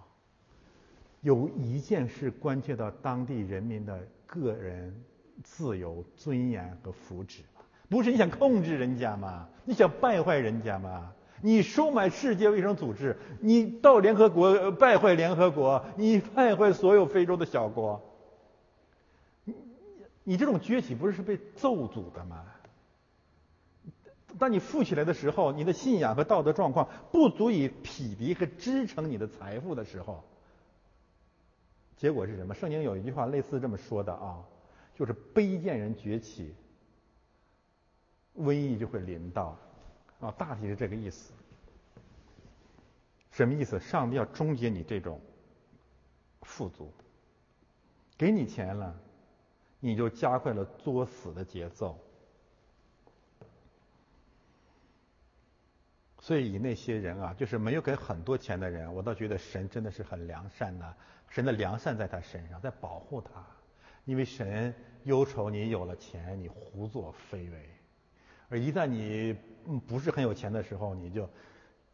[1.22, 5.00] 有一件事关切到当地人民的个人
[5.44, 7.42] 自由、尊严和福祉？
[7.88, 9.48] 不是你想控制人家吗？
[9.64, 11.14] 你想败坏人家吗？
[11.40, 18.02] 你收买世界卫生组织，你到联合国败坏联合国，你败坏所有非洲的小国，
[19.44, 19.54] 你
[20.24, 22.44] 你这种崛起不是是被咒诅的吗？
[24.38, 30.24] 当你富起来的时候，你的信仰和道德状况不足以匹敌和支撑你的财富的时候，
[31.98, 32.54] 结果是什么？
[32.54, 34.44] 圣经有一句话类似这么说的啊，
[34.96, 36.54] 就是卑贱人崛起，
[38.38, 39.58] 瘟疫就会临到。
[40.20, 41.32] 啊，大体是这个意思。
[43.32, 43.80] 什么意思？
[43.80, 45.22] 上帝要终结你这种
[46.42, 46.92] 富足，
[48.18, 49.00] 给你钱了，
[49.80, 52.00] 你就加快了作死的节奏。
[56.28, 60.98] 所以那些人啊，就是没有给很多钱的人，我倒觉得神真的是很良善的，
[61.30, 63.42] 神的良善在他身上，在保护他，
[64.04, 64.76] 因为神
[65.06, 67.70] 忧愁你有了钱，你胡作非为。
[68.50, 69.38] 而一旦你
[69.88, 71.30] 不是很有钱的时候，你就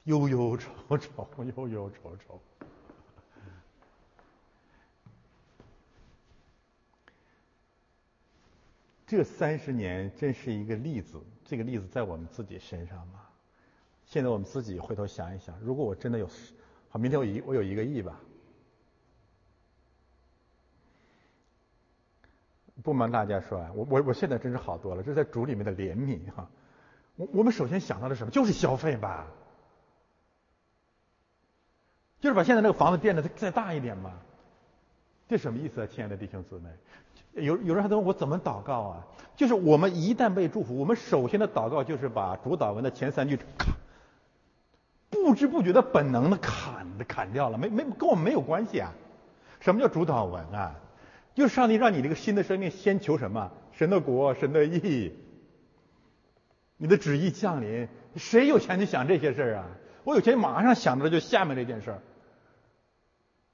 [0.06, 2.42] 忧忧愁愁，忧忧愁愁。
[9.06, 13.20] 这三十年真是一个例子，这个例子在我们自己身上吗？
[14.14, 16.30] 现在我们自己回头想一想，如果我真的有，
[16.90, 18.19] 好，明天我一我有一个亿吧。
[22.84, 26.48] 不瞒大家说啊，我我我现在真是好多了，这是在主里面的怜悯哈。
[27.15, 28.30] 我我们首先想到的什么？
[28.30, 29.26] 就是消费吧，
[32.19, 34.11] 就是把现在那个房子变得再大一点嘛。
[35.27, 36.69] 这什么意思啊，亲爱的弟兄姊妹？
[37.44, 39.07] 有有人还在问我怎么祷告啊？
[39.35, 43.73] 就是我们一旦被祝福，我们首先的祷告就是把主祷文的前三句咔，
[45.14, 48.91] 不知不觉的本能的砍砍掉了，没没跟我们没有关系啊。
[49.60, 50.76] 什么叫主导文啊？
[51.35, 53.52] 就是上帝让你这个新的生命先求什么？
[53.73, 55.14] 神的国，神的义，
[56.77, 57.88] 你的旨意降临。
[58.15, 59.65] 谁有钱就想这些事儿啊？
[60.03, 62.02] 我有钱马上想到就下面这件事儿。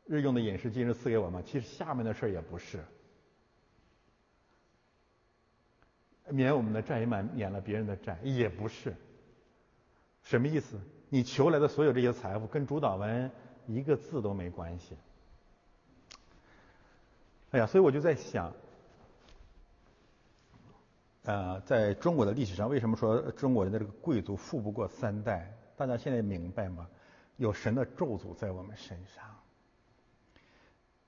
[0.06, 2.80] 日用的饮食今日赐给我们，其实下面的事儿也不是。
[6.30, 8.96] 免我们的债也，免免了别人的债，也不是。
[10.24, 10.80] 什么意思？
[11.10, 13.30] 你求来的所有这些财富，跟主导文
[13.68, 14.96] 一个字都没关系。
[17.52, 18.54] 哎呀，所以我就在想，
[21.24, 25.52] 呃，在中国的历史上，为什么说中国人的这个贵族富不过三代？
[25.76, 26.88] 大家现在明白吗？
[27.38, 29.24] 有神的咒诅在我们身上，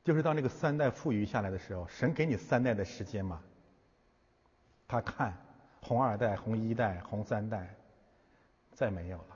[0.03, 3.41] 就是当这个三代富裕下来的时候，神给你三代的时间嘛，
[4.87, 5.37] 他看
[5.81, 7.75] 红二代、红一代、红三代，
[8.71, 9.30] 再没有了，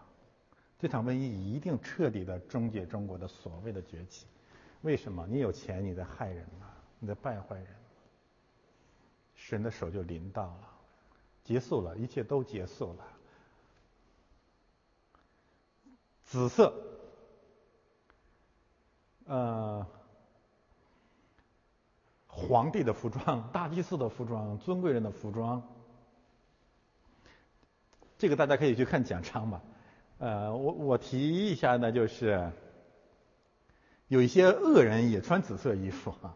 [0.78, 4.28] 这场瘟疫一定彻底的终结中国的所谓的崛起。
[4.82, 5.26] 为什么？
[5.28, 6.68] 你有钱，你在害人吗？
[7.00, 7.68] 你在败坏人，
[9.34, 10.70] 神的手就临到了，
[11.44, 13.08] 结束了，一切都结束了。
[16.24, 16.74] 紫色，
[19.26, 19.86] 呃，
[22.28, 25.62] 皇帝的服装，大祭司的服装，尊贵人的服装，
[28.18, 29.62] 这个大家可以去看讲章吧。
[30.18, 32.50] 呃，我我提一下呢，就是
[34.08, 36.36] 有一些恶人也穿紫色衣服啊。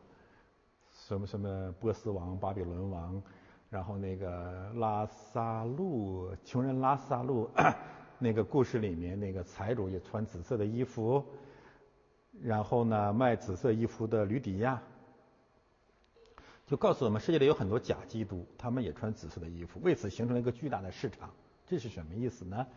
[1.08, 3.24] 什么什么波斯王、巴比伦王，
[3.70, 7.50] 然后那个拉萨路穷人拉萨路
[8.20, 11.24] 那个故事里面那个财主也穿紫色的衣服，
[12.42, 14.82] 然后呢卖紫色衣服的吕底亚，
[16.68, 21.32] 就告诉我们世界里有很多假基督，他们也穿紫色的衣服，为此形成了一个巨大的市场。
[21.66, 22.68] 这是什么意思呢？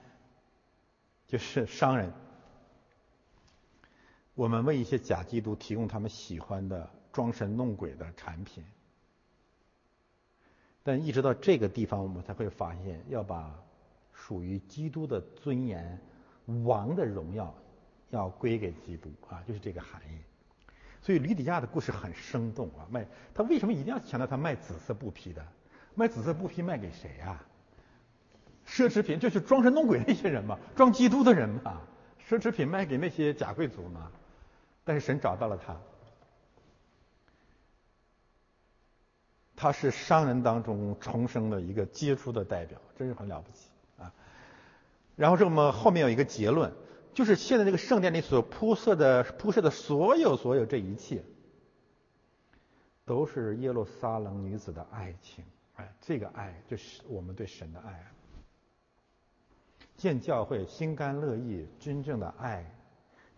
[1.32, 2.12] 就是商人，
[4.34, 6.90] 我们为一些假基督提供他们喜欢的。
[7.10, 8.64] 装神弄鬼的产品，
[10.82, 13.54] 但一直到这个地方，我们才会发现，要把
[14.14, 16.00] 属于基督的尊严、
[16.64, 17.54] 王的荣耀，
[18.08, 20.18] 要归给基督啊，就是这个含义。
[21.02, 25.46] 所以吕底亚的故事很生动啊，卖他为什么一定要强调他卖紫色布匹的？
[25.94, 27.44] 卖紫色布匹卖给谁呀？
[28.72, 31.82] 奢侈品就是装神弄鬼那些人嘛，装基督的人嘛。
[32.26, 34.10] 奢侈品卖给那些假贵族嘛。
[34.82, 35.76] 但是神找到了他，
[39.54, 43.68] 他是商人当中重生的一个杰出的代表，真是很了不起
[43.98, 44.10] 啊。
[45.16, 46.72] 然后这么后面有一个结论。
[47.12, 51.22] 就是现在这个圣殿里所铺设的铺设的所有所有这一切，
[53.04, 55.44] 都是耶路撒冷女子的爱情，
[55.74, 58.12] 哎，这个爱就是我们对神的爱。
[59.96, 62.64] 建教会心甘乐意，真正的爱，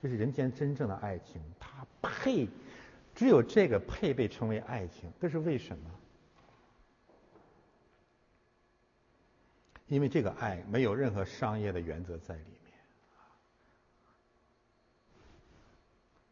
[0.02, 2.48] 就是人间真正的爱情，它配，
[3.14, 5.90] 只有这个配被称为爱情，这是为什么？
[9.86, 12.72] 因为这个爱没有任何商业的原则在里面。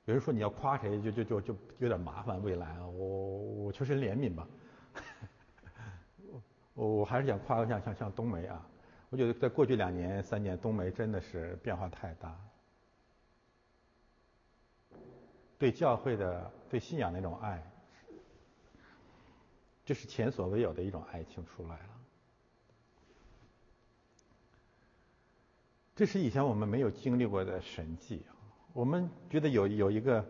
[0.06, 2.42] 有人说你要夸谁，就就就就有点麻烦。
[2.42, 4.48] 未来啊，我我求神怜悯吧。
[6.74, 8.66] 我我还是想夸个像像像冬梅啊，
[9.12, 12.34] 我觉得在过去两年三年，冬梅真的是变化太大，
[15.58, 17.62] 对教会的对信仰那种爱，
[19.84, 21.88] 这是前所未有的一种爱情出来了。
[25.94, 28.22] 这是以前我们没有经历过的神迹。
[28.72, 30.26] 我们觉得有有一个，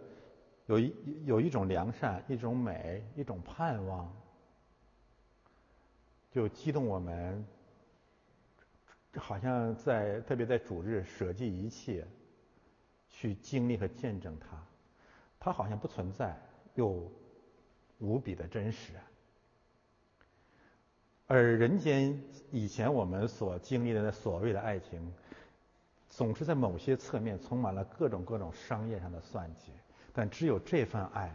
[0.67, 4.13] 有一有一种良善，一种美，一种盼望，
[6.33, 7.47] 就激动我们，
[9.17, 12.07] 好像在特别在主日舍弃一切，
[13.09, 14.63] 去经历和见证它，
[15.39, 16.37] 它好像不存在，
[16.75, 17.11] 又
[17.99, 18.93] 无比的真实。
[21.27, 25.13] 而人间以前我们所经历的那所谓的爱情。
[26.15, 29.73] 总是在某些侧面充满了各种各种商业上的算计，
[30.13, 31.35] 但只有这份爱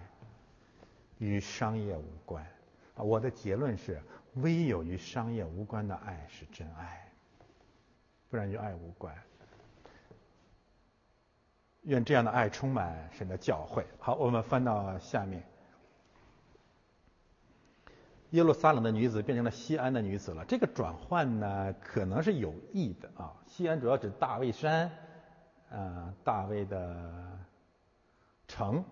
[1.17, 2.45] 与商业无关。
[2.93, 3.99] 啊，我的结论是，
[4.35, 7.06] 唯有与商业无关的爱是真爱，
[8.29, 9.15] 不然与爱无关。
[11.83, 13.83] 愿这样的爱充满神的教诲。
[13.99, 15.43] 好，我们翻到下面。
[18.31, 20.43] 耶路撒冷的女子变成了西安的女子了。
[20.43, 23.33] 这个转换呢，可能是有意的啊。
[23.45, 24.91] 西安主要指大卫山，
[25.69, 27.39] 呃，大卫的
[28.49, 28.83] 城。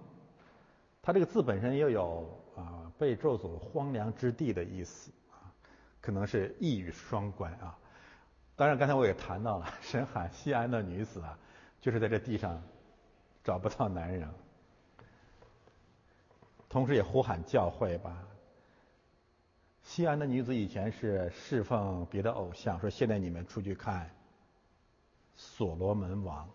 [1.02, 5.52] 它这个字本身又有啊被咒诅荒凉之地的意思啊，
[6.00, 7.78] 可能是一语双关啊。
[8.56, 11.38] 当然，刚才我也谈到了， 神喊西安的女子啊，
[11.82, 12.62] 就是在这地上
[13.44, 14.30] 找不到男人，
[16.70, 18.26] 同时也呼喊教会吧。
[19.84, 24.10] 西安的女子以前是侍奉别的偶像，说现在你们出去看
[25.36, 26.50] 所罗门王。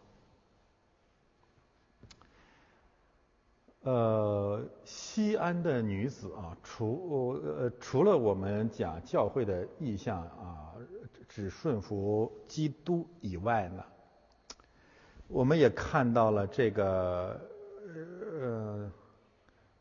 [3.82, 10.74] 呃，西安的女子啊，除呃除了我们讲教会的意向啊，
[11.32, 13.84] 只顺服基督以外呢，
[15.28, 17.40] 我们也看到了这个
[18.40, 18.92] 呃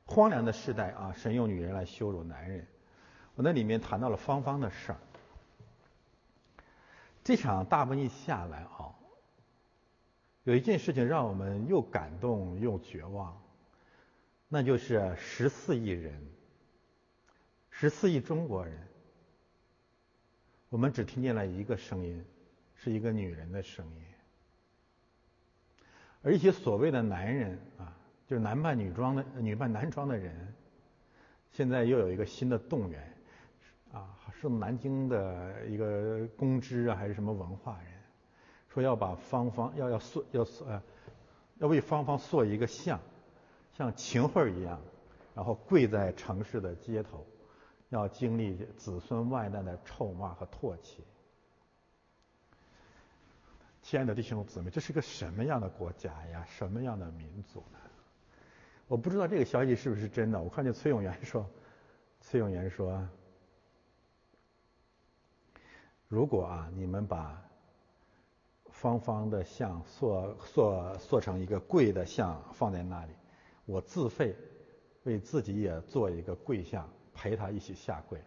[0.06, 2.68] 荒凉的时代啊，神用女人来羞辱男人。
[3.34, 5.00] 我那里面谈到了芳芳的事儿。
[7.24, 8.94] 这场大瘟疫下来啊，
[10.44, 13.42] 有一件事情让我们又感动又绝望，
[14.48, 16.14] 那就是十四亿人，
[17.72, 18.89] 十四亿中国人，
[20.70, 22.24] 我们只听见了一个声音，
[22.76, 24.04] 是一个女人的声音，
[26.22, 27.98] 而一些所谓的男人啊，
[28.28, 30.54] 就是男扮女装的、女扮男装的人，
[31.52, 33.16] 现在又有一个新的动员。
[33.92, 37.92] 啊，是南京的一个公知啊，还是什么文化人，
[38.72, 40.80] 说要把芳芳要要塑要塑呃，
[41.58, 43.00] 要为芳芳塑一个像，
[43.74, 44.80] 像秦桧一样，
[45.34, 47.26] 然后跪在城市的街头，
[47.90, 51.04] 要经历子孙万代的臭骂和唾弃。
[53.82, 56.46] 亲爱的弟兄姊妹，这是个什么样的国家呀？
[56.46, 57.80] 什么样的民族呢？
[58.88, 60.40] 我不知道这个消息是不是真的。
[60.40, 61.50] 我看见崔永元说，
[62.22, 63.08] 崔永元说。
[66.08, 67.40] 如果啊，你们把
[68.72, 73.12] 方方的像塑塑塑成一个跪的像放在那里，
[73.66, 74.36] 我自费
[75.04, 76.90] 为自己也做一个跪像，
[77.22, 78.18] 陪他一起下跪，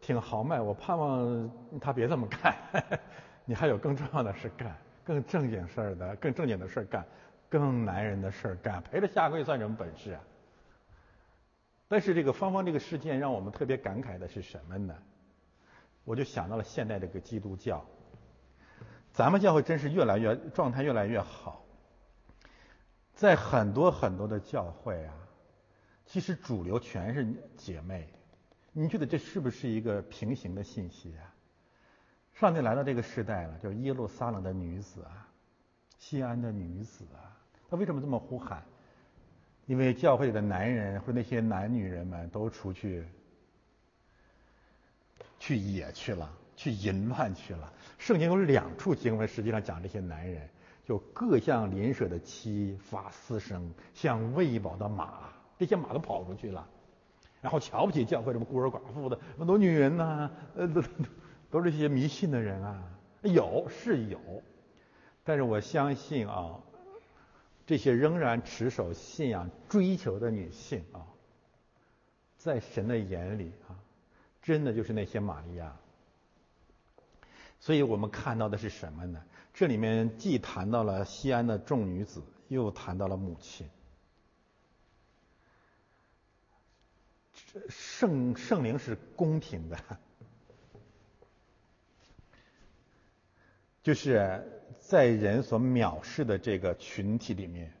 [0.00, 0.60] 挺豪迈。
[0.60, 1.50] 我盼望
[1.80, 2.56] 他别这么干，
[3.44, 7.04] 你还有更重要的事干，更正经事儿的，更正经的事干，
[7.48, 10.20] 更男人的事干，陪着下跪算什么本事啊？
[11.88, 14.94] 但是这个芳芳这个事件让我们特别感慨的是什么呢？
[16.04, 17.84] 我就想到了现在这个基督教，
[19.12, 21.63] 咱们教会真是越来越状态越来越好，
[23.14, 25.14] 在很多很多的教会啊，
[26.06, 27.26] 其实主流全是
[27.56, 28.08] 姐妹，
[28.72, 31.32] 你觉得这是不是一个平行的信息啊？
[32.34, 35.28] 上帝来到这个时代了，叫耶路撒冷的女子啊，
[35.98, 37.36] 西安的女子啊，
[37.70, 38.62] 他为什么这么呼喊？
[39.66, 43.06] 因为教会里的男人或那些男女人们都出去。
[45.40, 47.70] 去野去了，去淫乱去了。
[47.98, 50.48] 圣经有两处经文，实际上讲这些男人，
[50.84, 56.68] 就各向邻舍的妻发私生，像喂饱的马，这些马都跑出去了。
[57.40, 60.82] 然后瞧不起教会什么孤儿寡妇的，很多女人呐，呃，都
[61.50, 62.82] 都是些迷信的人啊。
[63.22, 64.18] 有是有，
[65.24, 66.60] 但是我相信啊，
[67.66, 71.04] 这些仍然持守信仰、追求的女性啊，
[72.38, 73.76] 在神的眼里啊。
[74.42, 75.74] 真的就是那些玛利亚，
[77.60, 79.22] 所以我们看到的是什么呢？
[79.54, 83.70] 这里面既谈到了西安的众女子，又谈到了母亲。
[87.68, 89.78] 圣圣灵是公平的，
[93.80, 94.42] 就是
[94.80, 97.72] 在人所藐视的这个群体里面，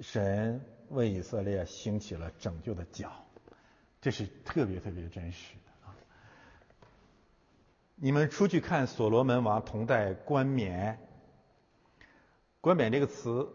[0.00, 3.24] 神为以色列兴起了拯救的脚。
[4.02, 5.54] 这是特别特别真实！
[7.98, 10.98] 你们出去看所罗门王同戴冠冕，
[12.60, 13.48] 冠冕这个词，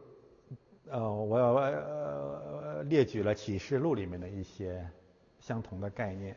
[0.90, 4.84] 呃，我要呃列举了启示录里面的一些
[5.40, 6.36] 相同的概念。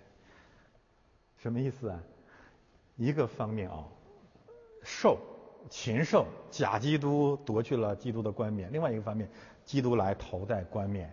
[1.39, 1.98] 什么意思啊？
[2.97, 3.89] 一个方面啊，
[4.82, 5.18] 兽
[5.70, 9.26] 禽兽假基督夺去了基督的冠冕；另外一个方面，
[9.64, 11.10] 基督来头戴冠冕。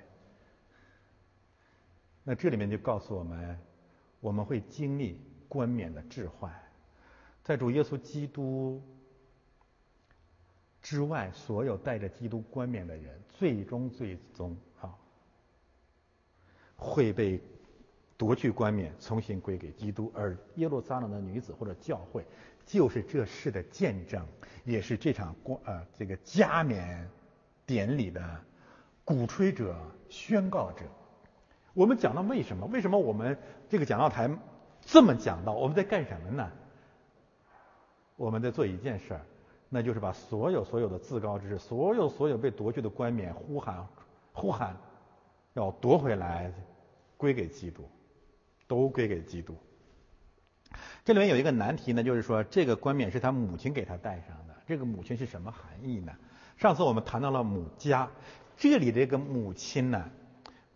[2.25, 3.57] 那这里面就告诉我们，
[4.19, 6.53] 我们会经历冠冕的置换，
[7.43, 8.81] 在主耶稣基督
[10.81, 14.95] 之外，所有带着基督冠冕的人，最终最终啊，
[16.75, 17.41] 会被
[18.17, 20.11] 夺去冠冕，重新归给基督。
[20.15, 22.23] 而耶路撒冷的女子或者教会，
[22.65, 24.25] 就是这事的见证，
[24.63, 27.09] 也是这场冠呃这个加冕
[27.65, 28.43] 典礼的
[29.03, 29.75] 鼓吹者、
[30.09, 30.85] 宣告者。
[31.73, 32.67] 我们讲到为什么？
[32.67, 33.37] 为什么我们
[33.67, 34.29] 这个讲道台
[34.81, 35.53] 这么讲到？
[35.53, 36.51] 我们在干什么呢？
[38.21, 39.21] 我们在做一件事儿，
[39.67, 43.87] 那就是把所有所有的自高之所有所有被夺去的冠冕呼喊
[44.31, 44.77] 呼喊，
[45.53, 46.53] 要夺回来，
[47.17, 47.83] 归给基督，
[48.67, 49.55] 都归给基督。
[51.03, 56.13] 这里面有一个难题呢，就是说这个冠冕是他母亲给他戴上的，这个母亲是什么含义呢？
[56.57, 58.07] 上次我们谈到了母家，
[58.55, 60.11] 这里这个母亲呢？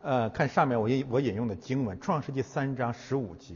[0.01, 3.53] 呃，看上面我引我引用的经文，《创世纪》三章十五节，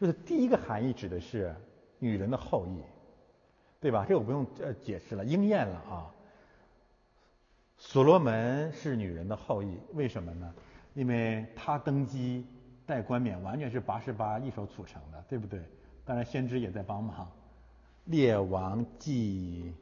[0.00, 1.52] 就是第一个含义指的是
[1.98, 2.80] 女人的后裔，
[3.80, 4.04] 对吧？
[4.08, 6.14] 这我不用呃解释了，应验了啊。
[7.76, 10.52] 所罗门是女人的后裔，为什么呢？
[10.94, 12.44] 因为他登基
[12.84, 15.62] 戴冠冕，完全是八十八一手组成的，对不对？
[16.04, 17.24] 当然，先知也在帮忙，
[18.06, 19.72] 《列王记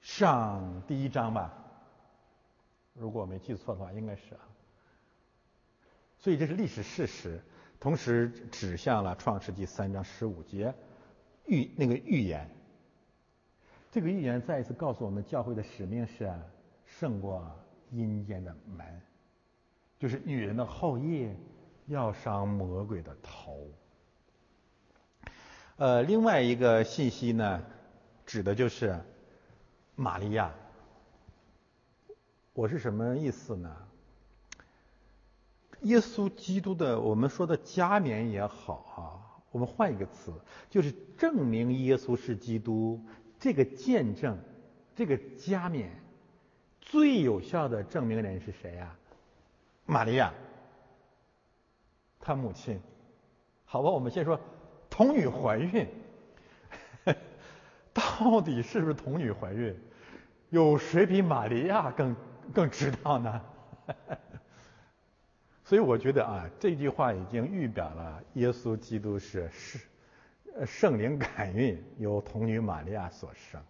[0.00, 1.52] 上》第一章吧，
[2.94, 4.40] 如果我没记错的话，应该是啊。
[6.16, 7.42] 所以这是历史事实，
[7.78, 10.72] 同时指向了创世纪三章十五节
[11.46, 12.48] 预那个预言。
[13.92, 16.32] 这个预言再一次告诉我们，教会的使命是
[16.86, 17.46] 胜过
[17.90, 19.02] 阴间的门，
[19.98, 21.28] 就是女人的后裔
[21.88, 23.70] 要伤魔鬼的头。
[25.76, 27.62] 呃，另外一个信息呢，
[28.24, 28.98] 指的就是
[29.94, 30.54] 玛利亚。
[32.54, 33.76] 我是什么意思呢？
[35.82, 40.32] 耶稣基督的，我们说的加冕也好啊，我们换一个词，
[40.70, 43.04] 就是证明耶稣是基督
[43.42, 44.38] 这个见证，
[44.94, 45.90] 这个加冕
[46.80, 48.94] 最有效的证明人是谁呀？
[49.84, 50.32] 玛利亚，
[52.20, 52.80] 她母亲。
[53.64, 54.38] 好吧，我们先说
[54.88, 55.88] 童女怀孕，
[57.92, 59.76] 到底是不是童女怀孕？
[60.50, 62.14] 有谁比玛利亚更
[62.54, 63.42] 更知道呢？
[65.66, 69.80] 所以我觉得啊，这句话已经预表了耶稣基督是是
[70.66, 73.60] 圣灵感孕，由童女玛利亚所生。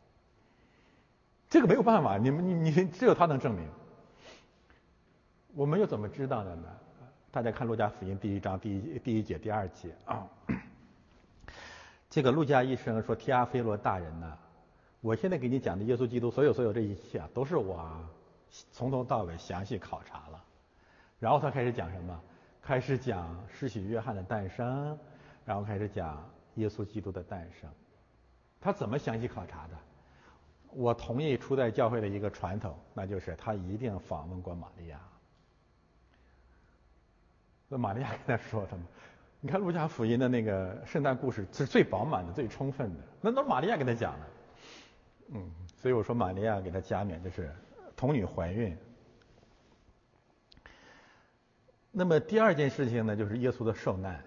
[1.49, 3.69] 这个没有办法，你们你你只有他能证明。
[5.55, 6.69] 我们又怎么知道的呢？
[7.31, 10.27] 大家看路加福音第一章第一第一节第二节啊。
[12.11, 14.37] 这个路加医生说：“提阿非罗大人呐，
[15.01, 17.89] 我现在给你讲的耶稣基督所有所有这一切啊，都是我
[18.71, 20.45] 从头到尾详细考察了。”
[21.19, 22.21] 然后他开始讲什么？
[22.61, 24.99] 开始讲施洗约翰的诞生，
[25.45, 26.23] 然后开始讲
[26.55, 27.71] 耶稣基督的诞生。
[28.61, 29.79] 他怎么详细考察的？
[30.71, 35.01] 我同意初代教会的一个传统，那就是他一定访问过玛利亚。
[37.69, 38.85] 那玛利亚跟他说的嘛？
[39.41, 44.27] 你看路加福音的那个圣诞故事是最饱满的、最充分的，那都是玛利亚跟他讲的。
[45.35, 47.53] 嗯，所以我说玛利亚给他加冕就是
[47.97, 48.77] 童女怀孕。
[51.91, 54.25] 那么第二件事情呢，就是耶稣的受难。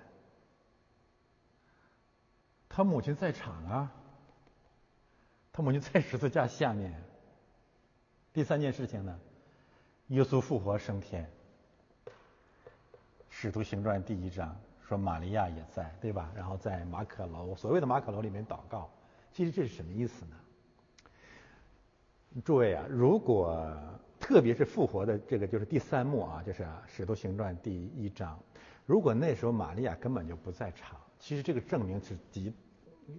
[2.75, 3.89] 他母亲在场啊，
[5.53, 7.01] 他母亲在十字架下面。
[8.33, 9.17] 第三件事情呢，
[10.07, 11.25] 耶稣复活升天。
[13.29, 14.53] 使徒行传第一章
[14.85, 16.29] 说玛利亚也在，对吧？
[16.35, 18.89] 然后在马可楼，所谓的马可楼里面祷告。
[19.31, 20.35] 其实这是什么意思呢？
[22.43, 23.73] 诸位啊，如果。
[24.17, 28.39] 特别是复活的这个就是第三幕啊，就是《使徒行传》第一章。
[28.87, 32.51] 如果那时候玛利亚根本就不在场，其实这个证明是极，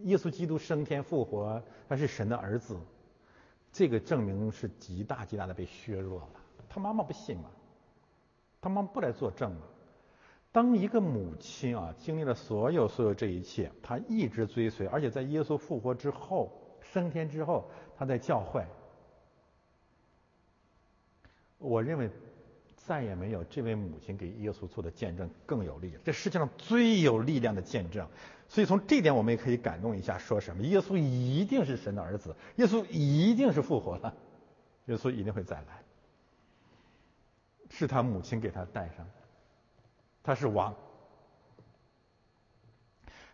[0.05, 2.79] 耶稣基督升天复活，他是神的儿子，
[3.73, 6.29] 这个证明是极大极大的被削弱了。
[6.69, 7.51] 他妈妈不信嘛，
[8.61, 9.63] 他妈妈不来作证嘛。
[10.53, 16.51] 当一个母亲啊经历了所有所有这一切，她一直追随，而且在耶稣复活之后、
[16.81, 18.65] 升天之后，她在教会。
[21.59, 22.11] 我认为
[22.77, 28.09] 再也没有这位母亲给耶稣做的见证更有力，这世界上最有力量的见证。
[28.49, 30.63] 所以从这点我们也可以感动一下，说什么？
[30.63, 34.15] 耶稣一定是神的儿子，耶稣一定是复活了，
[34.87, 35.83] 耶稣一定会再来，
[37.71, 39.07] 是他母亲给他戴上，
[40.23, 40.75] 他是王。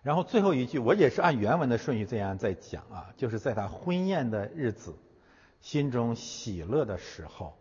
[0.02, 4.96] 然后最后一句，我也是按原文的顺序这样在讲啊，就是在他婚宴的日子，
[5.60, 7.56] 心中喜乐的时候。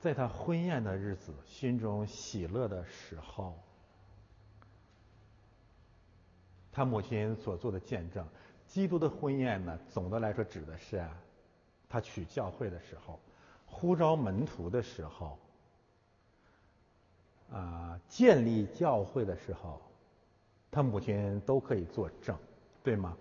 [0.00, 3.58] 在他婚宴的日子，心中喜乐的时候，
[6.74, 8.26] 他母亲所做的见证。
[8.66, 11.08] 基督的婚宴呢，总的来说指的是啊，
[11.88, 13.20] 他娶教会的时候，
[13.64, 15.38] 呼召门徒的时候，
[17.52, 19.80] 啊，建立教会的时候，
[20.70, 22.36] 他母亲都可以作证，
[22.82, 23.16] 对吗？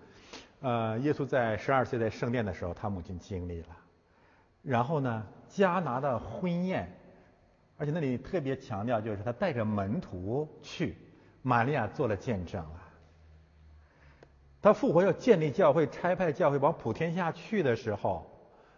[0.62, 3.78] 呃，耶稣在十二岁在圣殿的时候，他母亲经历了。
[4.62, 5.26] 然后呢？
[5.50, 6.92] 加拿的婚宴，
[7.78, 10.98] 而且那里特别强调，就是他带着门徒去，
[11.44, 12.83] 玛利亚做了见证了。
[14.64, 18.26] 他复活要建立教会，差派教会往普天下去的时候，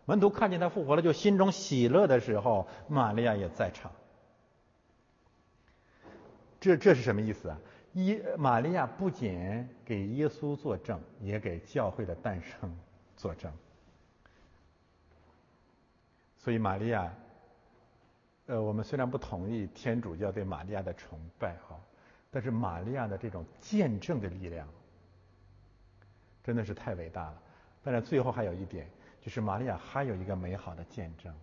[0.05, 3.91] 门徒看见他复活了，就心中喜乐的时候，玛利亚也在场。
[6.59, 7.59] 这这是什么意思啊？
[7.93, 12.75] 一玛利亚不仅给耶稣作证，也给教会的诞生
[13.15, 13.53] 作证。
[16.37, 17.13] 所以玛利亚，
[18.47, 21.79] 呃，我们虽然不同意天主教对玛利亚的崇拜哈，
[22.31, 24.67] 但是玛利亚的这种见证的力量，
[26.45, 27.41] 真的是太伟大了。
[27.83, 28.87] 但是，最后还有一点，
[29.19, 31.33] 就是玛利亚还有一个美好的见证。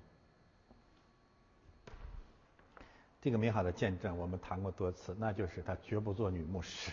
[3.21, 6.93] 这个美好的见证我们谈过多次，那就是她绝不做女牧师。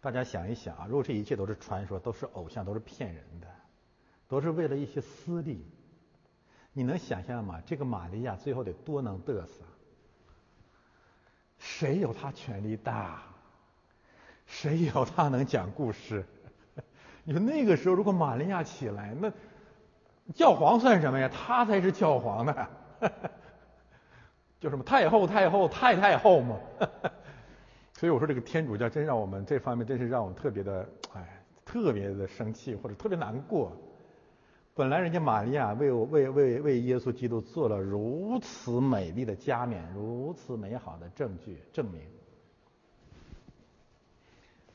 [0.00, 3.46] 大家想一想啊，如果这一切都是传说，都是偶像，都是骗人的，
[4.28, 5.64] 都是为了一些私利。
[6.72, 7.60] 你能想象吗？
[7.66, 9.64] 这个玛利亚最后得多能嘚瑟？
[11.58, 13.22] 谁有她权力大？
[14.46, 16.24] 谁有她能讲故事？
[17.30, 19.32] 你说那个时候如果玛利亚起来，那
[20.34, 21.28] 教皇算什么呀？
[21.32, 22.68] 他才是教皇呢！
[24.58, 26.58] 就什么太后、太后、太太后嘛。
[27.94, 30.84] 所以我说这个天主教真让我们这方面真是让我们特别的
[31.14, 33.70] 哎，特别的生气或者特别难过。
[34.74, 42.02] 本来人家玛利亚为为为为耶稣基督做了如此美丽的加冕，如此美好的证据证明，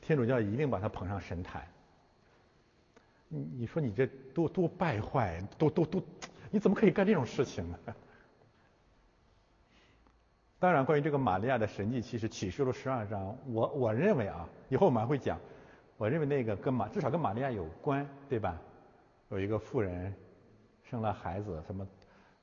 [0.00, 1.62] 天主教一定把他捧上神坛。
[3.28, 6.02] 你你说你这多多败坏，多多多，
[6.50, 7.78] 你怎么可以干这种事情呢？
[10.58, 15.38] 当然，关于这个玛利亚的神迹，其实启示录十二章，我我认为啊，以后我们还会讲，
[15.98, 18.58] 我认为那个跟玛至少跟玛利亚有关，对吧？
[19.28, 20.14] 有一个妇人
[20.88, 21.86] 生了孩子，什么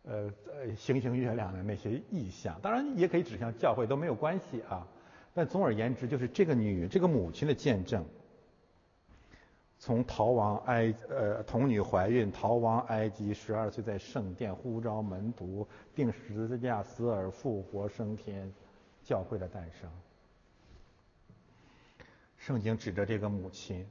[0.03, 4.87] 呃呃星星月亮的那些意象，当然也可以指向教会都没有关系啊。
[5.33, 8.05] 但总而言之，就是这个女这个母亲的见证，
[9.85, 18.49] 从逃亡埃呃童女怀孕逃亡埃及，十二岁在圣殿呼召门徒，定十字架死而复活升天，
[19.03, 19.91] 教会的诞生。
[22.37, 23.85] 圣经指着这个母亲。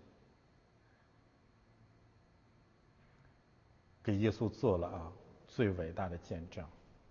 [4.02, 5.12] 给耶稣做了啊
[5.47, 6.66] 最伟大的见证。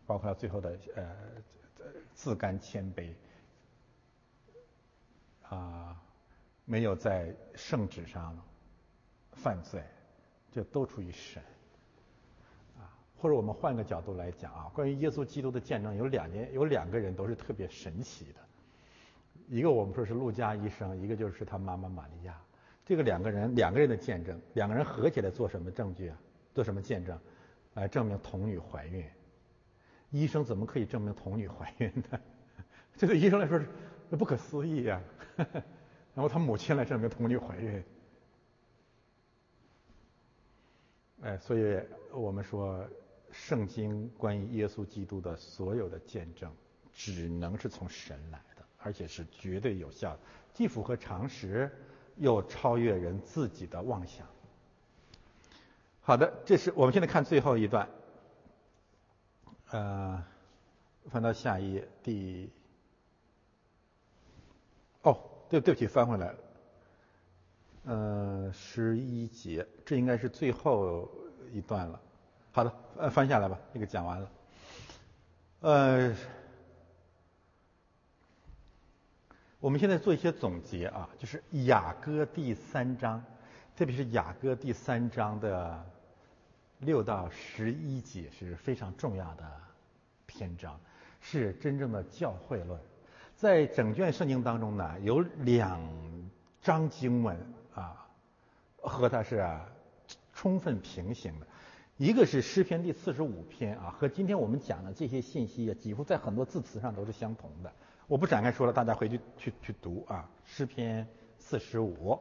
[0.07, 1.15] 包括他最后的呃
[2.15, 3.13] 自甘谦卑，
[5.43, 6.01] 啊，
[6.65, 8.35] 没有在圣旨上
[9.33, 9.83] 犯罪，
[10.51, 11.41] 这都出于神。
[12.77, 18.39] 啊，或者我们换个角度来讲啊，关于耶稣基督的见证，有两件，有两个人都是特别神奇的。
[19.47, 22.39] 一个我们说是路加医生，一个就是他妈妈玛利亚。
[22.85, 26.17] 这个两个人，两个人的见证，两个人合起来做什么证据啊？
[26.53, 27.17] 做什么见证？
[27.73, 29.05] 来证明童女怀孕。
[30.09, 32.19] 医生怎么可以证明童女怀孕呢？
[32.97, 33.65] 这对医生来说是
[34.17, 35.01] 不可思议呀。
[36.13, 37.83] 然后他母亲来证明童女怀孕。
[41.21, 41.79] 哎，所以
[42.11, 42.85] 我们说，
[43.31, 46.51] 圣经关于耶稣基督的所有的见证，
[46.93, 48.61] 只能是从神来的。
[48.83, 50.19] 而且是绝对有效的，
[50.55, 51.69] 既符合常识，
[52.17, 54.25] 又超越人自己的妄想。
[56.01, 57.87] 好的，这是我们现在看最后一段，
[59.69, 60.23] 呃，
[61.11, 62.49] 翻到下一页第，
[65.03, 65.15] 哦，
[65.47, 66.39] 对对不起，翻回来了，
[67.85, 71.09] 呃，十一节，这应该是最后
[71.51, 71.99] 一段了。
[72.51, 74.31] 好的，呃，翻下来吧，这个讲完了，
[75.61, 76.15] 呃。
[79.59, 83.23] 我们现在做一些总结啊，就是雅歌第三章，
[83.75, 85.85] 特别是雅歌第三章的
[86.79, 89.45] 六到十一节是非常重要的
[90.25, 90.79] 篇章，
[91.19, 92.81] 是真正的教会论。
[93.35, 95.79] 在整卷圣经当中呢，有两
[96.59, 97.37] 章经文，
[98.81, 99.45] 和它是
[100.33, 101.47] 充分平行的。
[101.97, 107.71] 一个是诗篇第四十五篇啊，和今天我们讲的这些信息啊，几乎在很多字词上都是相同的。
[108.07, 112.19] 我不展开说了，大家回去去去读啊，诗篇四十五。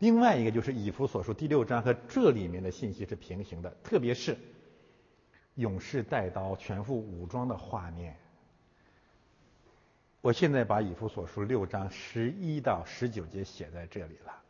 [0.00, 4.36] 另外一个就是以弗所书第六章和这里面的信息是平行的，特别是
[5.54, 8.16] 勇士带刀、全副武装的画面。
[10.20, 14.42] 我现在把以弗所书六章十一到十九节写在这里了，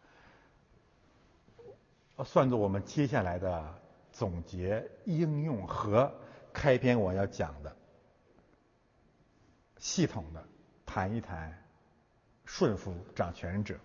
[2.24, 3.81] 算作我们接下来的
[4.12, 6.12] 总结、应用和
[6.53, 7.77] 开篇我要讲的
[9.78, 10.44] 系统的。
[10.85, 11.57] 谈一谈
[12.44, 13.78] 顺服掌权者，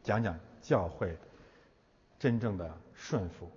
[0.00, 1.18] 讲讲教会
[2.20, 3.50] 真正的顺服。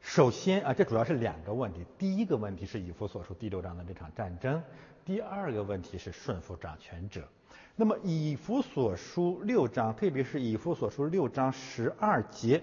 [0.00, 1.84] 首先啊，这主要是两个问题。
[1.98, 4.62] 第一个问题是以弗所书第六章的这场战争，
[5.04, 7.28] 第二个问题是顺服掌权者。
[7.76, 12.62] 那么以弗所书六章，特别是以弗所书六章十二节，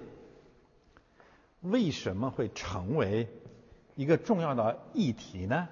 [1.61, 3.27] 为什么会成为
[3.95, 5.67] 一个重要的议题呢？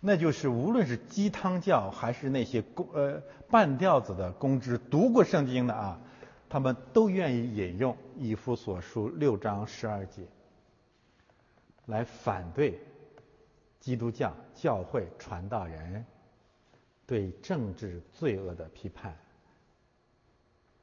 [0.00, 6.00] 那就是无论是鸡汤教还是那些公呃半吊子的公知，读过圣经的啊，
[6.48, 10.22] 他们都愿意引用以弗所书六章十二节，
[11.86, 12.80] 来反对
[13.80, 16.04] 基督教教会传道人
[17.08, 19.16] 对政治罪恶的批判。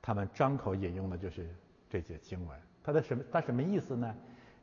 [0.02, 1.48] 他们张口引用的就是
[1.88, 3.24] 这节经文，他的什么？
[3.32, 4.14] 他什么意思呢？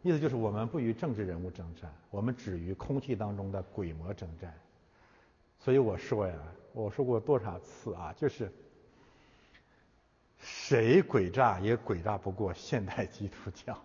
[0.03, 4.53] 意思就是我们不与政治人物征战，我们只与空气当中的鬼魔征战。
[5.61, 6.37] 所以我说呀，
[6.73, 8.53] 我说过多少次啊，就是
[10.41, 13.81] 谁诡诈也诡诈不过现代基督教，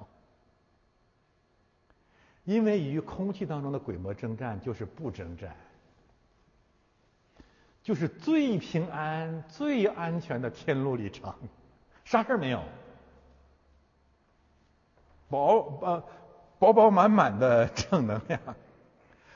[2.44, 5.56] 因为与空气当中的鬼魔征战就是不征战，
[7.88, 11.34] 就是最平安、最安全的天路历程，
[12.04, 12.62] 啥事儿没有。
[15.30, 16.04] 饱呃
[16.60, 18.42] 饱饱满满的正能量，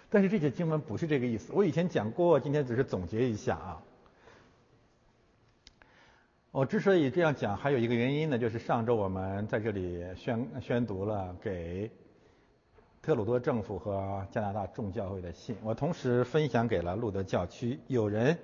[0.10, 1.54] 但是这些经文不是这个意思。
[1.54, 3.82] 我以前讲过，今天只是总结一下啊。
[6.52, 11.90] 我之所以这样讲，还有一个原因呢，就是上周我们在这里宣宣读了给
[13.02, 17.80] 特鲁多政府和加拿大众教会的信，我同时分享给了路德教区。
[17.88, 18.38] 有人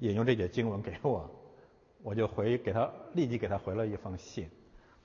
[0.00, 1.30] 引用这节经文给我，
[2.02, 4.46] 我就回给他立即给他回了一封信。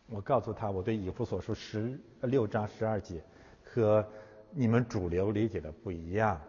[0.07, 3.23] 我告诉他，我对以弗所书十六章十二节
[3.63, 4.05] 和
[4.51, 6.41] 你们主流理解的不一样。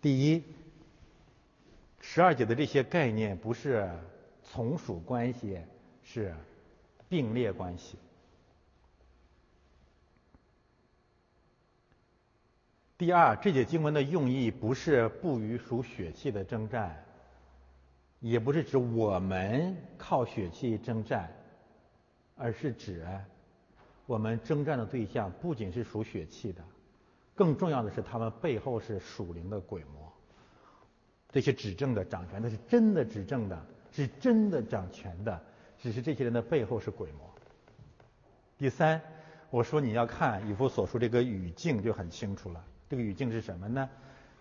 [0.00, 0.42] 第一，
[2.00, 3.86] 十二节的这些概念不是
[4.42, 5.58] 从属关系，
[6.02, 6.34] 是
[7.10, 7.98] 并列关系。
[12.98, 17.00] 第二，这节经文的用意不是不与属血气的征战，
[18.18, 21.32] 也不是指我们靠血气征战。
[22.34, 23.04] 而是指，
[24.06, 26.62] 我们征战的对象不仅是属血气的，
[27.34, 30.12] 更重要的是他们背后是属灵的鬼魔。
[31.30, 33.60] 这些执政的掌权的是真的执政的，
[33.92, 35.40] 是真的掌权的，
[35.80, 37.28] 只是这些人的背后是鬼魔。
[38.56, 39.00] 第三，
[39.50, 42.64] 我说你要看以弗所书这个语境就很清楚了。
[42.88, 43.88] 这个语境是什么呢？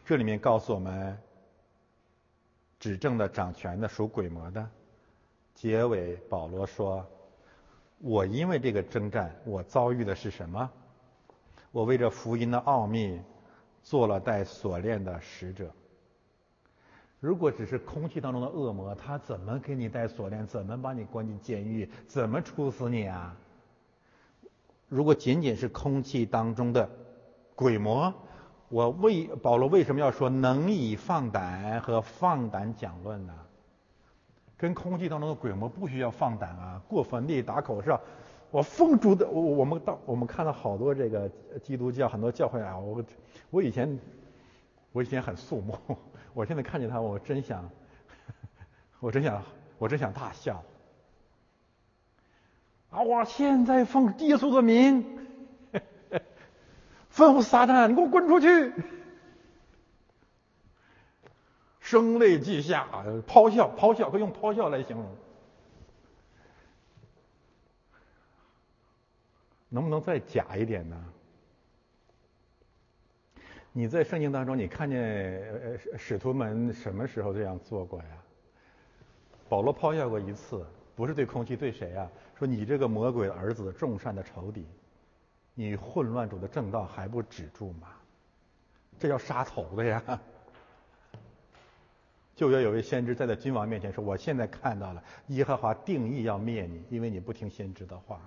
[0.05, 1.17] 这里面告诉我们，
[2.79, 4.65] 执政的、掌权的、属鬼魔的。
[5.53, 7.05] 结尾保罗说
[7.99, 10.71] ：“我因为这个征战，我遭遇的是什么？
[11.71, 13.19] 我为这福音的奥秘，
[13.83, 15.69] 做了带锁链的使者。
[17.19, 20.47] 如果只是空气当中的恶魔，他怎么给你带锁链？
[20.47, 21.89] 怎么把你关进监狱？
[22.07, 23.35] 怎么处死你啊？
[24.87, 26.89] 如果仅仅是空气当中的
[27.55, 28.13] 鬼魔，
[28.69, 33.33] 我为保罗为什么要说能以放胆和放胆讲论呢？
[34.57, 37.99] 跟空气当中的鬼魔不需要放胆啊，过坟地打口哨。
[38.49, 41.29] 我奉主的，我我们到我们看到好多这个
[41.61, 43.03] 基督教很多教会啊，我
[43.49, 43.99] 我以前
[44.91, 45.77] 我以前很肃穆，
[46.33, 47.69] 我现在看见他，我真想，
[48.99, 49.43] 我真想，
[49.77, 50.63] 我真想大笑。
[52.89, 53.01] 啊！
[53.01, 55.26] 我现在奉耶稣的名，
[57.17, 58.71] 吩咐撒旦，你给我滚出去！
[61.79, 62.87] 声泪俱下，
[63.27, 65.15] 咆哮，咆哮，可以用咆哮来形容。
[69.69, 71.03] 能不能再假一点呢？
[73.71, 78.05] 你在圣经当中，你看见呃使徒们什么时候这样做过呀？
[79.49, 80.63] 保罗咆哮过一次，
[80.95, 82.07] 不是对空气，对谁啊？
[82.37, 84.67] 说你这个魔鬼儿子，众善的仇敌，
[85.59, 87.87] 你混乱主的正道还不止住吗？
[88.99, 90.19] 这要杀头的呀！
[92.35, 98.21] 就要有位先知站在君王面前说：“我现在看到了，耶和华定义要灭你，因为你不听先知的话。”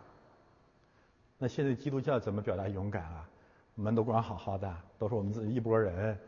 [1.39, 3.29] 那现在基督教怎么表达勇敢啊？
[3.77, 6.19] 门都关好好的，都是我们自己一拨人。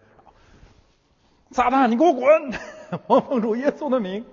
[1.51, 2.31] 撒旦，你给我滚！
[3.09, 4.25] 我奉主耶稣的名。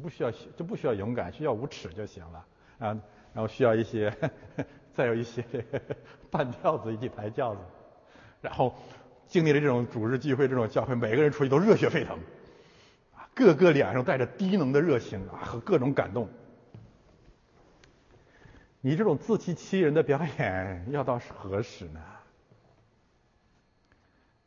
[0.00, 2.46] 不需要，就不需要勇敢，需要无耻就行了
[2.78, 2.98] 啊。
[3.34, 4.10] 然后需要一些，
[4.98, 5.44] 再有一些
[6.28, 7.60] 半吊子一起抬轿子，
[8.40, 8.74] 然后
[9.28, 12.18] 经历了这种主日聚会这种教会，每个人出去都热血沸腾，
[13.14, 16.28] 啊，个个脸上带着低能的热情啊和各种感动。
[18.80, 22.00] 你这种自欺欺人的表演要到何时呢？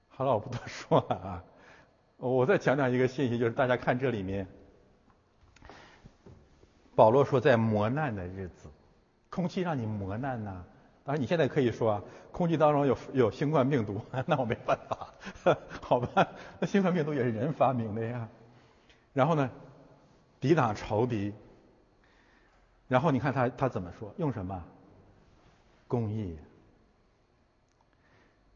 [0.10, 1.44] 好了，我不多说了啊。
[2.18, 4.45] 我再讲讲一个信息，就是大家看这里面。
[6.94, 8.68] 保罗说，在磨难的日子，
[9.31, 10.63] 空气让你磨难呐。
[11.03, 15.07] 当然，你现在可以说啊，空气当中有有新冠病毒， 那我没办法，
[15.81, 16.27] 好吧？
[16.59, 18.29] 那新冠病毒也是人发明的呀。
[19.13, 19.49] 然后呢，
[20.39, 21.33] 抵挡仇敌。
[22.87, 24.13] 然后你看他他怎么说？
[24.17, 24.63] 用什么？
[25.87, 26.37] 工艺。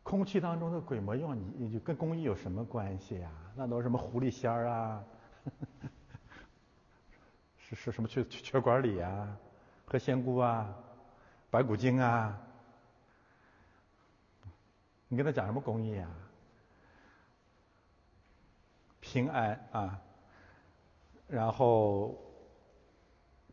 [0.03, 3.31] 空气当中的鬼魔用你，你就跟工艺有什么关系呀？
[3.55, 5.03] 那都是什么狐狸仙儿啊？
[7.57, 9.35] 是是什么血血管里啊，
[9.85, 10.75] 喝仙姑啊，
[11.49, 12.37] 白骨精啊，
[15.07, 16.09] 你跟他讲什么公益啊？
[18.99, 20.01] 平安啊，
[21.27, 22.17] 然后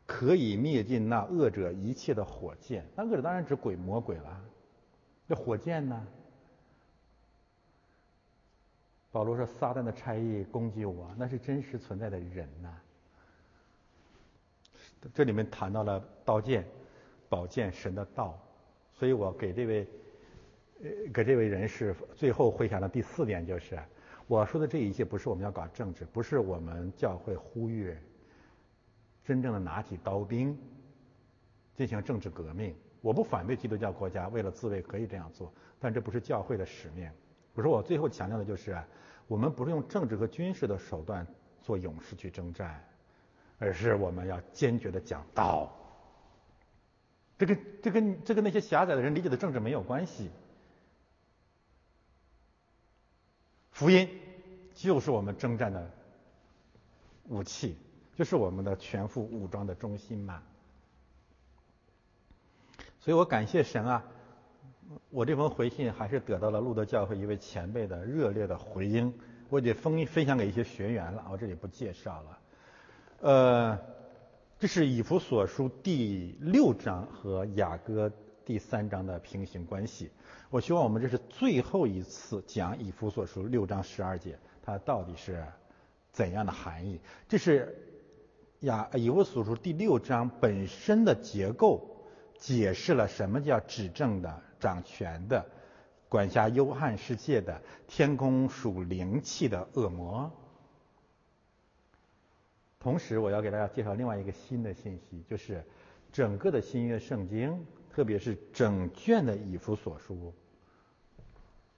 [0.06, 4.40] 可以灭尽那恶者一切的火箭，那恶者当然指鬼魔鬼了。
[5.26, 6.06] 那火箭呢？
[9.12, 12.74] 保罗说撒旦的差役攻击我，那是真实存在的人呐。
[15.12, 16.64] 这里面谈到了刀剑、
[17.28, 18.38] 宝剑、神的道，
[18.92, 19.88] 所以我给这位
[20.82, 23.78] 呃给这位人士最后回想的第四点就是，
[24.26, 27.96] 我说的这一切不是我们要搞政治，不是我们教会呼吁
[29.24, 30.56] 真正的拿起刀兵
[31.74, 32.74] 进行政治革命。
[33.00, 37.10] 我不反对基督教国家为了自卫可以这样做，但这不是教会的使命。
[37.54, 38.80] 我说我最后强调的就是，
[39.26, 41.26] 我们不是用政治和军事的手段
[41.60, 42.84] 做勇士去征战。
[43.62, 45.72] 而是我们要坚决的讲道，
[47.38, 50.32] 这跟这跟这跟那些狭窄的人理解的政治没有关系。
[53.70, 54.08] 福音
[54.74, 55.88] 就是我们征战的
[57.28, 57.76] 武器，
[58.16, 60.42] 就是我们的全副武装的中心嘛。
[62.98, 64.04] 所以我感谢神啊，
[65.10, 69.16] 我这封回信还是得到了路德教会一位前辈的热烈的回应，
[69.50, 72.40] 我也分分享给一些学员了，我这里不介绍了。
[73.22, 73.78] 呃，
[74.58, 78.10] 这是以弗所书第六章和雅歌
[78.44, 80.10] 第三章的平行关系。
[80.50, 85.46] 我希望我们这是最后一次讲以弗所书六章十二节，它到底是
[86.10, 86.98] 怎样的含义？
[87.28, 87.72] 这是
[88.58, 92.04] 雅以弗所书第六章本身的结构，
[92.36, 95.46] 解释了什么叫执政的、掌权的、
[96.08, 100.28] 管辖幽暗世界的、天空属灵气的恶魔。
[102.82, 105.62] 同时，我要给大家介绍另外一个新的信息，就是
[106.10, 110.34] 整个的新约圣经，特别是整卷的以弗所书，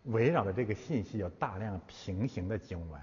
[0.04, 2.98] 围绕着这个信息有大量平行的经文，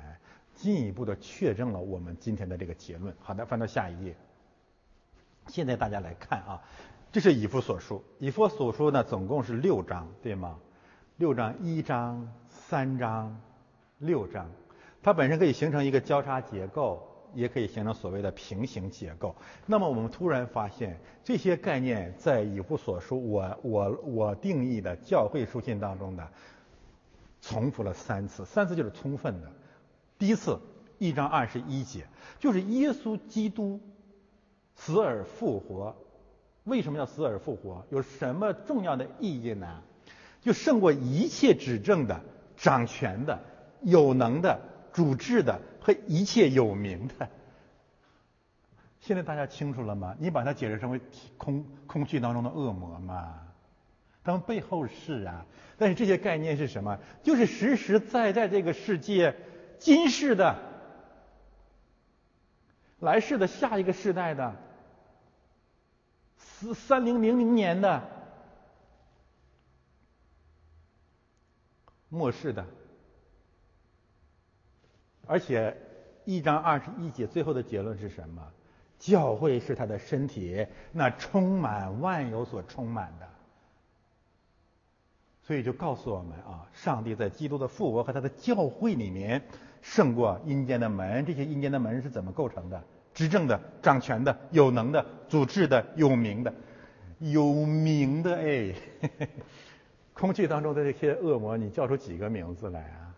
[0.56, 3.15] 进一步的确证了我们今天的这个结论。
[3.22, 4.15] 好的，翻到下一页。
[5.45, 6.64] 现在大家来看啊，
[7.11, 10.57] 这是以弗所书，以弗所书呢总共是六章，对吗？
[11.18, 13.40] 六章，一章、三章、
[13.99, 14.49] 六章，
[15.03, 19.36] 它本身可以形成一个交叉结构，也可以形成所谓的平行结构。
[19.66, 26.28] 那么我们突然发现，这些概念在以弗所书我我我定义的教会书信当中的
[27.41, 29.52] 重复了三次，三次就是充分的。
[30.18, 30.60] 第一次，
[30.99, 32.06] 一章二十一节，
[32.40, 33.80] 就是耶稣基督。
[34.74, 35.95] 死而复活，
[36.64, 37.86] 为什么要死而复活？
[37.91, 39.84] 有什么重要的意义呢？
[40.41, 42.20] 就胜过一切指证的、
[42.58, 43.40] 掌权的、
[43.84, 44.60] 有能的、
[44.91, 47.30] 主治的和一切有名的。
[48.99, 50.16] 现在大家清楚了吗？
[50.20, 51.02] 你把它解释成为
[51.38, 53.41] 空空气当中的恶魔嘛？
[54.24, 55.45] 他们背后是啊，
[55.78, 56.99] 但是这些概念是什么？
[57.24, 59.36] 就是实实在在这个世界
[59.80, 60.60] 今世的、
[62.99, 64.56] 来世的、下一个世代的。
[66.38, 68.08] 三三零零零年的
[72.10, 72.68] 末世的，
[75.32, 75.74] 而且
[76.26, 78.45] 一章二十一节最后的结论是什么？
[78.99, 83.26] 教会是他的身体，那充满万有所充满的。
[85.41, 89.41] 所以就告诉我们啊，上帝在基督的复活和他的教会里面
[89.82, 91.26] 胜过阴间的门。
[91.26, 92.84] 这些阴间的门是怎么构成的？
[93.14, 96.53] 执政的、掌权的、有能的、主治的、有名的、
[97.20, 98.76] 有名的哎，
[100.14, 103.11] 空气当中的这些恶魔，你叫出几个名字来啊？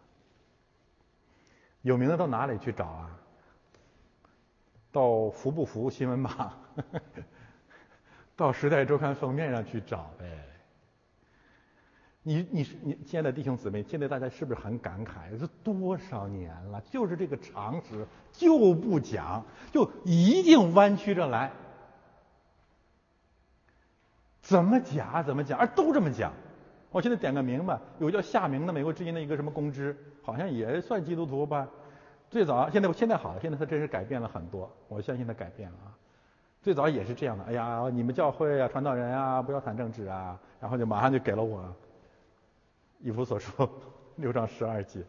[1.83, 3.19] 有名的到哪里去找啊？
[4.91, 6.53] 到服不服新闻榜，
[8.35, 10.25] 到时代周刊封面上去找呗。
[12.21, 15.37] 你你是你，亲爱的弟兄姊妹，现在大家是不是很感慨？
[15.37, 21.51] 这多少年了，就是这个常识就不讲，就一定弯曲着来，
[24.41, 26.31] 怎么讲怎么讲，而都这么讲。
[26.91, 31.67] 我现在点个名吧，有叫夏明的美国之音的一个什么公知，好像也算基督徒吧。
[32.31, 35.93] 最早现在现在好了，现在他真是改变了很多，我相信他改变了啊。
[36.63, 41.61] 最早也是这样的，哎呀，你们教会啊，传道人啊，不要谈政治啊，然后就马上就给了我。
[43.01, 43.69] 以弗所说
[44.15, 45.03] 六章十二节，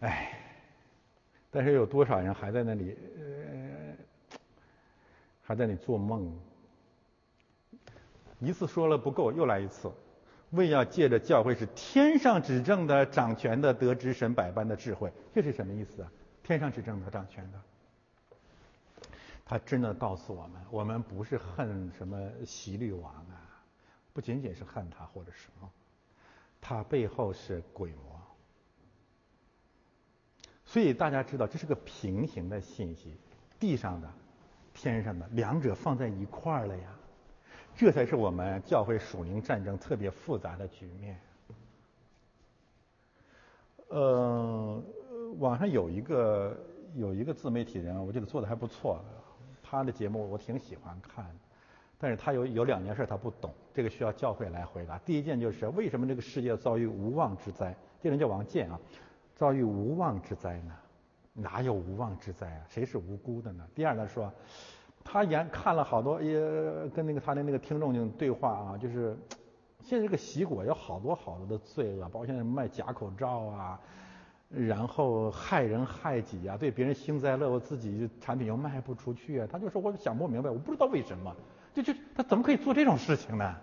[0.00, 0.38] 哎，
[1.50, 4.38] 但是有多少人还在那里，呃，
[5.42, 6.32] 还在那里做梦？
[8.38, 9.90] 一次说了不够，又来一次，
[10.54, 16.10] 为要借着教会是天上执政的、掌权的，得知神百般的智慧，这是什么意思啊？
[16.42, 17.60] 天上执政的、掌权的，
[19.44, 23.62] 他真的告诉我们，我们不是恨什么习律王啊，
[24.12, 25.70] 不仅仅是恨他或者什么。
[26.60, 28.20] 它背后是鬼魔，
[30.64, 33.14] 所以大家知道这是个平行的信息，
[33.60, 34.10] 地上的、
[34.72, 36.88] 天上的，两者放在一块儿了呀，
[37.76, 41.18] 这才是我们教会属灵战争特别复杂的局面。
[43.88, 44.82] 呃，
[45.38, 46.56] 网上有一个
[46.94, 49.04] 有一个自媒体人，我觉得做的还不错，
[49.62, 51.26] 他的节目我挺喜欢看。
[51.98, 54.98] 但是他有有两件事他不懂，这个需要教会来回答。
[54.98, 57.74] 第一件就是为什么这个世界遭遇无妄之灾？
[58.02, 58.78] 这人叫王健啊，
[59.34, 60.74] 遭遇无妄之灾呢？
[61.32, 62.66] 哪有无妄之灾啊？
[62.68, 63.66] 谁是无辜的呢？
[63.74, 64.32] 第二呢说，
[65.04, 66.40] 他研看了好多也
[66.88, 69.16] 跟那个他的那个听众就对话啊，就是
[69.80, 73.80] 现在这个洗果有好多好多的罪恶，包括现在卖假口罩啊，
[74.48, 81.36] 然后害人害己啊，对别人幸灾乐祸，自己产品又卖不出去啊，他就说我想不明白，我不知道为什么。
[81.74, 83.56] 就就他怎么可以做这种事情呢？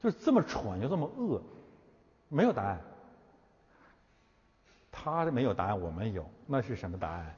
[0.00, 1.42] 就是这么蠢又这么恶，
[2.28, 2.80] 没有答案。
[4.90, 7.34] 他没有答案，我们有，那是什么答案？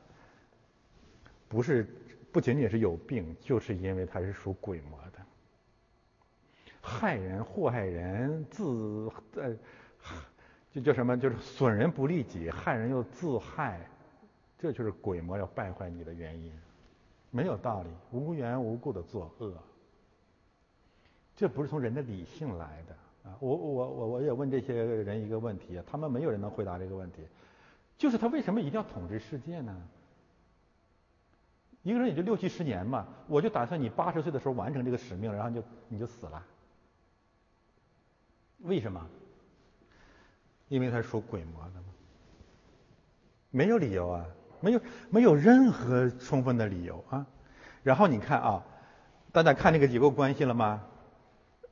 [1.53, 1.87] 不是，
[2.33, 5.19] 不仅仅是有病，就是因为他是属鬼魔的，
[6.81, 9.55] 害人、祸害人，自呃，
[10.73, 11.15] 就叫什么？
[11.15, 13.87] 就是损人不利己，害人又自害，
[14.59, 16.51] 这就是鬼魔要败坏你的原因。
[17.31, 19.53] 没有道理，无缘无故的作恶，
[21.37, 23.37] 这不是从人的理性来的啊！
[23.41, 27.19] 我我我我也问这些人一个问题，他们没有人能回答这个问题，
[27.99, 29.77] 就是他为什么一定要统治世界呢？
[31.83, 36.43] 一个人也就六七十年嘛，我就打算你八十岁的时候完成这个使命，然后就你就死了。
[38.59, 39.07] 为什么？
[40.69, 41.87] 因为他是属鬼魔的嘛，
[43.51, 44.27] 没有理由啊。
[44.65, 44.81] 没有
[45.11, 47.27] 没有任何充分的理由啊！
[47.83, 48.65] 然后你看啊，
[49.33, 50.85] 大家看这个结构关系了吗？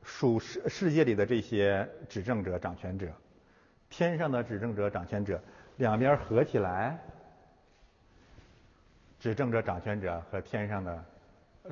[0.03, 3.07] 属世世界里的这些执政者、掌权者，
[3.89, 5.41] 天上的执政者、掌权者，
[5.77, 6.99] 两边合起来，
[9.20, 11.05] 执政者、掌权者和天上的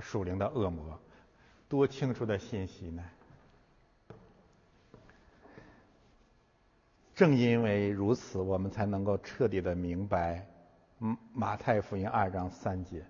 [0.00, 1.00] 属灵的恶魔，
[1.66, 3.02] 多清楚的信息呢？
[7.14, 10.46] 正因为如此，我们才能够彻底的明白，
[11.00, 13.02] 嗯，马太福音二章三节。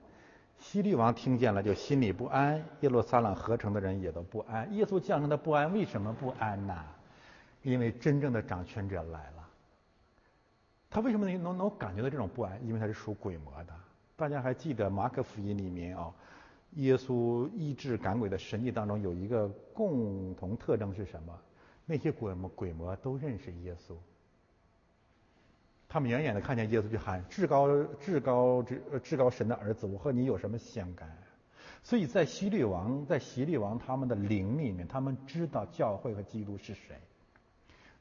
[0.57, 4.73] 希律王听见了，就心里不安；耶路撒冷合成的人也都不安。
[4.73, 6.85] 耶稣降生的不安，为什么不安呢？
[7.63, 9.49] 因为真正的掌权者来了。
[10.89, 12.65] 他为什么能能能感觉到这种不安？
[12.65, 13.75] 因为他是属鬼魔的。
[14.19, 16.13] 大家还记得马可福音里面啊，
[16.73, 21.33] 耶稣医治赶鬼的神迹当中有一个共同特征是什么？
[21.87, 23.95] 那些鬼魔鬼魔都认识耶稣。
[25.89, 31.09] 他们远远的看见耶稣，就喊：“至高、至高、至至高神的儿子，我和你有什么相干？”
[31.85, 36.97] 所以在希律王、在希律王他们的灵里面，他们知道教会和基督是谁。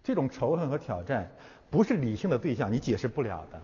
[0.03, 1.30] 这种仇恨和挑战
[1.69, 3.61] 不是理性的对象，你解释不了的。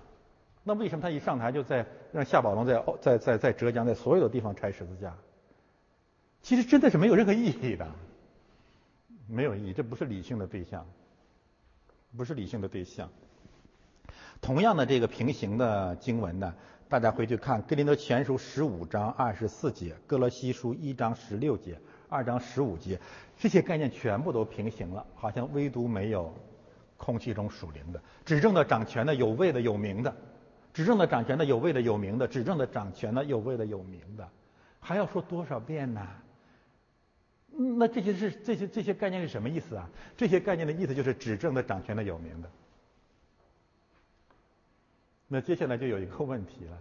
[0.64, 5.14] 那为什么他一上台就在让夏宝龙在在在在浙江在所有的地方拆十字架？
[6.41, 7.88] 其实真的是没有任何意义的，
[9.27, 10.85] 没有意义，这不是理性的对象，
[12.15, 13.10] 不是理性的对象。
[14.41, 16.53] 同样的这个平行的经文呢，
[16.90, 21.80] 大家回去看《哥林多前书》十五章二十四节，《哥罗西书》一章十六节，
[22.10, 22.99] 二章十五节，
[23.38, 26.34] 这些概念全部都平行了，好像唯独没有
[26.98, 30.14] 空气中属灵的、执政的、掌权的、有位的、有名的、
[30.73, 34.27] 执政的、掌权的、有位的、有名的、执政的、掌权的、有位的、有名的，
[34.79, 36.07] 还要说多少遍呢？
[37.55, 39.87] 那这些是这些这些概念是什么意思啊？
[40.17, 42.49] 这些概念的意思就是执政的、掌权的、有名的。
[45.27, 46.77] 那接下来就有一个问题了：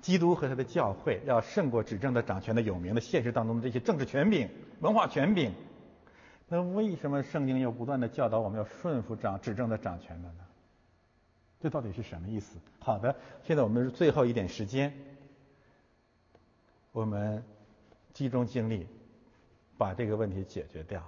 [0.00, 4.48] 基督和他的教会要胜过执政的、掌权的、有名的现实当中的这些政治权柄、
[4.80, 5.54] 文化权柄。
[6.48, 10.44] 那为什么圣经要不断的教导我们要顺服掌执政的、掌权的呢？
[11.62, 12.58] 这到底是什么意思？
[12.80, 13.14] 好的，
[13.44, 14.92] 现在我们是最后一点时间，
[16.90, 17.44] 我们
[18.12, 18.88] 集中精力
[19.78, 21.00] 把这个问题解决掉。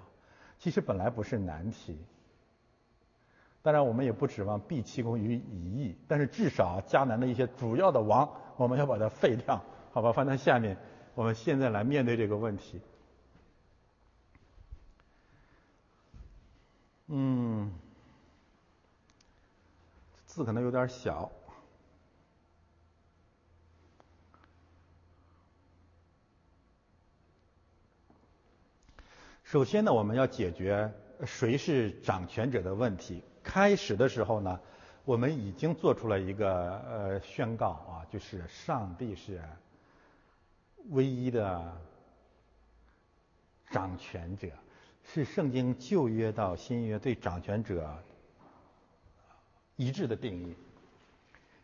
[0.61, 1.99] 其实本来不是难题。
[3.63, 9.61] 当然，我们也不指望毕其功于一役，但是至少迦南的一些主要的王，我们要把它废掉，
[9.93, 10.13] 好吧？
[10.13, 10.77] 放在下面，
[11.15, 12.81] 我们现在来面对这个问题。
[17.09, 17.73] 嗯，
[20.35, 21.31] 字可能有点小。
[29.45, 30.93] 首先呢，我们要解决
[31.25, 33.23] 谁是掌权者的问题。
[33.45, 34.59] 开始的时候呢，
[35.05, 39.41] 我们已经做出了一个呃宣告啊，就是上帝是
[40.91, 41.81] 唯一的
[43.71, 44.49] 掌权者，
[45.05, 48.03] 是圣经旧约到新约对掌权者
[49.77, 50.55] 一致的定义。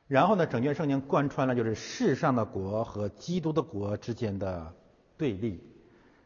[0.07, 4.75] 然后呢，整卷圣经贯穿了就是世上的国和基督的国之间的
[5.17, 5.63] 对立。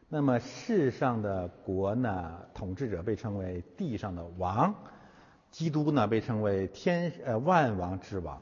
[0.09, 4.73] 那么世上的国呢，统治者被称为地上的王。
[5.51, 8.41] 基督呢被称为天呃万王之王。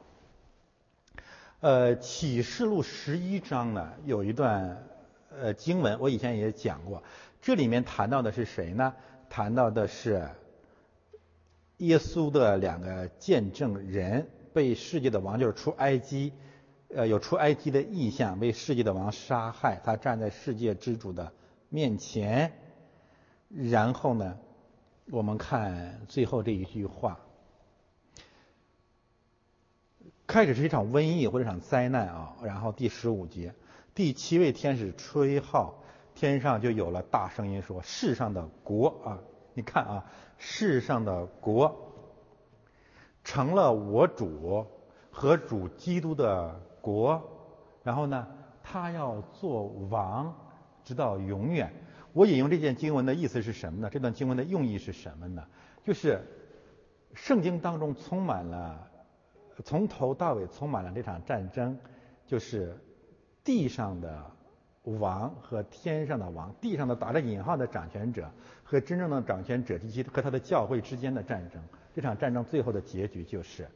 [1.60, 4.84] 呃启示录十一章呢有一段
[5.30, 7.02] 呃经文，我以前也讲过，
[7.40, 8.92] 这里面谈到的是谁呢？
[9.30, 10.28] 谈到的是
[11.78, 16.32] 耶稣的两个见证人被世界的王就是出埃及，
[16.88, 21.32] 呃有出埃及的意象，被世界的王杀害，他站在世界之主的
[21.68, 22.52] 面前，
[23.48, 24.38] 然后呢？
[25.10, 27.20] 我们看最后这一句话，
[30.26, 32.34] 开始是一场瘟疫或者一场灾难啊。
[32.42, 33.54] 然后第十五节，
[33.94, 35.74] 第七位天使吹号，
[36.14, 39.20] 天上就有了大声音说：“世上的国啊，
[39.52, 40.06] 你看啊，
[40.46, 41.74] 世上的国
[43.24, 44.66] 成了我主
[45.10, 47.22] 和主基督的国。
[47.82, 48.28] 然后呢，
[48.62, 50.36] 他要做王，
[50.84, 51.72] 直到永远。”
[52.12, 53.88] 我引用这件经文的意思是什么呢？
[53.90, 55.42] 这段经文的用意是什么呢？
[55.82, 56.20] 就是
[57.14, 58.86] 圣经当中充满了，
[59.64, 61.78] 从头到尾充满了这场战争，
[62.26, 62.78] 就是
[63.42, 64.30] 地上的
[64.84, 68.30] 王和天上的王，地上的打着引号的掌权者
[68.64, 71.62] 和真正的掌权者及其和他的教会之间的战争。
[71.94, 73.68] 这场战争最后的结局就是，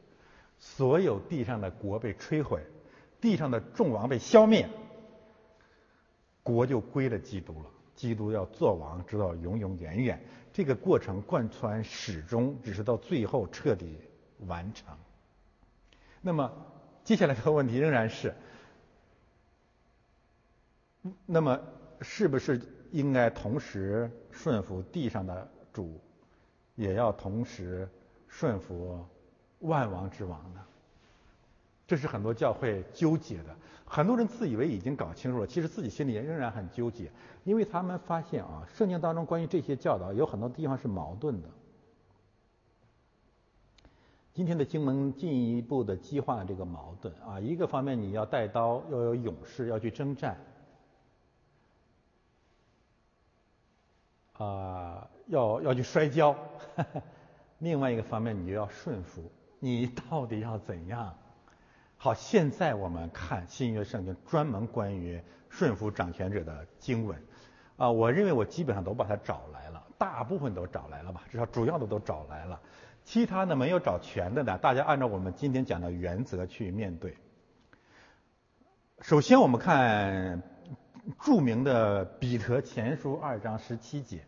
[0.59, 2.61] 所有地上的国被摧毁，
[3.21, 4.67] 地上的众王被消灭，
[6.43, 7.65] 国就归了基督了。
[7.95, 10.21] 基督要做王，直到永永远远。
[10.51, 13.97] 这个过程贯穿始终，只是到最后彻底
[14.47, 14.97] 完成。
[16.21, 16.51] 那么，
[17.03, 18.33] 接下来这个问题仍然是：
[21.25, 21.59] 那么
[22.01, 22.61] 是不是
[22.91, 24.09] 应该同时
[24.41, 25.99] 顺服地上的主，
[26.75, 27.85] 也要同时
[28.29, 29.05] 顺服
[29.59, 30.61] 万王之王呢？
[31.85, 33.53] 这是很多教会纠结的。
[33.85, 37.11] 很多人自以为已经搞清楚了，其实自己心里仍然很纠结，
[37.43, 41.49] 因为他们发现啊，圣经当中关于这些教导有很多地方是矛盾的。
[44.33, 50.37] 今天的经文进一步的激化了这个矛盾啊，一个方面你要带刀，要有勇士，要去征战，
[54.39, 56.33] 啊，要要去摔跤；
[57.59, 59.29] 另外一个方面，你就要顺服，
[59.59, 61.13] 你到底要怎样？
[61.97, 67.21] 好，现在我们看新约圣经专门关于顺服掌权者的经文，
[67.75, 72.61] 啊，我认为我基本上都把它找来了，大部分都找来了吧，至少主要的都找来了，
[73.03, 77.17] 其他的没有找全的呢，大家按照我们今天讲的原则去面对。
[79.01, 80.41] 首先我们看
[81.19, 84.21] 著名的彼得前书二章十七节，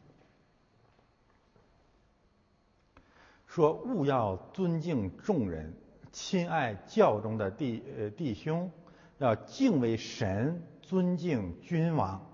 [3.52, 5.74] 说勿要尊敬众人。
[6.14, 8.72] 亲爱教中的弟呃弟兄，
[9.18, 12.26] 要敬畏神，尊敬君王。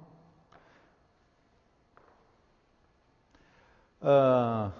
[3.97, 4.71] 呃，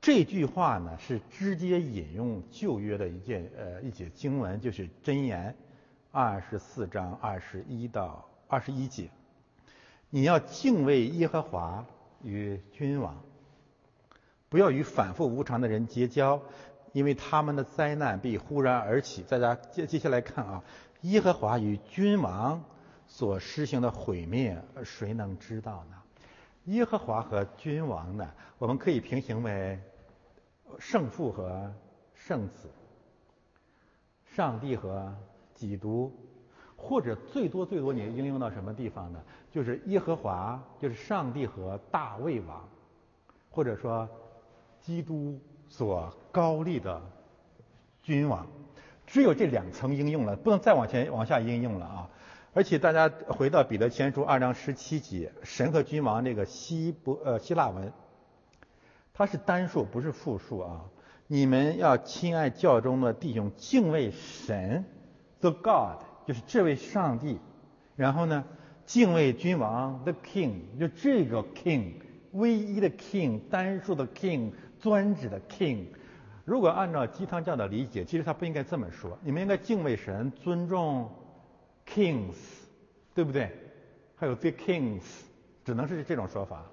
[0.00, 5.56] 这句话呢是直接引用旧约的一件呃一节经文，就是箴言
[6.10, 9.08] 二十四章二十一到二十一节。
[10.10, 11.86] 你要敬畏耶和华
[12.24, 13.22] 与君王，
[14.56, 16.40] 不要与反复无常的人结交。
[16.94, 20.64] 因为他们的灾难必忽然而起，大家接接下来看啊，
[21.02, 22.64] 耶和华与君王
[23.06, 25.96] 所施行的毁灭，谁能知道呢？
[26.64, 28.26] 耶和华和君王呢，
[28.56, 29.78] 我们可以平行为
[30.78, 31.70] 圣父和
[32.14, 32.70] 圣子，
[34.24, 35.14] 上帝和
[35.54, 36.10] 基督，
[36.78, 39.20] 或者最多最多你应用到什么地方呢？
[39.52, 42.66] 就是耶和华，就是上帝和大卫王，
[43.50, 44.08] 或者说
[44.86, 45.40] 基督。
[45.68, 47.02] 所高立的
[48.00, 48.46] 君王，
[49.04, 52.08] 只有这两层应用了，不能再往前往下应用了啊！
[52.54, 57.92] 而且大家回到彼得前书二章十七节，神和君王这个希伯呃希腊文，
[59.12, 60.84] 它是单数不是复数啊！
[61.26, 64.84] 你们要亲爱教中的弟兄，敬畏神
[65.40, 67.40] ，the God，就是这位上帝。
[67.96, 68.44] 然后呢，
[68.86, 71.94] 敬畏君王，the King，就这个 King，
[72.32, 74.52] 唯一的 King，单数的 King。
[74.80, 75.86] 专指的 king，
[76.44, 79.18] 如果按照鸡汤教的理解，其实他不应该这么说。
[79.22, 81.10] 你们应该敬畏神，尊重
[81.86, 82.34] kings，
[83.14, 83.50] 对不对？
[84.14, 85.02] 还有 the kings，
[85.64, 86.64] 只能是这种说法。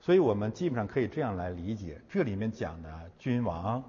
[0.00, 3.82] 所以我们基本上可以这样来理解，这里面讲的君王，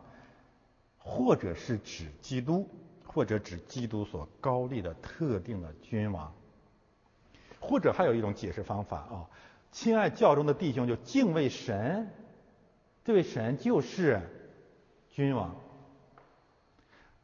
[0.97, 2.67] 或者是指基督，
[3.05, 6.33] 或者指基督所高立的特定的君王，
[7.59, 9.29] 或者还有一种解释方法啊，
[9.71, 12.09] 亲爱教中的弟兄就敬畏神。
[13.09, 14.21] 这位神就是
[15.09, 15.55] 君王，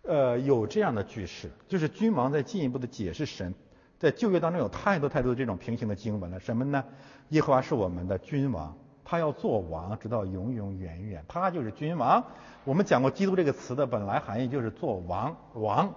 [0.02, 3.54] 呃，有这样的句式，就是君王在进一步的解释神，
[4.00, 6.40] 在旧约当中有太多太多的这种平行的经文了。
[6.40, 6.84] 什么呢？
[7.30, 12.24] 耶和华是我们的君王，他要做王，直到永永远远，他就是君王。
[12.64, 15.94] 我们讲过“基督”这个词的本来含义就是做王，王。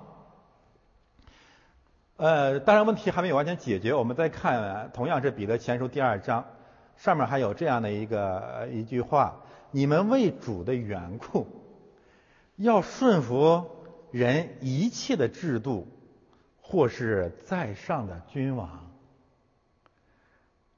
[2.19, 6.45] 呃，当然问题还没有完全解决，我们再看，同样是彼得前书第二章，
[6.99, 9.35] 上面还有这样的一个一句话。
[9.71, 11.47] 你们为主的缘故，
[12.57, 13.71] 要顺服
[14.11, 15.87] 人一切的制度，
[16.61, 18.91] 或是在上的君王。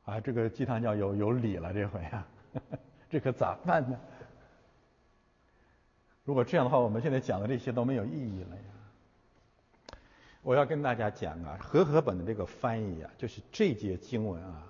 [0.04, 2.26] 啊，这个鸡汤教有有理了，这回啊，
[3.08, 3.98] 这可咋办呢？
[6.24, 8.62] 如果这样的话，我们现在讲的这些都没有意义了呀。
[10.42, 14.66] 我要跟大家讲啊，和合本的这个翻译啊，就是这节经文啊。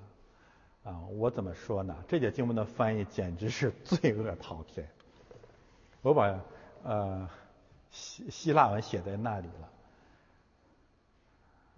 [0.91, 1.97] 啊，我怎么说呢？
[2.09, 4.89] 这节经文的翻译简直是罪恶滔天。
[6.03, 6.41] 我把
[6.83, 7.31] 呃
[7.93, 9.71] 希希腊文写在那里了，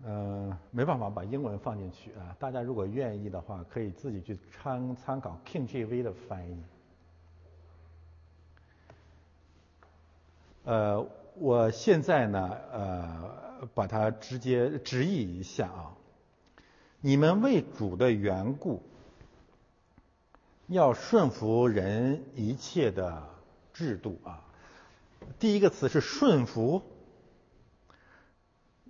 [0.07, 2.35] 嗯，没办法把英文放进去啊。
[2.39, 6.63] 大家如果愿意的话，可以自己去参参考 King J V 的翻译。
[10.65, 15.93] 呃，我现在呢，呃，把它直接直译一下啊。
[17.03, 18.83] 你们为主的缘故。
[20.73, 23.23] 要顺服人一切的
[23.73, 24.41] 制度啊！
[25.39, 26.83] 第一个词是顺服，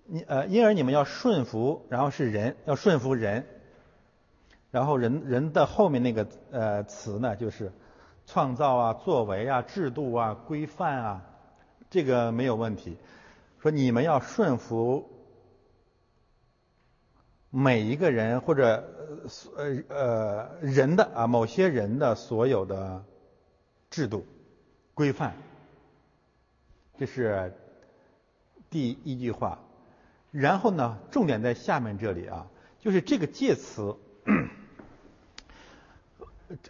[0.05, 3.47] 你呃，因而你们要顺服，然后是人要顺服人，
[4.71, 7.73] 然后人人的后面那个呃词呢，就是
[8.27, 11.23] 创造啊、作为啊、制度啊、规范啊，
[11.91, 12.97] 这个没有问题。
[13.61, 15.09] 说你们要顺服
[17.55, 18.83] 每一个人或者
[19.57, 23.05] 呃呃人的啊某些人的所有的
[23.91, 24.27] 制度
[24.95, 25.33] 规范，
[26.99, 27.53] 这是
[28.71, 29.59] 第一句话。
[30.31, 32.47] 然后呢，重点在下面这里啊，
[32.81, 33.95] 就是这个介词，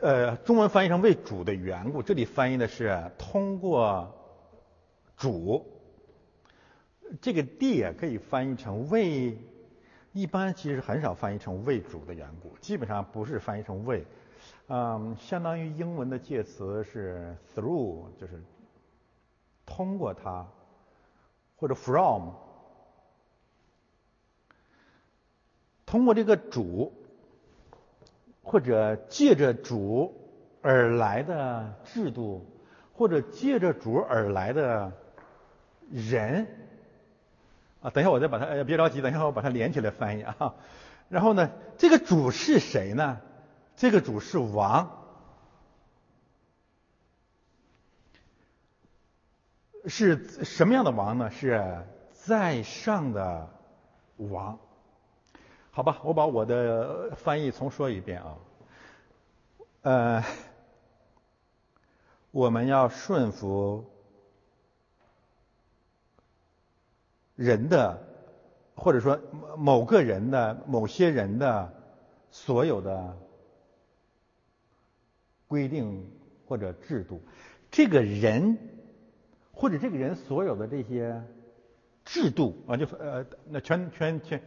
[0.00, 4.12] 呃，中文翻译成为主的缘故，这里翻译的是通过
[5.16, 5.64] 主。
[7.20, 9.38] 这个地也可以翻译成为，
[10.12, 14.04] 一般其实很少翻译成为主的缘故，基本上不是翻译成为，
[14.68, 18.42] 嗯，相当于英文的介词是 through，就是
[19.64, 20.46] 通过它，
[21.56, 22.30] 或者 from，
[25.86, 26.92] 通过这个主，
[28.42, 30.14] 或者借着主
[30.60, 32.44] 而来的制度，
[32.92, 34.92] 或者借着主而来的
[35.90, 36.46] 人。
[37.82, 40.54] 啊，等一下，我再把它，呃，别着急，等一下我把它连起来翻译啊。
[41.08, 43.20] 然后呢，这个主是谁呢？
[43.74, 45.02] 这个主是王，
[49.86, 51.30] 是什么样的王呢？
[51.30, 53.48] 是在上的
[54.16, 54.58] 王。
[55.72, 58.36] 好吧，我把我的翻译重说一遍啊。
[59.82, 60.24] 呃，
[62.30, 63.91] 我们要顺服。
[67.42, 68.00] 人的，
[68.76, 69.18] 或者说
[69.58, 71.74] 某个人的、某些人的
[72.30, 73.18] 所有的
[75.48, 76.08] 规定
[76.46, 77.20] 或者制度，
[77.72, 78.56] 这个人
[79.52, 81.20] 或者这个人所有的这些
[82.04, 84.40] 制度啊，就呃，那全全全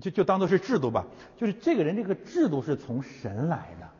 [0.00, 1.06] 就就当做是制度吧。
[1.36, 3.90] 就是这个人这个制度是从神来的，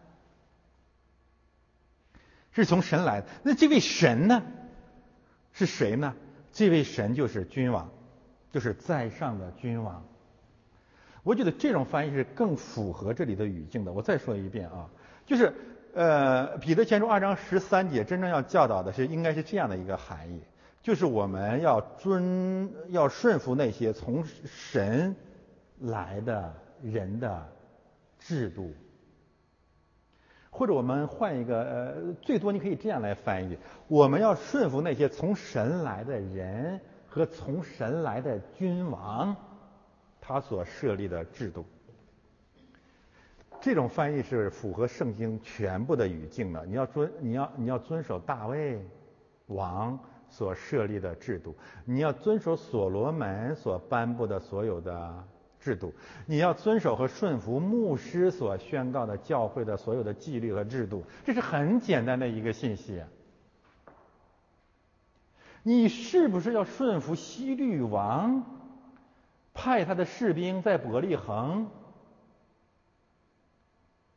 [2.53, 3.27] 是从神来的。
[3.43, 4.43] 那这位神呢，
[5.53, 6.15] 是谁呢？
[6.51, 7.91] 这位神就是君王。
[8.51, 10.03] 就是在上的君王，
[11.23, 13.93] 我觉得这种翻译是更符合这里的语境的。
[13.93, 14.89] 我再说一遍啊，
[15.27, 15.53] 就是
[15.93, 20.41] 呃，彼得前书二章十三节真正要教导的是，应该是这样的一个含义，
[20.83, 25.15] 就是我们要遵要顺服那些从神
[25.81, 27.47] 来的人的
[28.19, 28.73] 制度，
[30.49, 33.59] 或者我们换一个呃，最多你可以这样来翻译：
[33.89, 36.81] 我们要顺服那些从神来的人。
[37.09, 39.35] 和从神来的君王，
[40.21, 41.65] 他所设立的制度，
[43.61, 46.65] 这种翻译是符合圣经全部的语境的。
[46.67, 48.81] 你要遵，你要你要遵守大卫
[49.47, 49.99] 王
[50.29, 55.25] 所设立的制度，你要遵守所罗门所颁布的所有的
[55.59, 55.93] 制度，
[56.27, 61.03] 你要遵守和顺服牧师所宣告的教会的所有的纪律和制度。
[61.25, 63.03] 这是很简单的一个信息。
[65.69, 68.43] 你是不是要顺服西律王
[69.53, 71.69] 派他的士兵在伯利恒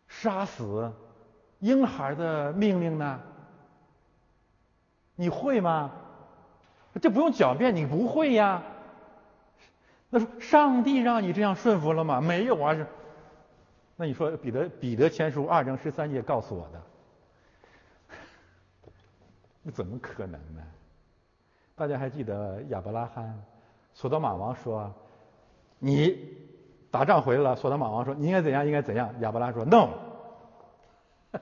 [0.07, 0.93] 杀死
[1.59, 3.19] 婴孩的命令呢？
[5.17, 5.91] 你会吗？
[7.01, 8.63] 这不用狡辩，你不会呀。
[10.09, 12.21] 那说上帝让你这样顺服了吗？
[12.21, 12.73] 没有啊。
[12.75, 12.87] 是，
[13.97, 16.81] 那你说彼得彼得前书二章十三节告诉我的，
[19.63, 20.63] 那怎么可能呢？
[21.81, 23.43] 大家还记得亚伯拉罕，
[23.95, 24.93] 索多玛王说
[25.81, 26.15] ：“你
[26.91, 28.67] 打仗回来了。”索多玛王说：“你应该怎样？
[28.67, 29.89] 应该怎样？”亚伯拉说：“No。”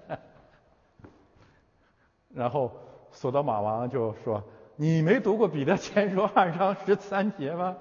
[2.34, 2.72] 然后
[3.12, 4.42] 索多玛王就说
[4.80, 7.76] ：“你没读过彼得前书二章十三节吗？”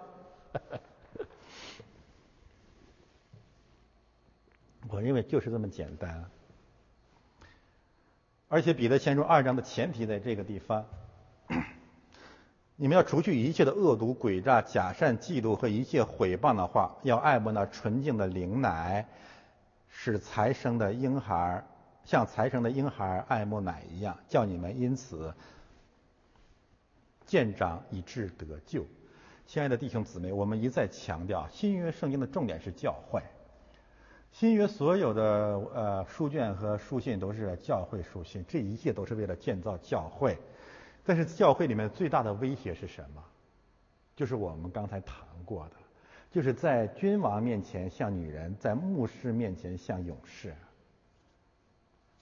[4.90, 6.28] 我认为就是这么简单。
[8.48, 10.84] 而且彼得前书二章的前提在这个地方。
[12.80, 19.04] 你们要除去一切的恶毒、诡诈、假善、嫉妒和一切毁谤的话，要爱慕那纯净的灵奶，
[19.88, 21.64] 使才生的婴孩
[22.04, 25.34] 像才生的婴孩爱慕奶一样，叫你们因此
[27.26, 28.86] 见长以致得救。
[29.44, 33.20] 亲爱的弟兄姊妹，我们一再强调，新约圣经的重点是教会。
[34.30, 35.22] 新约所有的
[35.74, 40.38] 呃书卷和书信都是教会书信，这一切都是为了建造教会。
[41.08, 43.24] 但是教会里面最大的威胁是什么？
[44.14, 45.76] 就是我们刚才谈过的，
[46.30, 50.54] 就是在君王面前像女人，在牧师面前像勇士，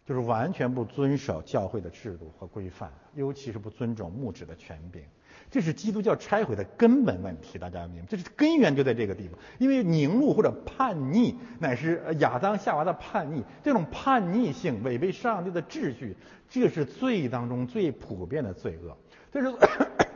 [0.04, 5.02] 就是完全不遵守教会的制度和规范，尤其是不尊重牧者的权柄。
[5.50, 8.06] 这是基督教拆毁的根本问题，大家明白？
[8.08, 9.38] 这是根源就在这个地方。
[9.58, 13.44] 因为凝露或者叛逆，乃是亚当夏娃的叛逆。
[13.62, 16.16] 这种叛逆性违背上帝的秩序，
[16.48, 18.96] 这是罪当中最普遍的罪恶。
[19.32, 19.54] 这是，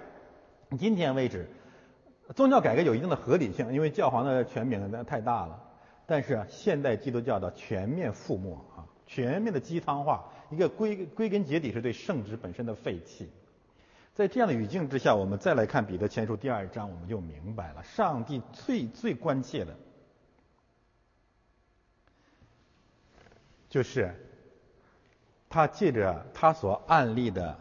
[0.78, 1.48] 今天为止，
[2.35, 5.59] 宗教改革有一定的合理性，因为教皇的权柄太大了。
[6.07, 13.31] 但是现代基督教的全面覆没啊，全面的鸡汤化，一个归归根结底是对圣旨本身的废弃。
[14.20, 19.74] 在这样的语境之下，我们再来看彼得前书第二章，我们就明白了，上帝最最关切的，
[23.70, 24.14] 就是
[25.48, 27.59] 他借着他所案例的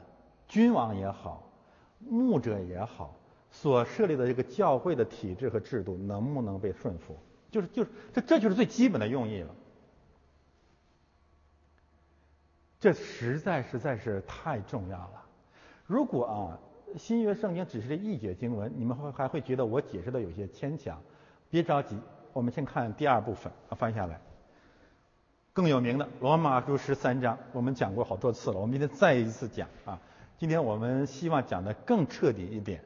[0.49, 1.49] 君王也好，
[1.99, 3.15] 牧者也好，
[3.51, 7.17] 所设立的这个教会的体制和制度能不能被顺服。
[7.51, 9.55] 就是就是这这就是最基本的用意了，
[12.81, 15.25] 这实在实在是太重要了。
[15.89, 16.37] 如果啊
[16.97, 21.01] 新约圣经只是一节经文，你们会还会觉得我解释的有些牵强。
[21.49, 21.97] 别着急，
[22.31, 24.21] 我们先看第二部分啊，翻下来。
[25.51, 29.99] 更有名的罗马书十三章，我们讲过好多次了，我们今天再一次讲啊。
[30.37, 32.83] 今天我们希望讲的更彻底一点。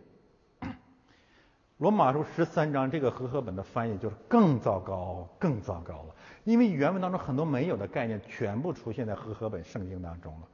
[1.80, 6.16] 罗马书十三章这个和合本的翻译就是更糟糕、更糟糕了，
[6.46, 10.48] 因为原文当中很多没有的概念全部出现在和合本圣经当中了。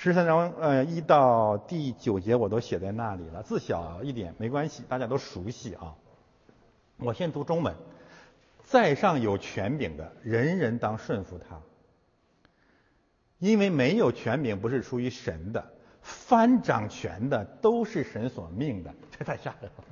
[0.00, 5.96] 十三章呃一到第九节我都写在那里了，字小一点没关系，大家都熟悉啊。
[6.98, 7.74] 我先读中文：
[8.62, 11.60] 在上有权柄的，人人当顺服他，
[13.38, 18.94] 因为没有权柄不是出于神的，翻掌权的都是神所命的。
[19.18, 19.84] 这太吓人了。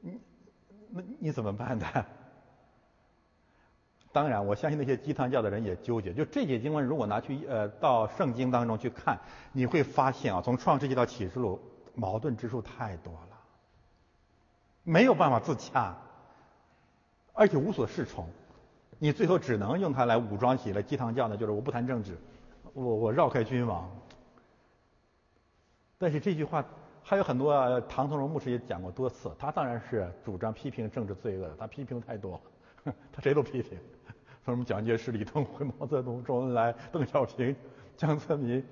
[0.00, 0.18] 你
[0.88, 1.86] 那你怎么办呢？
[4.16, 6.10] 当然，我相信那些鸡汤教的人也纠结。
[6.14, 9.20] 就这节经文，如果拿去呃到圣经当中去看，
[9.52, 11.60] 你会发现啊，从创世纪到启示录，
[11.94, 13.36] 矛盾之处太多了，
[14.84, 15.94] 没有办法自洽，
[17.34, 18.26] 而且无所适从。
[18.98, 22.16] 你最后只能用它来武装起来鸡汤教呢，就是我不谈政治，
[22.72, 23.86] 我我绕开君王。
[25.98, 26.64] 但是这句话。
[27.08, 32.40] 还有很多唐同荣牧师也讲过多次，他当然是主张批评政治罪恶的，他批评太多，
[33.12, 33.78] 他谁都批评，
[34.44, 37.54] 说什么蒋介石、李登辉、毛泽东、周恩来、邓小平、
[37.96, 38.64] 江泽民，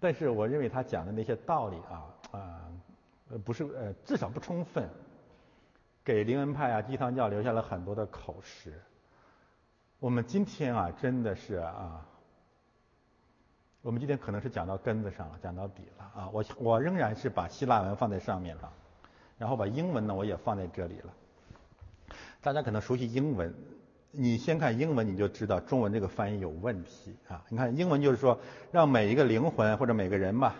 [0.00, 2.70] 但是我认为他讲的那些道理啊啊，
[3.44, 4.88] 不是呃至少不充分，
[6.04, 8.80] 给灵恩派啊鸡汤教留下了很多的口实。
[9.98, 12.06] 我们今天啊真的是啊。
[13.82, 16.28] 我们今天可能是讲到根子上了，讲到底了啊！
[16.34, 18.70] 我我仍然是把希腊文放在上面了，
[19.38, 21.14] 然后把英文呢我也放在这里了。
[22.42, 23.54] 大家可能熟悉英文，
[24.12, 27.44] 你先看英文你就知道中文这个翻译有问题啊！
[27.50, 28.40] 你看英文就是说
[28.72, 30.56] 让每一个灵魂或者每个人吧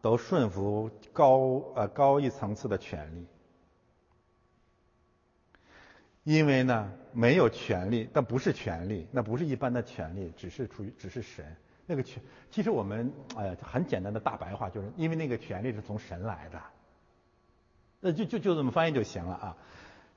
[0.00, 3.26] 都顺服高呃高一层次的权利，
[6.24, 11.56] 因为呢没有权利，但不是权利，那不是一般的权利，只是出于只是神。
[11.86, 16.60] 那个权，其实我们哎呀，很简单的大白话，就是因为那个权利是从神来的，
[18.00, 19.56] 那就就就这么翻译就行了啊。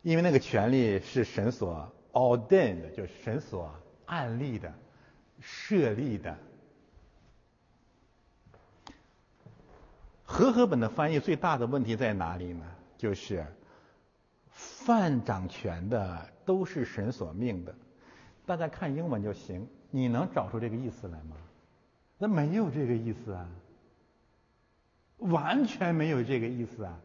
[0.05, 3.73] 因为那个权利是神所 ordained，就是神所
[4.05, 4.71] 案例的、
[5.41, 6.37] 设立的。
[10.23, 12.63] 和合本的翻译最大的问题在哪里呢？
[12.95, 13.43] 就是
[14.51, 17.73] 犯掌权的都是神所命的。
[18.45, 21.35] 大家看英文就行，你能找出这个意思来吗？
[22.19, 23.49] 那没有这个意思啊，
[25.17, 26.99] 完全没有这个意思啊，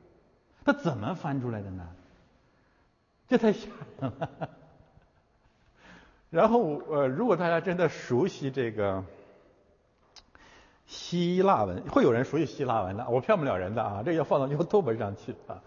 [0.67, 1.97] 他怎么翻出来的呢？
[3.31, 3.69] 这太吓
[4.01, 4.29] 人了。
[6.31, 9.05] 然后呃，如果大家真的熟悉这个
[10.87, 15.63] 希腊文，会有人熟悉希腊文的，我骗不了人的啊，这要放到 YouTube 上去啊。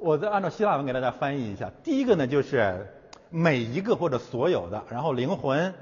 [0.00, 2.86] 我再按照希腊文给大家翻译一下，第一个呢就是
[3.28, 5.74] 每一个或者所有的，然后灵魂。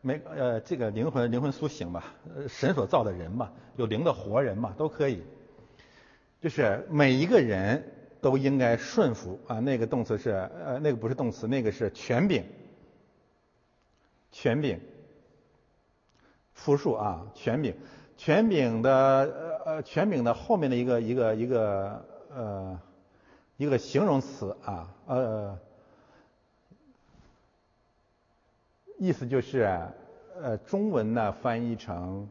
[0.00, 2.04] 没呃，这个灵魂灵魂苏醒吧，
[2.48, 5.24] 神所造的人嘛，有灵的活人嘛，都可以。
[6.40, 7.82] 就是每一个人
[8.20, 9.58] 都应该顺服啊。
[9.60, 12.44] 那个动词是呃，那个不是动词，那个是权柄。
[14.30, 14.78] 权柄，
[16.52, 17.74] 复数啊，权柄，
[18.16, 22.80] 权柄的呃呃，权柄的后面的一个一个一个呃
[23.56, 25.58] 一个形容词啊呃。
[29.00, 29.80] 意思就是，
[30.42, 32.28] 呃，中文呢翻译成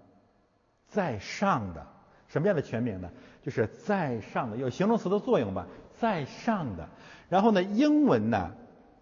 [0.89, 1.87] 在上的，
[2.27, 3.09] 什么样的权柄呢？
[3.47, 5.67] 就是在上的，有形容词的作用吧，
[6.01, 6.89] 在上的。
[7.29, 8.51] 然后呢，英文呢，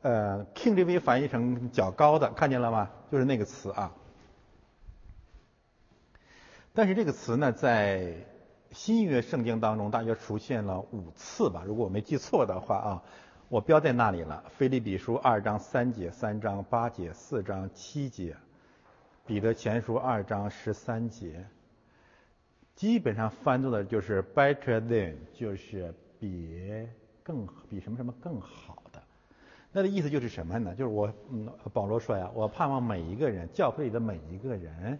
[0.04, 2.92] 呃，King J V 翻译成较高的，看见了吗？
[3.12, 3.92] 就是那个词啊。
[6.76, 8.14] 但是这个词呢，在
[8.70, 13.04] 新约圣经当中大约出现了五次吧，如果我没记错的话啊。
[13.48, 18.34] 我标在那里了，《菲利比书》二章三节、三章八节、四章七节，
[19.26, 21.46] 《彼得前书》二章十三节，
[22.76, 26.88] 基本上翻作的就是 “better than”，就是比
[27.24, 29.02] 更比什么什么更好的。
[29.72, 30.76] 那的意思就是什么呢？
[30.76, 35.00] 就是我，嗯，保罗说呀，我盼望每一个人，教会里的每一个人，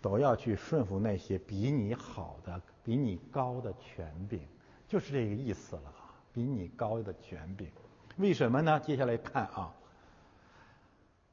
[0.00, 4.40] 都要去顺服那些比你好的、比你高的权柄，
[4.86, 5.92] 就是这个意思了，
[6.32, 7.68] 比你高的权柄。
[8.16, 8.78] 为什么呢？
[8.80, 9.74] 接下来看啊，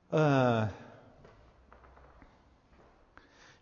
[0.10, 0.70] 呃，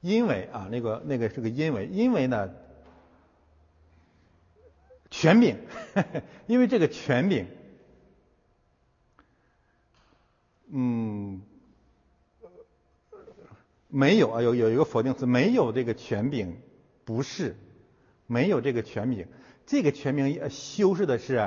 [0.08, 2.50] 因为啊，那个那个是个因为，因为呢。
[5.10, 5.58] 权柄，
[6.48, 7.48] 因为这个权柄，
[10.70, 11.42] 嗯，
[13.88, 16.58] 没有啊，有有一个否定词，没有这个权柄，
[17.06, 17.56] 不是，
[18.28, 19.26] 没有这个权柄，
[19.66, 21.38] 这个权柄修饰的是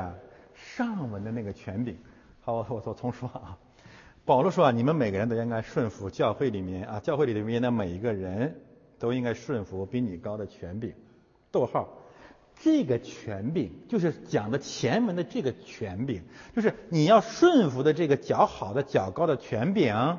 [0.55, 1.99] 上文的那个权柄。
[2.41, 3.59] 好，我我重说啊，
[4.31, 8.61] 保罗说啊，你们每个人都应该顺服教会里面啊，教会里面的每一个人
[8.97, 10.93] 都应该顺服比你高的权柄。
[11.51, 11.89] 逗号。
[12.63, 16.23] 这个权柄就是讲的前文的这个权柄，
[16.55, 20.19] 就是你要顺服的这个较好的、较高的权柄，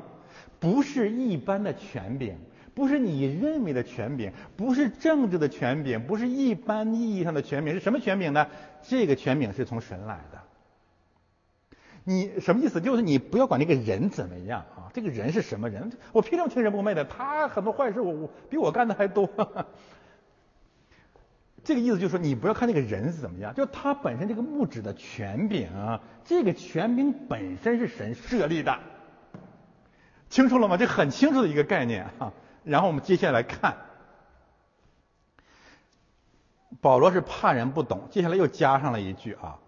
[0.60, 2.36] 不是一般的权柄，
[2.74, 8.46] 不是你认为的权柄，不是政治的权柄，不是一般意义上的权柄，是什么权柄呢？
[8.82, 10.41] 这个权柄是从神来的。
[12.04, 12.80] 你什么意思？
[12.80, 15.92] 就是你不要管那个人怎么样啊，这个人是什么人？
[16.12, 17.04] 我凭什么听人不昧的？
[17.04, 19.28] 他很多坏事，我我比我干的还多。
[21.64, 28.80] 这个意思就是说，你不要看那个人是怎么样，就他本身这个木质的权柄啊，这个权柄本身是神设立的，
[30.28, 30.76] 清楚了吗？
[30.76, 32.32] 这很清楚的一个概念啊。
[32.64, 33.76] 然后我们接下来看，
[36.80, 39.58] 保罗是怕人不懂，接下来又加上了一句啊，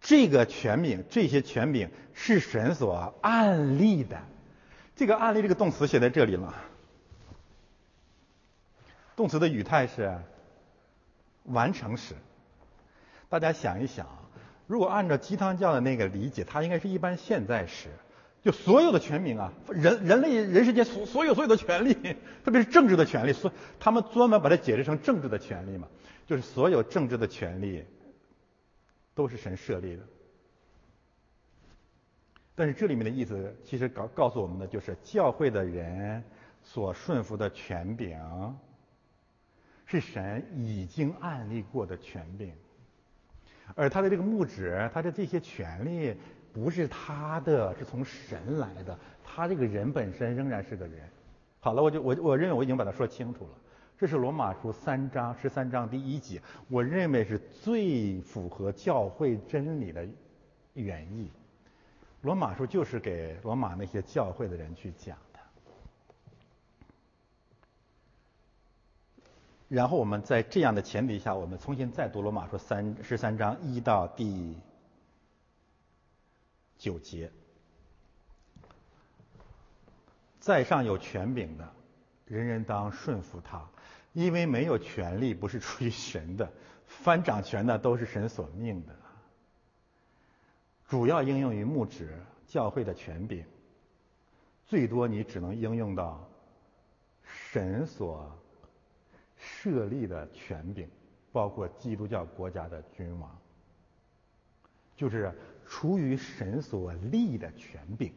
[0.00, 4.20] 这个权柄，这些权柄是神所案例的。
[4.96, 6.54] 这个案例这个动词写在这里了。
[9.16, 10.18] 动词的语态是
[11.44, 12.14] 完成时。
[13.28, 14.06] 大家想一想，
[14.66, 17.88] 如果按照鸡汤教的那个理解，它应该是一般现在时。
[18.40, 21.92] 就所有的权柄啊，人人类人世间所所有所有的权利，
[22.44, 25.88] 特别是政治的权利，所他们专门把它解释成政治的权利嘛，
[26.26, 27.84] 就是所有政治的权利
[29.18, 30.02] 都是神设立的。
[32.54, 36.22] 但是这里面的意思，其实告告诉我们的就是教会的人
[36.62, 38.16] 所顺服的权柄。
[39.90, 42.52] 是神已经案例过的权柄，
[43.74, 46.14] 而他的这个牧旨，他的这些权利
[46.52, 48.98] 不是他的，是从神来的。
[49.24, 51.08] 他这个人本身仍然是个人。
[51.60, 53.50] 好了，我就我我认为我已经把它说清楚了。
[53.98, 60.06] 这是罗马书三章十三章第一节，我认为是最符合教会真理的
[60.74, 61.28] 原意。
[62.22, 65.40] 罗马书就是给罗马那些教会的人去讲的。
[69.66, 74.56] 然后我们在这样的前提下，我们重新再读罗马书三十三章一到第
[76.78, 77.32] 九节。
[80.38, 81.68] 在上有权柄的，
[82.26, 83.68] 人人当顺服他，
[84.12, 86.50] 因为没有权力不是出于神的，
[86.86, 88.94] 翻掌权的都是神所命的。
[90.88, 93.44] 主要应用于牧职教会的权柄，
[94.66, 96.28] 最多你只能应用到
[97.22, 98.34] 神所。
[99.40, 100.88] 设立的权柄，
[101.30, 103.38] 包括基督教国家的君王，
[104.96, 105.32] 就是
[105.64, 108.12] 出于神所立的权柄。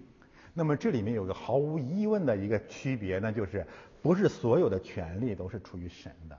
[0.52, 3.68] 那么这里面有个毫无疑问的一个区别，那就是
[4.02, 6.38] 不是所有的权利都是出于神的，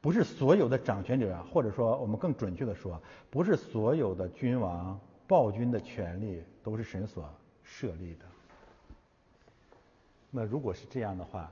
[0.00, 3.00] 不是所有的掌权者，或者说我们更准确的说，
[3.30, 7.28] 不是所有的君王暴君的权利都是神所
[7.62, 8.24] 设立的。
[10.30, 11.50] 那如果是这样的话，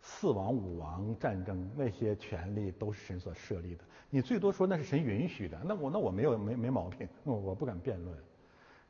[0.00, 8.16] 四王五王战争那些权利都是神所设立的，你最多说那是神允许的，那我那我没有没没毛病，我我不敢辩论。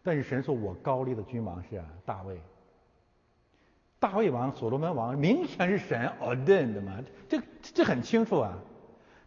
[0.03, 2.41] 但是神说我高丽的君王是大卫，
[3.99, 6.99] 大卫王、所罗门王明显是神 ordained 的嘛，
[7.29, 8.59] 这这很清楚啊。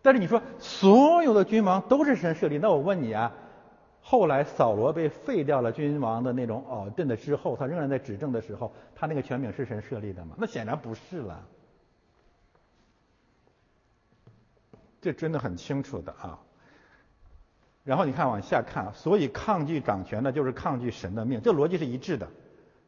[0.01, 3.33] 但是你说所有的君王都是神设立，那我问你啊，
[4.01, 10.35] 后来扫罗被废掉了君王的那种 ordained 之后，他仍然在执政的时候，他那个权柄是神设立的吗？
[10.37, 11.43] 那显然不是了。
[15.01, 16.39] 这真的很清楚的啊。
[17.83, 22.27] 然后你看往下看，所以抗拒掌权的，就是抗拒神的命，这逻辑是一致的，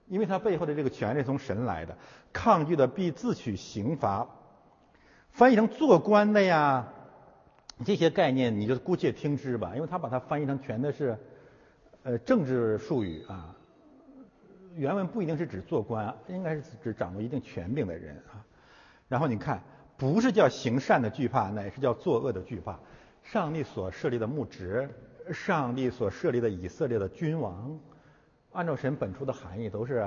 [0.10, 1.98] 因为他背后的这个权利从神来的。
[2.34, 4.28] 抗拒的必自取刑罚。
[5.32, 6.92] 翻译成做官的呀，
[7.86, 11.18] 这些概念你就姑且听之吧，因为他把它翻译成全的是
[12.04, 13.56] 呃政治术语啊。
[14.76, 18.44] 原文不一定是指做官，应该是指掌握一定权柄的人啊。
[19.08, 19.62] 然后你看。
[20.00, 22.80] 不是叫行善的惧怕，乃是叫作恶的惧怕。
[23.22, 24.90] 上帝所设立的牧职，
[25.34, 27.78] 上帝所设立的以色列的君王，
[28.60, 30.06] 按照神本初的含义，都是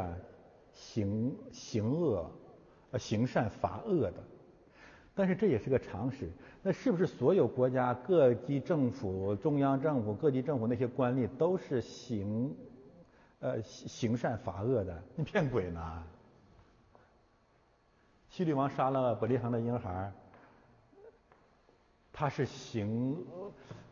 [0.75, 2.31] 行行恶、
[2.99, 4.23] 行善罚恶的。
[5.15, 6.31] 但是这也是个常识。
[6.63, 12.55] 那是不是所有国家各级政府、中央政府、各级政府那些官吏都是行
[13.41, 15.03] 呃行善罚恶的？
[15.17, 16.05] 你骗鬼呢！
[18.29, 20.13] 希律王杀了伯利恒的婴孩。
[22.13, 23.17] 他是行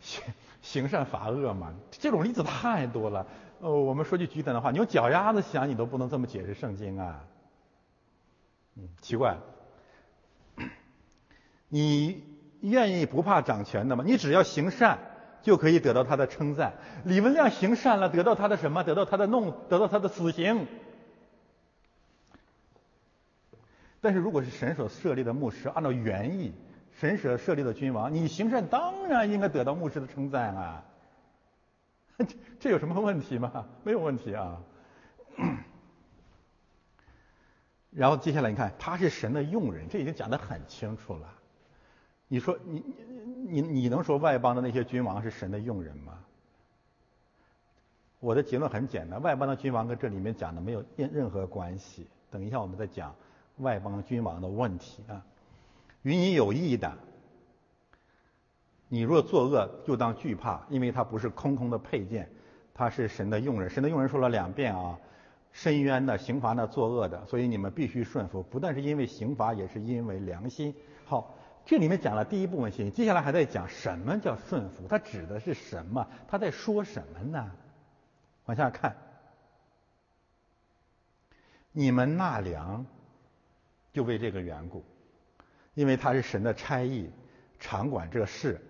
[0.00, 0.22] 行
[0.60, 1.74] 行善罚恶嘛？
[1.92, 3.26] 这种例子太多了。
[3.60, 7.24] 呃，我们说句极端的话，你用脚丫子想，你都不能这么解释圣经啊。
[8.76, 9.36] 嗯，奇怪。
[11.68, 12.24] 你
[12.60, 14.02] 愿意不怕掌权的吗？
[14.06, 14.98] 你只要行善，
[15.42, 16.72] 就可以得到他的称赞。
[17.04, 18.82] 李文亮行善了，得到他的什么？
[18.82, 20.66] 得到他的弄，得到他的死刑。
[24.00, 26.54] 但是如果是神所设立的牧师，按照原意。
[26.98, 30.84] 神所设立的君王，你行善当然应该得到牧师的称赞啊，
[32.60, 33.66] 这有什么问题吗？
[33.84, 34.60] 没有问题啊。
[37.90, 41.34] 然后接下来你看，他是神的用人，这已经讲得很清楚了。
[42.28, 42.84] 你说你
[43.48, 46.18] 你你你能说外邦的那些君王是神的用人吗？
[48.20, 52.06] 我的结论很简单，外邦的君王跟这里面讲的没有任任何关系。
[52.30, 53.14] 等一下我们再讲
[53.56, 55.24] 外邦君王的问题啊。
[56.02, 56.96] 与你有益的，
[58.92, 62.28] 你若作恶，就当惧怕，因为他不是空空的配件，
[62.74, 63.70] 他是神的用人。
[63.70, 64.98] 神的用人说了两遍啊，
[65.52, 70.74] 深渊的、刑罚的、作恶的，所以你们必须顺服，不但是因为刑罚，也是因为良心。
[71.04, 76.04] 好，这里面讲了第一部分信息，接下来还在讲什么叫顺服，它指的是什么？
[76.26, 77.48] 他在说什么呢？
[78.46, 78.96] 往下看，
[81.70, 82.84] 你们纳粮，
[83.92, 84.84] 就为这个缘故。
[85.74, 87.08] 因为他是神的差役，
[87.60, 88.60] 常管这事。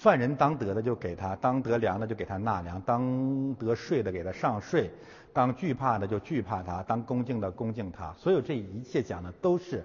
[0.00, 4.88] 犯人当得的就给他，当得粮的就给他纳粮，当得税的给他上税，
[5.32, 8.14] 当惧怕的就惧怕他，当恭敬的恭敬他。
[8.16, 9.84] 所有这一切讲的都是，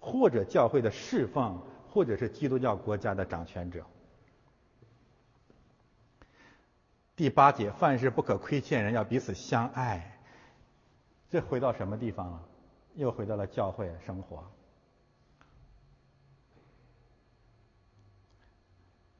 [0.00, 1.56] 或者教会的侍奉，
[1.88, 3.84] 或者是基督教国家的掌权者。
[7.14, 10.18] 第八节，凡事不可亏欠人，要彼此相爱。
[11.30, 12.42] 这回到什么地方了？
[12.96, 14.42] 又回到了教会生活。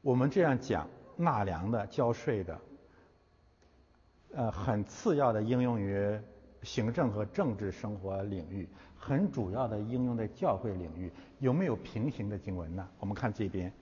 [0.05, 2.61] 我们这样讲，纳粮的、交税的，
[4.35, 6.15] 呃，很次要的应用于
[6.61, 11.11] 行政和政治生活领域，很主要的应用在教会领域。
[11.39, 12.87] 有没有平行的经文呢？
[12.99, 13.73] 我们看这边，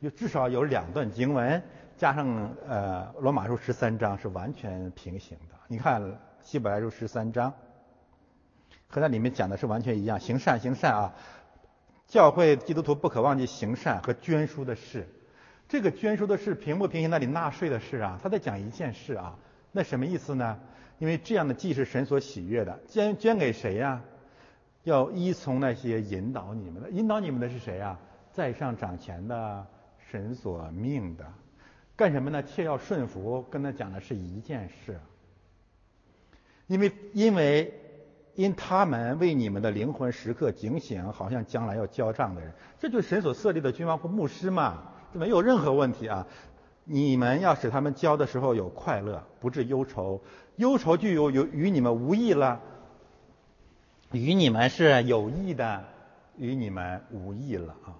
[0.00, 1.62] 有至少有两段经文，
[1.96, 5.54] 加上呃罗马书十三章是完全平行的。
[5.66, 7.54] 你看希伯来书十三章，
[8.86, 11.14] 和那里面讲的是完全一样，行善行善啊，
[12.06, 15.08] 教会基督徒不可忘记行善和捐书的事。
[15.70, 17.10] 这个捐书的事平不平行？
[17.10, 19.38] 那里纳税的事啊，他在讲一件事啊，
[19.70, 20.58] 那什么意思呢？
[20.98, 24.02] 因为这样的既是神所喜悦的，捐捐给谁呀？
[24.82, 27.96] 要依从那些引导你们的，引导你们的是谁呀？
[28.32, 29.64] 在上掌权的
[30.10, 31.24] 神所命的，
[31.94, 32.42] 干什么呢？
[32.42, 34.98] 切要顺服，跟他讲的是一件事。
[36.66, 37.72] 因为因为
[38.34, 44.89] 因他们为你们的灵魂时刻警醒，好像将来要交账的人，这就是神所设立的君王或牧师嘛。
[45.12, 46.26] 没有任何问题啊！
[46.84, 50.20] 你们要使他们教的时候有快乐，不致忧愁。
[50.56, 52.60] 忧愁就有有与你们无益了，
[54.12, 55.84] 与你们是有益的，
[56.36, 57.94] 与你们无益了啊！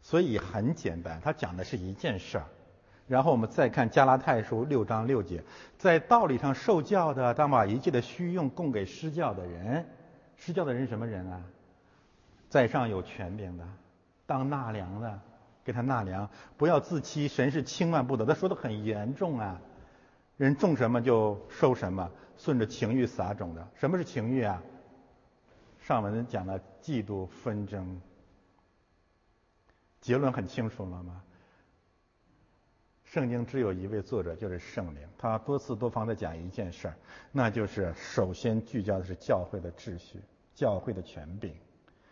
[0.00, 2.44] 所以很简单，他讲的是一件事儿。
[3.08, 5.42] 然后我们再看加拉太书六章六节，
[5.78, 9.86] 在道理上受教的，当把一切的虚用供给施教的人。
[10.36, 11.40] 施教的人什么人啊？
[12.48, 13.64] 在上有权柄的，
[14.26, 15.20] 当纳粮的。
[15.66, 18.24] 给他纳粮，不要自欺，神是轻慢不得。
[18.24, 19.60] 他说的很严重啊，
[20.36, 23.68] 人种什么就收什么，顺着情欲撒种的。
[23.74, 24.62] 什么是情欲啊？
[25.80, 28.00] 上文讲了嫉妒纷争，
[30.00, 31.20] 结论很清楚了吗？
[33.02, 36.94] 圣经只有一位作者，就是圣灵，他多次多方的讲一件事儿，
[37.32, 40.20] 那就是首先聚焦的是教会的秩序、
[40.54, 41.52] 教会的权柄，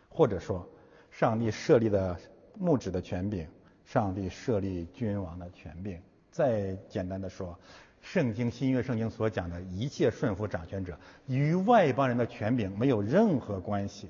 [0.09, 0.69] 或者说
[1.13, 2.19] 上帝设立的。
[2.59, 3.47] 牧旨的权柄，
[3.85, 6.01] 上帝设立君王的权柄。
[6.31, 7.59] 再简单的说，
[8.01, 14.09] 圣经新约圣经所讲的一切顺服掌权者，与外邦人的权柄没有任何关系，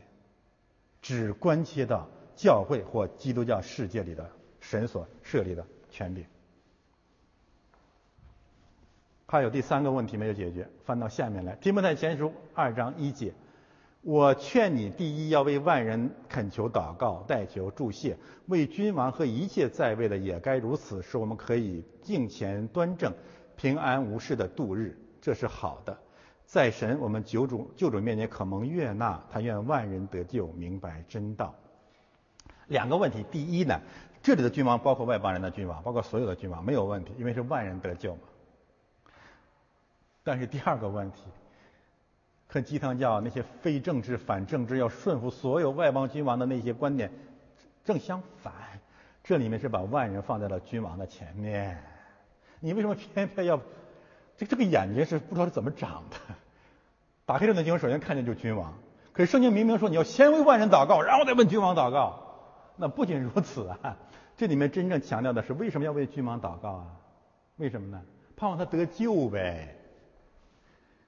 [1.02, 6.24] 只关切到教会或基督教世界里的神所设立的权柄。
[9.26, 13.34] 还有第三个问题没有解决，翻到下面来，提摩太前书二章一节，
[14.04, 18.14] 我劝你，第一要为万人恳求祷告，代求助谢；
[18.48, 23.10] 为君王和一切在位的也该如此，使我们可以敬虔端正、
[23.56, 25.98] 平安无事的度日，这是好的。
[26.44, 31.54] 在神我们救主救主面前可蒙悦纳，他愿万人得救，明白真道。
[32.66, 33.80] 两个问题，第一呢，
[34.22, 38.20] 这里的君王包括外邦人的君王，包括所有的君王没有问题，因为是万人得救嘛。
[40.22, 41.22] 但是第二个问题。
[42.54, 47.10] 和鸡汤教那些非政治、反政治、要顺服所有外邦君王的那些观点
[47.84, 48.52] 正相反，
[49.24, 51.82] 这里面是把万人放在了君王的前面。
[52.60, 53.60] 你为什么偏偏要
[54.36, 56.16] 这这个眼睛是不知道是怎么长的？
[57.26, 58.72] 打开这段经文，首先看见就君王。
[59.12, 62.20] 可是圣经明明说你要先为万人祷告，然后再问君王祷告。
[62.76, 63.96] 那不仅如此啊，
[64.36, 66.86] 这里面真正强调的是为什么要为君王祷告啊？
[67.56, 68.00] 为什么呢？
[68.36, 69.76] 盼望他得救呗。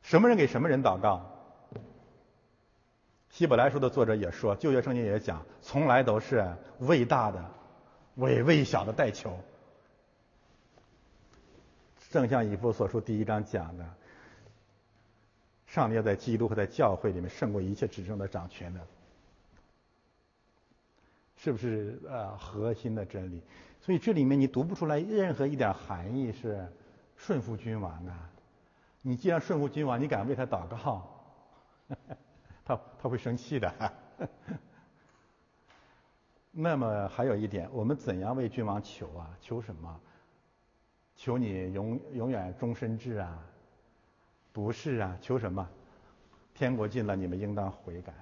[0.02, 1.34] 什么人给什么人祷告？
[3.36, 7.44] 希伯来书的作者也说，旧约圣经也讲，从来都是为大的
[8.15, 9.39] 为微小的代求。
[12.08, 13.84] 正像以弗所书第一章讲的，
[15.66, 18.81] 上帝要在基督和在教会里面胜过一切执政的掌权的，
[21.36, 23.42] 是不是呃核心的真理？
[23.82, 26.66] 所以这里面你读不出来任何一点含义是
[27.18, 28.31] 顺服君王啊。
[29.02, 31.06] 你既然顺服君王，你敢为他祷告？
[32.66, 33.72] 他他会生气的。
[36.50, 39.30] 那么还有一点，我们怎样为君王求啊？
[39.40, 40.00] 求什么？
[41.14, 43.38] 求你永永远终身制啊？
[44.52, 45.66] 不是啊，求什么？
[46.54, 48.12] 天国近了，你们应当悔改。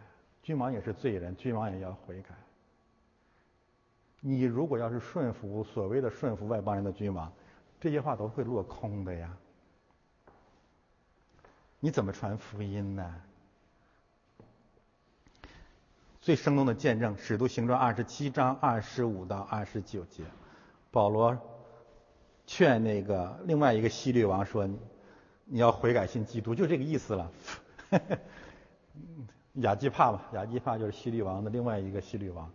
[0.43, 2.35] 君王也是罪人，君王也要悔改。
[4.21, 7.33] 你如果要是顺服所谓的顺服外邦人的君王，
[7.81, 9.37] 这些话都会落空的呀。
[11.79, 13.23] 你怎么传福音呢？
[16.25, 20.23] 最生动的见证，《使徒行传》二十七章二十五到二十九节，
[20.91, 21.37] 保罗
[22.47, 24.67] 劝那个另外一个希律王说
[25.45, 27.31] ：“你要悔改信基督，就这个意思了。
[29.61, 32.51] ”亚基帕吧，亚基帕就是希律王的另外一个希律王，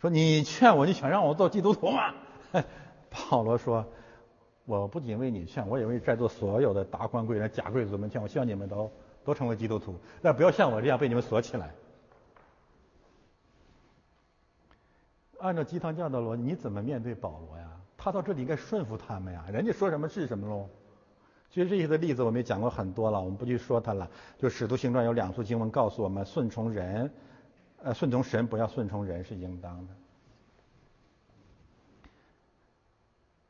[0.00, 2.14] 说：“你劝我，你想让我做基督徒吗？”
[3.30, 3.84] 保罗说。
[4.64, 8.22] 我不仅为你劝，我也为在座所有的达官贵人、假贵族们劝。
[8.22, 8.90] 我希望你们都
[9.22, 11.74] 都成为基督徒，但不要像我这样被你们锁起来。
[15.42, 17.68] 按照鸡汤教的逻辑，你怎么面对保罗呀？
[17.96, 20.68] 他到这里应该顺服他们呀，人家说什么是什么喽。
[21.50, 24.10] 其实这些的例子我们也讲过很多了，我们不去说它了。
[24.38, 27.12] 就使徒行传有两处经文告诉我们，顺从人，
[27.82, 29.92] 呃，顺从神，不要顺从人是应当的。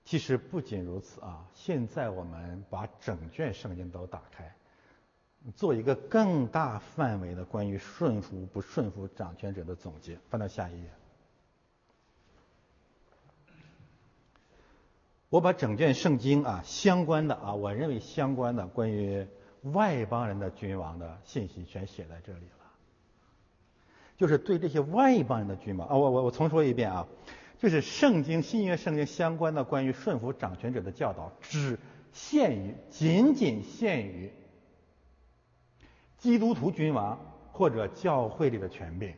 [0.04, 1.46] 其实不仅如此啊！
[1.54, 4.54] 现在我们把整卷圣经都打开，
[5.54, 10.18] 做一个更大范围的关于顺服不顺服掌权者的总结。
[10.28, 10.90] 翻到下一页，
[15.32, 19.26] 我把整卷圣经啊相关的啊，我认为相关的关于
[19.62, 22.66] 外邦人的君王的信息全写在这里了。
[24.18, 27.08] 就是对这些外邦人的君王啊，我我我重说一遍啊。
[27.58, 31.78] 就是圣经新约圣经相关的关于顺服掌权者的教导，只
[32.12, 34.30] 限于仅仅限于
[36.18, 37.18] 基督徒君王
[37.52, 39.14] 或者教会里的权柄。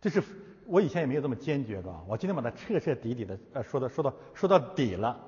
[0.00, 0.22] 这是
[0.68, 5.18] 我以前也没有这么坚决过，我今天把它彻彻底底的呃说到说到说到底了。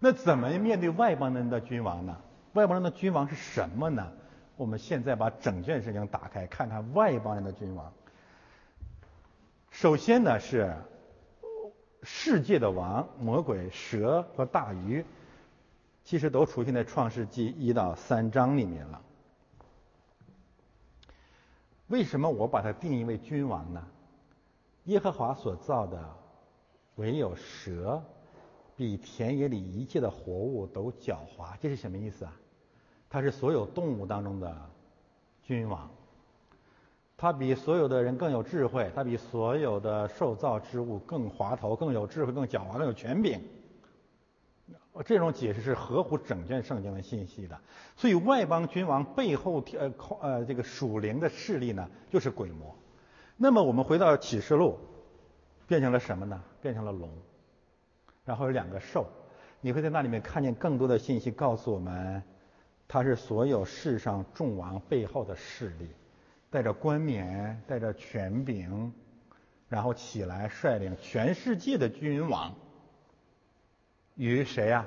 [0.00, 2.16] 那怎么面对外邦人的君王呢？
[2.54, 4.10] 外邦人的君王是什么呢？
[4.56, 7.92] 我们现在把整卷圣经打开，看看外邦人的君王。
[9.70, 10.74] 首先呢是
[12.02, 15.04] 世界的王，魔鬼、蛇和大鱼，
[16.04, 19.00] 其实都出现在创世纪一到三章里面了。
[21.92, 23.86] 为什么我把它定义为君王呢？
[24.84, 26.02] 耶和华所造的
[26.94, 28.02] 唯有蛇，
[28.74, 31.54] 比田野里一切的活物都狡猾。
[31.60, 32.32] 这是什么意思啊？
[33.10, 34.56] 它是所有动物当中的
[35.42, 35.90] 君王。
[37.14, 43.38] 它比所有的人更有智慧，它比所有的受造之物更滑头、更有智慧、更狡猾、更有权柄。
[45.04, 47.58] 这种解释是合乎整卷圣经的信息的。
[47.96, 52.76] 所以外邦君王背后呃靠呃这个属灵的势力呢，就是鬼魔。
[53.36, 54.78] 那么我们回到启示录，
[55.66, 56.42] 变成了什么呢？
[56.60, 57.08] 变成了龙，
[58.24, 59.06] 然后有两个兽。
[59.60, 62.22] 你会在那里面看见更多的信息，告诉我们，
[62.86, 65.88] 他是所有世上众王背后的势力。
[66.50, 68.92] 带着冠冕，带着权柄，
[69.68, 72.54] 然后起来率领全世界的君王，
[74.14, 74.86] 与谁呀？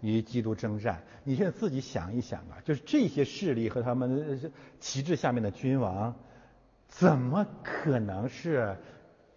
[0.00, 1.02] 与基督征战。
[1.22, 6.14] 你现在自己想一想啊，就是这些势力和他们旗帜下面的君王，
[6.88, 8.76] 怎么可能是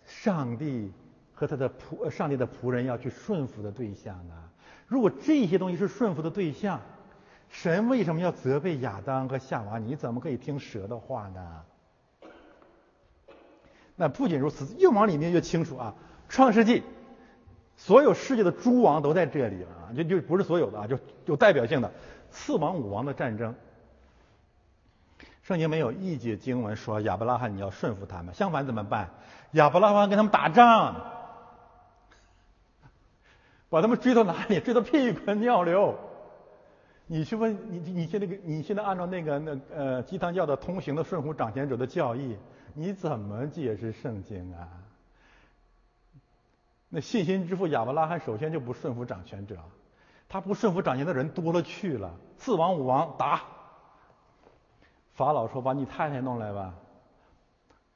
[0.03, 0.91] 上帝
[1.33, 4.33] 和他的仆上帝的仆人要去顺服的对象呢？
[4.87, 6.81] 如果这些东西是顺服的对象，
[7.47, 9.79] 神为什么要责备亚当和夏娃？
[9.79, 11.63] 你怎么可以听蛇的话呢？
[13.95, 15.95] 那不仅如此，越往里面越清楚啊，
[16.33, 16.81] 《创世纪》。
[17.77, 21.91] 所有世界的诸王都在这里了啊，就就不是所有的啊，就有代表性的
[22.31, 23.55] 四王五王的战争。
[25.43, 29.11] 圣经没有一节经文说亚伯拉罕你要顺服他们，相反怎么办？
[29.51, 30.95] 亚伯拉罕跟他们打仗，
[33.69, 34.59] 把他们追到哪里？
[34.59, 35.97] 追到屁滚尿流。
[37.05, 42.35] 你去问你你现在个你现在按照那个那呃鸡汤教的通行的顺服掌权者的教义，
[42.73, 44.67] 你怎么解释圣经啊？
[46.89, 49.57] 那信心之父亚伯拉罕首先就不顺服掌权者，
[50.29, 53.41] 他不顺服掌权的人多了去了，四王五王打。
[55.13, 56.73] 法老说：“把你太太弄来吧。”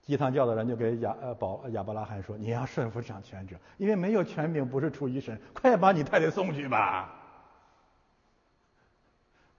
[0.01, 7.13] 鸡汤教的人就给亚呃保亚伯拉罕说：“你要顺服掌权者，因为没有权柄不是出于神，快把你太太送去吧。”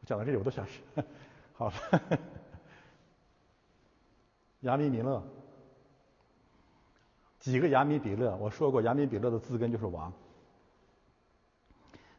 [0.03, 0.81] 我讲到这里我都想是，
[1.55, 1.75] 好了，
[4.61, 5.23] 亚米米勒。
[7.43, 10.13] 几个亚米比勒，我说过，亚米比勒的字根就是王。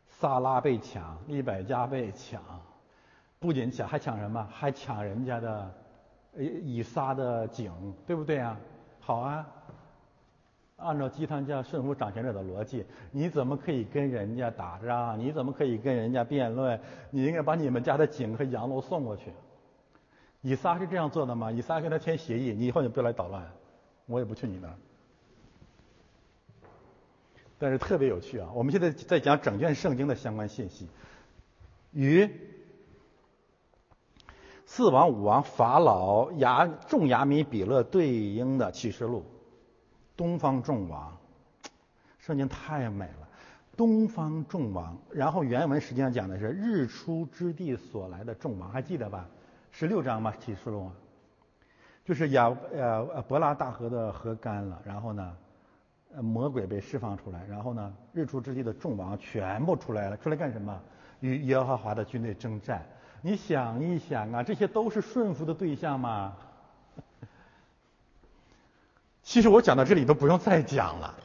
[0.06, 2.42] 萨拉被抢，利百加被抢，
[3.40, 4.46] 不仅抢，还抢什么？
[4.52, 5.74] 还抢人家的
[6.38, 7.72] 以撒的井，
[8.06, 8.60] 对不对啊？
[9.00, 9.48] 好啊，
[10.76, 15.18] 按照鸡汤教顺服掌权者的逻辑，你怎么可以跟人家打仗？
[15.18, 16.78] 你怎么可以跟人家辩论？
[17.12, 19.32] 你应该把你们家的井和羊楼送过去。
[20.42, 21.50] 以撒是这样做的吗？
[21.50, 23.50] 以撒跟他签协议，你以后就不要来捣乱，
[24.06, 24.76] 我也不去你那儿。
[27.64, 28.50] 但是特别有趣啊！
[28.54, 30.90] 我们现在在讲整卷圣经的相关信息，
[31.94, 32.30] 与
[34.66, 39.24] 四王、五王、法老、亚众亚米比勒对应的启示录，
[40.18, 41.18] 东方众王，
[42.20, 43.30] 圣经太美了。
[43.78, 49.26] 东方众王，然后原文实际上讲的是日出之地所来的众王，还记得吧？
[49.72, 50.92] 十六章嘛，启示录，
[52.04, 55.38] 就是亚呃伯拉大河的河干了，然后呢？
[56.16, 60.80] 呃魔鬼被释放出来，然后呢，日出之地的众王全部出来了，出来干什么？
[61.20, 62.86] 与耶和华的军队征战。
[63.22, 66.36] 你想一想啊，这些都是顺服的对象吗？
[69.24, 71.16] 其实我讲到这里都不用再讲了，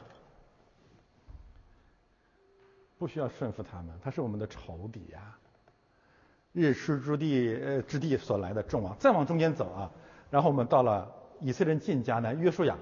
[2.97, 5.35] 不需要顺服他们，他是我们的仇敌呀。
[6.53, 9.91] 日出之地呃之地所来的众王，再往中间走啊，
[10.31, 12.75] 然后我们到了以色列人进迦南，约书亚。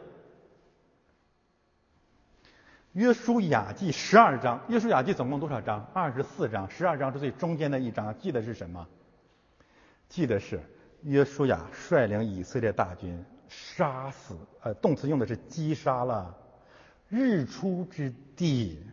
[2.98, 5.88] 约书亚记十二章，约书亚记总共多少章？
[5.94, 8.18] 二十四章，十二章是最中间的一章。
[8.18, 8.88] 记得是什么？
[10.10, 10.60] 记得是
[11.04, 16.36] 约书亚率领以色列大军杀死，呃，动词用的是击杀了
[17.08, 18.84] 日出之地。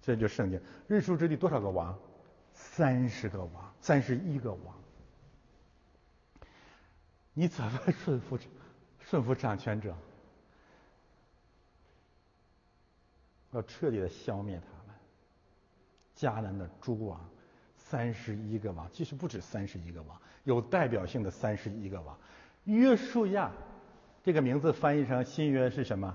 [0.00, 0.58] 这就圣经，
[0.88, 1.94] 日出之地多少个王？
[2.54, 4.74] 三十个王，三十一个王。
[7.34, 8.38] 你怎么 顺服
[8.98, 9.94] 顺服掌权者？
[13.56, 14.94] 要彻底的消灭他们。
[16.14, 17.18] 迦南的诸王，
[17.78, 22.18] 三十一个王，其实不止三十一个王，有代表性的三十一个王。
[22.64, 23.50] 约书亚
[24.22, 26.14] 这个名字翻译成新约是什么？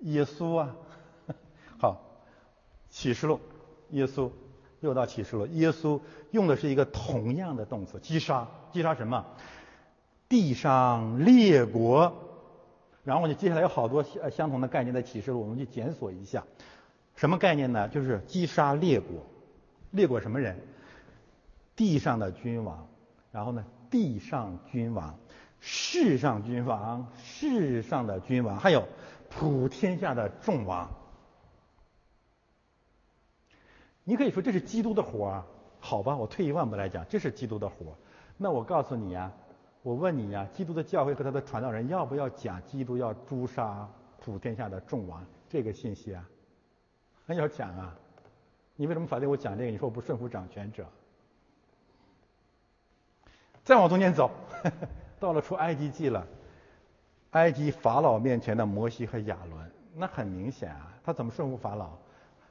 [0.00, 0.76] 耶稣啊。
[1.80, 2.22] 好，
[2.90, 3.40] 启示录，
[3.90, 4.30] 耶稣
[4.80, 5.98] 又到启示录，耶稣
[6.30, 9.24] 用的是一个同样的动词，击杀，击杀什么？
[10.28, 12.27] 地上列国。
[13.08, 16.44] 然后呢，接下来有好多相相同的概念在启示录，我们去检索一下。
[17.16, 17.88] 什么概念呢？
[17.88, 19.24] 就是击杀列国，
[19.92, 20.60] 列国什么人？
[21.74, 22.86] 地上的君王，
[23.32, 25.18] 然后呢，地上君王，
[25.58, 28.86] 世上君王，世上的君王，还有
[29.30, 30.90] 普天下的众王。
[34.04, 35.44] 你可以说这是基督的活儿，
[35.80, 36.14] 好吧？
[36.14, 37.94] 我退一万步来讲，这是基督的活儿。
[38.36, 39.32] 那我告诉你呀。
[39.88, 43.88] 我问你呀，基督的教会和他的传道人要不要讲基督要诛杀
[44.20, 46.28] 普天下的众王这个信息啊？
[47.24, 47.96] 那要讲啊！
[48.76, 49.70] 你为什么反对我讲这个？
[49.70, 50.86] 你说我不顺服掌权者。
[53.64, 54.30] 再往中间走，
[55.18, 56.26] 到了出埃及记了，
[57.30, 61.92] 埃及法老面前的摩西和亚伦，那很明显啊，他怎么顺服法老？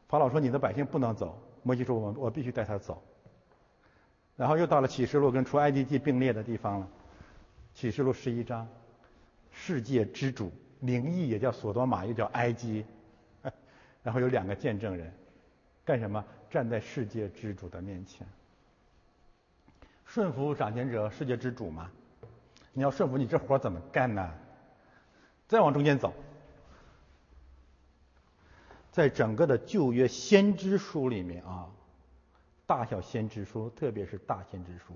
[0.07, 2.99] 法老说你的百姓不能走，摩西说我我必须带他走。
[4.35, 6.87] 然后又到了启示录跟出埃及记并列的地方了。
[7.77, 8.67] 启示录十一章，
[9.51, 12.83] 世界之主灵异也叫索多玛，又叫埃及，
[14.01, 15.13] 然后有两个见证人，
[15.85, 16.25] 干什么？
[16.49, 18.25] 站在世界之主的面前，
[20.07, 21.91] 顺服掌权者，世界之主嘛。
[22.73, 24.33] 你要顺服，你这活怎么干呢？
[25.47, 26.15] 再往中间走，
[28.91, 31.69] 在整个的旧约先知书里面啊，
[32.65, 34.95] 大小先知书，特别是大先知书，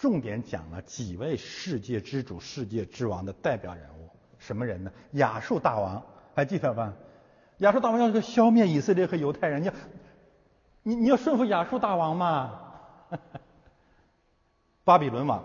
[0.00, 4.08] 重点讲了几位世界之主、世界之王的代表人物。
[4.38, 4.90] 什么人呢？
[5.12, 6.02] 亚述大王，
[6.34, 6.94] 还记得吧？
[7.58, 9.72] 亚述大王要消灭以色列和犹太人，你要
[10.82, 12.60] 你你要顺服亚述大王嘛？
[14.84, 15.44] 巴比伦王。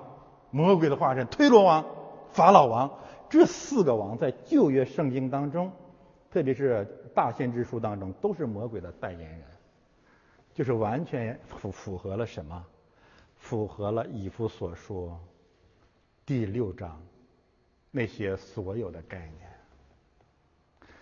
[0.51, 1.85] 魔鬼的化身，推罗王、
[2.31, 5.69] 法老王，这四个王在旧约圣经当中，
[6.31, 9.41] 特别是大先知书当中，都是魔鬼的代言人，
[10.53, 12.65] 就是完全符符合了什么？
[13.45, 15.23] 符合了以弗所说
[16.25, 16.99] 第六章
[17.91, 19.51] 那些所有的概念，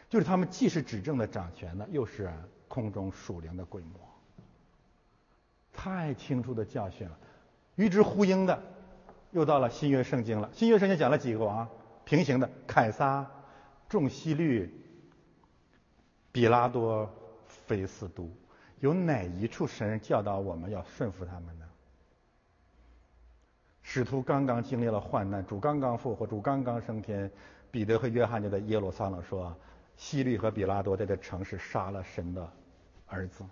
[0.09, 2.29] 就是他们既是执政的掌权的，又是
[2.67, 3.93] 空中属灵的鬼魔，
[5.71, 7.17] 太清楚的教训了，
[7.75, 8.61] 与之呼应的。
[9.31, 10.49] 又到了新约圣经了。
[10.53, 11.67] 新约圣经讲了几个王？
[12.03, 13.25] 平行的：凯撒、
[13.87, 14.69] 众希律、
[16.31, 17.09] 比拉多、
[17.47, 18.29] 菲斯都。
[18.81, 21.62] 有哪一处神教导我们要顺服他们呢？
[23.83, 27.29] 使徒刚刚经历了患难，主刚刚复活，主刚刚升天。
[27.69, 29.55] 彼得和约翰就在耶路撒冷说
[29.97, 32.51] ：“希律和比拉多在这城市杀了神的
[33.07, 33.43] 儿子。”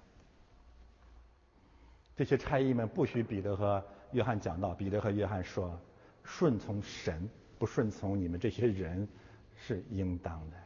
[2.15, 3.83] 这些差役们不许彼得和。
[4.11, 5.79] 约翰讲道，彼得和约翰说
[6.23, 9.07] ：“顺从神，不顺从你们这些人，
[9.55, 10.57] 是应当的。”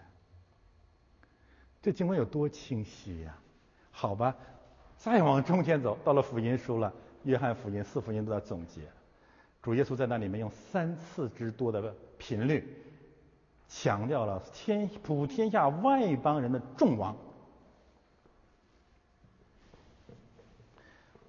[1.80, 3.38] 这经文有多清晰呀？
[3.92, 4.36] 好吧，
[4.98, 6.92] 再往中间走，到了福音书了，
[7.24, 8.82] 约翰福音、四福音都在总结。
[9.66, 12.64] 主耶稣在那里面用三次之多的频率，
[13.68, 17.18] 强调了天普天下外邦人的众王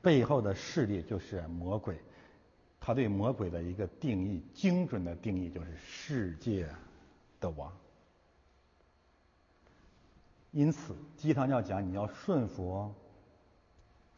[0.02, 1.98] 背后的势力就是魔鬼。
[2.78, 6.68] 他对魔鬼的一个定义，精准的定义就是世界
[7.40, 7.72] 的王。
[10.50, 12.94] 因此，鸡汤要讲你要顺服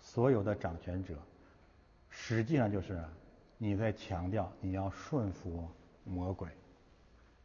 [0.01, 1.15] 所有的掌权者，
[2.11, 3.01] 实际上就是
[3.59, 5.69] 你在强调你要顺服
[6.05, 6.49] 魔鬼。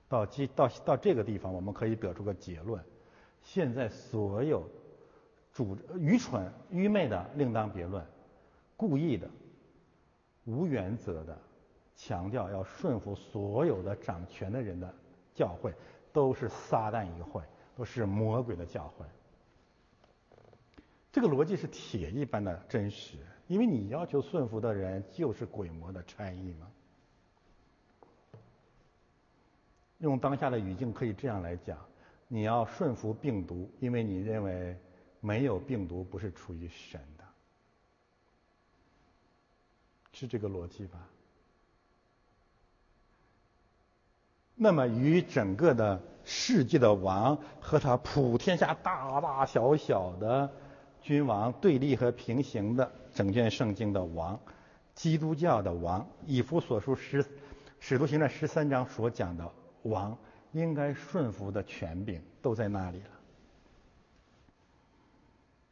[0.08, 2.82] 到这到到这个地方，我们可以得出个结论：
[3.42, 4.64] 现在所有
[5.52, 8.06] 主愚蠢愚昧的另当别论，
[8.78, 9.28] 故意的。
[10.46, 11.38] 无原则的
[11.96, 14.94] 强调要顺服所有的掌权的人的
[15.34, 15.74] 教会，
[16.12, 17.42] 都是撒旦一会，
[17.78, 19.06] 都是魔鬼的教会。
[21.14, 23.18] 这个逻辑是铁一般的真实，
[23.48, 26.68] 因为你要求顺服的人就是鬼魔的差役嘛。
[30.00, 31.78] 用当下的语境可以这样来讲：
[32.28, 34.78] 你要顺服病毒，因为你认为
[35.20, 37.24] 没有病毒不是出于神的。
[40.12, 41.08] 是这个逻辑吧？
[44.56, 50.50] 那么与整个的世界的王和他普天下大大小小的
[51.02, 54.40] 君王对立和平行的整卷圣经的王，
[54.94, 57.26] 基督教的王，以弗所书十
[57.80, 59.52] 使徒行传十三章所讲的
[59.84, 60.18] 王，
[60.52, 63.10] 应该顺服的权柄都在那里了。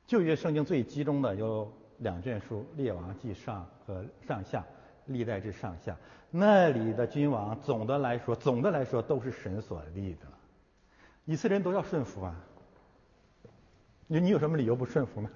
[0.08, 1.72] 旧约圣经最集中的有。
[2.02, 4.62] 两卷书《列王记上》和上下，
[5.06, 5.92] 《历代志上下》
[6.32, 10.26] 那里的君王，总的来说，总的来说都是神所立的，
[11.26, 12.36] 以色列人都要顺服啊。
[14.08, 15.30] 你你有什么理由不顺服吗？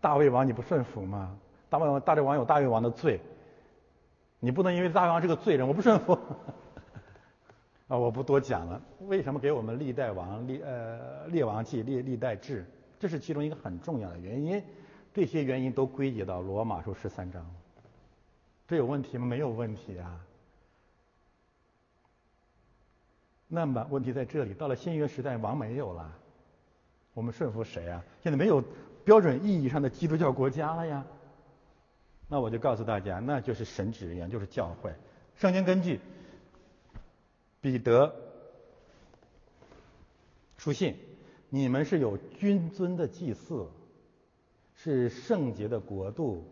[0.00, 1.36] 大卫王你不顺服吗？
[1.68, 3.20] 大卫王大卫王有大卫王的罪，
[4.38, 6.12] 你不能因为大卫王是个罪人，我不顺服。
[7.88, 8.80] 啊，我不多讲了。
[9.08, 12.64] 为什么给我们历代王历呃列王记历历代志？
[12.98, 14.62] 这是其中一个很重要的原因。
[15.12, 17.44] 这些原因都归结到罗马书十三章，
[18.68, 19.26] 这有问题吗？
[19.26, 20.20] 没有问题啊。
[23.48, 26.08] 那么问题在这里，到了新约时代，王没有了，
[27.12, 28.04] 我们顺服谁啊？
[28.22, 28.62] 现在没有
[29.04, 31.04] 标准意义上的基督教国家了呀。
[32.28, 34.94] 那我就告诉大家，那就是神职人员，就是教会。
[35.36, 36.00] 圣经根据
[37.60, 38.14] 彼得
[40.56, 40.96] 书信，
[41.48, 43.68] 你们是有君尊的祭祀。
[44.82, 46.42] 是圣洁的国度，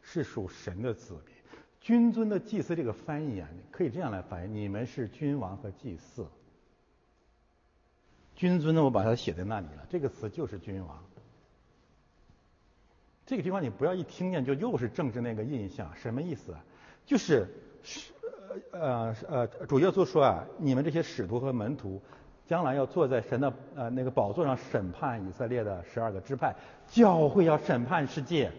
[0.00, 1.34] 是属神的子民。
[1.82, 6.26] 君尊的祭司这个翻译啊，可以这样来翻译：你们是君王和祭祀。
[8.34, 9.86] 君尊呢，我把它写在那里了。
[9.90, 11.04] 这个词就是君王。
[13.26, 16.54] 这个地方你不要一听见就又是政治那个印象，什么意思？
[17.06, 17.46] 就是
[17.82, 18.12] 是
[18.70, 22.00] 呃呃呃，主耶稣说啊，你们这些使徒和门徒
[22.46, 26.54] 将来要坐在神的呃那个宝座上审判以色列的十二个支派，
[26.86, 28.52] 教会要审判世界。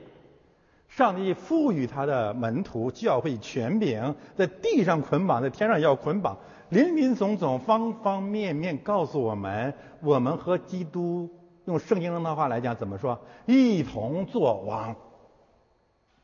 [0.87, 6.37] 上帝赋予他的门徒教会权柄，在地上捆绑，在天上要捆绑，
[6.69, 11.29] 林林总总，方方面面告诉我们，我们和基督
[11.65, 13.19] 用圣经中的话来讲，怎么说？
[13.45, 14.95] 一同作王。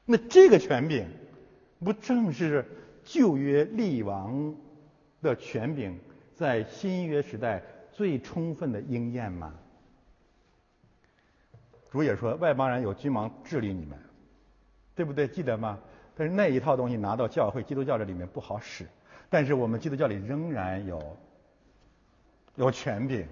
[0.05, 1.07] 那这个权柄，
[1.83, 2.65] 不正是
[3.03, 4.55] 旧约立王
[5.21, 5.99] 的权柄，
[6.35, 7.61] 在新约时代
[7.91, 9.53] 最充分的应验吗？
[11.91, 13.97] 主也说，外邦人有君王治理你们。
[14.93, 15.25] 对不对？
[15.25, 15.79] 记得吗？
[16.15, 18.85] 但是那一套东西拿到教会基督教这里面不好使，
[19.29, 21.17] 但是我们基督教里仍然有
[22.55, 23.25] 有权柄，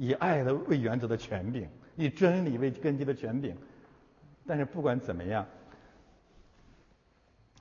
[0.00, 3.54] 以爱的为原则的权柄，以真理为根基的权柄。
[4.46, 5.46] 但是不管怎么样，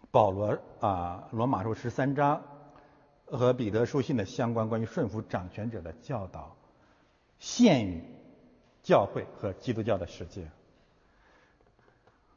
[0.10, 2.42] 保罗啊，罗马书十三章
[3.26, 6.56] 和彼得书信的相关关于顺服掌权者的教导，
[7.40, 8.02] 限于
[8.84, 10.50] 教会和基督教的世界。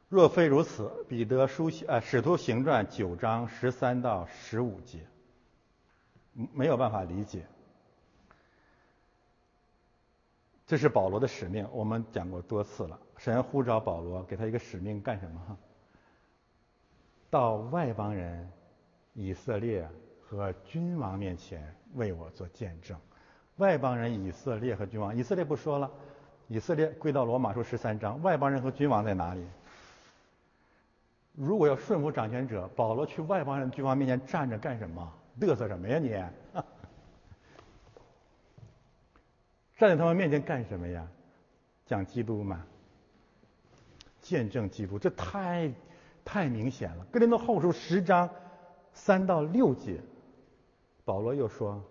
[0.09, 4.99] 若非如此，彼得书信呃使徒行传九章十三到十五节，
[6.33, 7.45] 没有办法理解。
[10.65, 12.99] 这是保罗的使命，我们讲过多次了。
[13.17, 15.57] 神呼召保罗，给他一个使命干什么？
[17.29, 18.49] 到外邦人、
[19.13, 19.87] 以色列
[20.21, 22.97] 和君王面前为我做见证。
[23.57, 25.91] 外邦人、以色列和君王，以色列不说了，
[26.47, 28.21] 以色列归到罗马书十三章。
[28.21, 29.45] 外邦人和君王在哪里？
[31.33, 35.13] 如果要顺服掌权者，保罗去外邦人君王面前站着干什么？
[35.39, 36.09] 嘚瑟什么呀你？
[39.77, 41.07] 站在他们面前干什么呀？
[41.85, 42.65] 讲基督嘛，
[44.21, 45.71] 见证基督，这太
[46.23, 47.05] 太明显了。
[47.11, 48.29] 哥林多后书十章
[48.93, 49.99] 三到六节，
[51.03, 51.83] 保罗又说：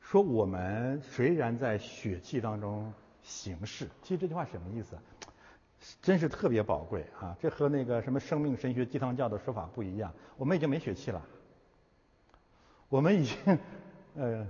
[0.00, 2.92] 说我们虽然在血气当中
[3.22, 4.98] 行事，其实这句话什么意思？
[6.00, 7.36] 真是特别宝贵啊！
[7.38, 10.12] 这和那个什么生命神学鸡汤教的说法不一样。
[10.38, 11.22] 我们已经没血气了，
[12.88, 13.58] 我们已经
[14.16, 14.46] 呃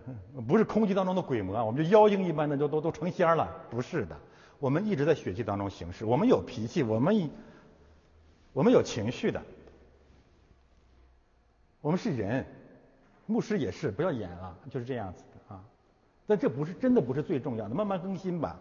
[0.46, 3.48] 不是空气当中的鬼魔，我们就妖精一般的就都都成仙了。
[3.70, 4.16] 不是的，
[4.58, 6.04] 我们一直在血气当中行事。
[6.04, 7.30] 我们有脾气，我们
[8.52, 9.42] 我们有情绪的，
[11.80, 12.44] 我们是人，
[13.26, 15.64] 牧师也是，不要演了，就是这样子的啊。
[16.26, 18.60] 但这不是真的，不是最重要的，慢慢更新吧。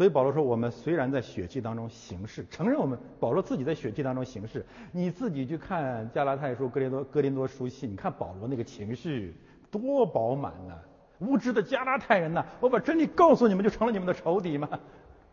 [0.00, 4.64] 所以保罗说，我们虽然在血气当中行事，承认我们保罗自己在血气当中行事。
[4.92, 9.34] 你自己去看加拉太书、哥林多哥林多书信，你看保罗那个情绪
[9.70, 10.72] 多饱满呐！
[11.18, 14.70] 无知的加拉太人呐，我把真理告诉你们，就成了你们的仇敌吗？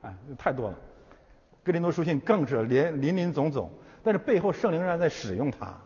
[0.01, 0.77] 啊，太多了。
[1.63, 3.71] 哥林多书信更是连林林总总，
[4.03, 5.77] 但是背后圣灵仍然在使用它。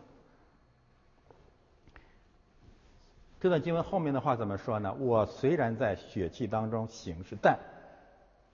[3.38, 4.92] 这段经文后面的话怎么说呢？
[4.98, 7.56] 我虽然在血气当中行事，但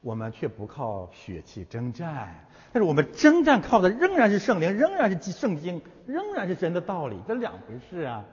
[0.01, 8.25] 我们却不靠血气征战，但是我们征战靠的仍然是圣灵，仍然是圣经，仍然是神的道理，这两回事啊。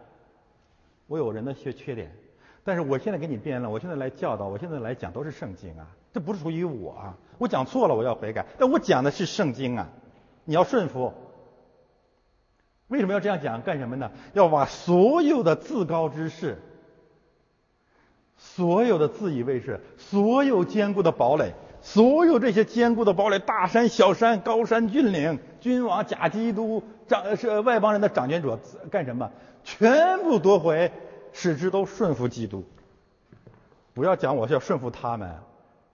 [1.08, 2.12] 我有人的缺缺点，
[2.64, 7.18] 但是我现在给你辩论，我现在来教导，我现在来讲都是圣经啊，这不是属于我啊。
[7.38, 9.90] 我讲错了，我要悔改，但我讲的是圣经啊，
[10.46, 11.14] 你要顺服。
[12.88, 13.62] 为什么要这样讲？
[13.64, 14.12] 干什么呢？
[14.34, 16.60] 要把所有的自高之事。
[18.38, 28.60] 所有的自以为是，所有坚固的堡垒，所有这些坚固的堡垒，大山、小山、高山、峻岭，君王、假基督、掌是外邦人的掌权者
[28.92, 29.32] 干什么？
[29.64, 30.92] 全部夺回，
[31.34, 32.64] 使之都顺服基督。
[33.94, 35.36] 不要讲我是要顺服他们，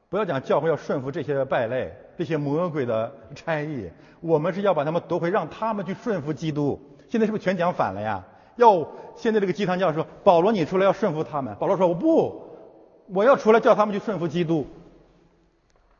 [0.09, 3.89] 不要讲教会要顺服这些败类、这些魔鬼的差役。
[4.19, 6.81] 我们是要把他们夺回，让他们去顺服基督。
[7.09, 8.25] 现在是不是全讲反了呀？
[8.55, 12.43] 要现在这个鸡汤教说保罗你出来要顺服他们，保罗说我不，
[13.07, 14.67] 我要出来叫他们去顺服基督，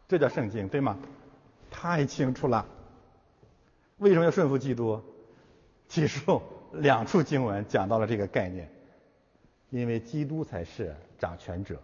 [0.07, 0.97] 这叫圣经对吗？
[1.69, 2.65] 太清楚了。
[3.97, 4.99] 为什么要顺服基督？
[5.87, 8.69] 记住两处经文讲到了这个概念，
[9.69, 11.77] 因为基督才是掌权者，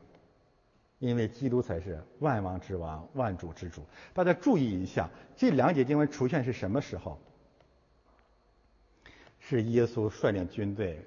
[0.99, 3.81] 因为基督才是万王之王、万主之主。
[4.13, 7.19] 大家注意一下，这两节经文出现是什么时候？
[9.49, 11.01] 是耶稣率领军队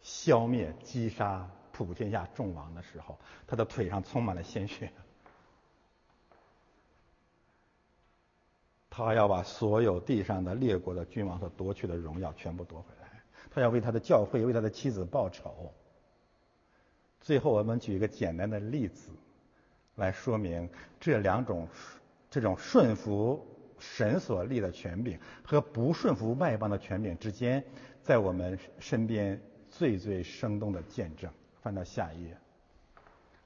[0.00, 4.90] 消灭、击杀普天下众王的时候，他的腿上充满了鲜血。
[8.88, 15.70] 他要把所有地上的列国的君王所夺去的荣耀全部夺回来，他要为他的教会、为他的妻子报仇。
[17.20, 19.10] 最后，我们举一个简单的例子，
[19.96, 20.66] 来说明
[20.98, 21.68] 这两种
[22.30, 23.46] 这种顺服。
[23.82, 27.62] 神所立的权柄和不顺服外邦的权柄之间，
[28.02, 31.30] 在我们身边最最生动的见证。
[31.60, 32.36] 翻到下一页。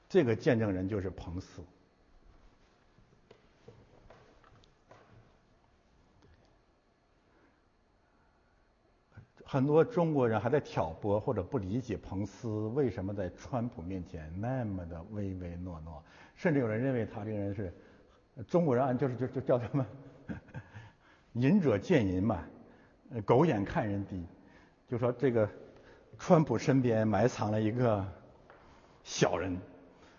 [0.08, 1.62] 这个见证人就是彭斯。
[9.44, 16.02] 很多中国人还在挑拨或者不理解彭斯为什么在川普面前那么的唯唯诺诺，
[16.34, 17.73] 甚至有人认为他这个人是
[18.48, 19.86] 中国人就是就就叫他们
[21.32, 22.42] 仁者见仁嘛，
[23.24, 24.24] 狗眼看人低，
[24.88, 25.48] 就说这个
[26.18, 28.06] 川普身边埋藏了一个
[29.05, 29.56] 小人，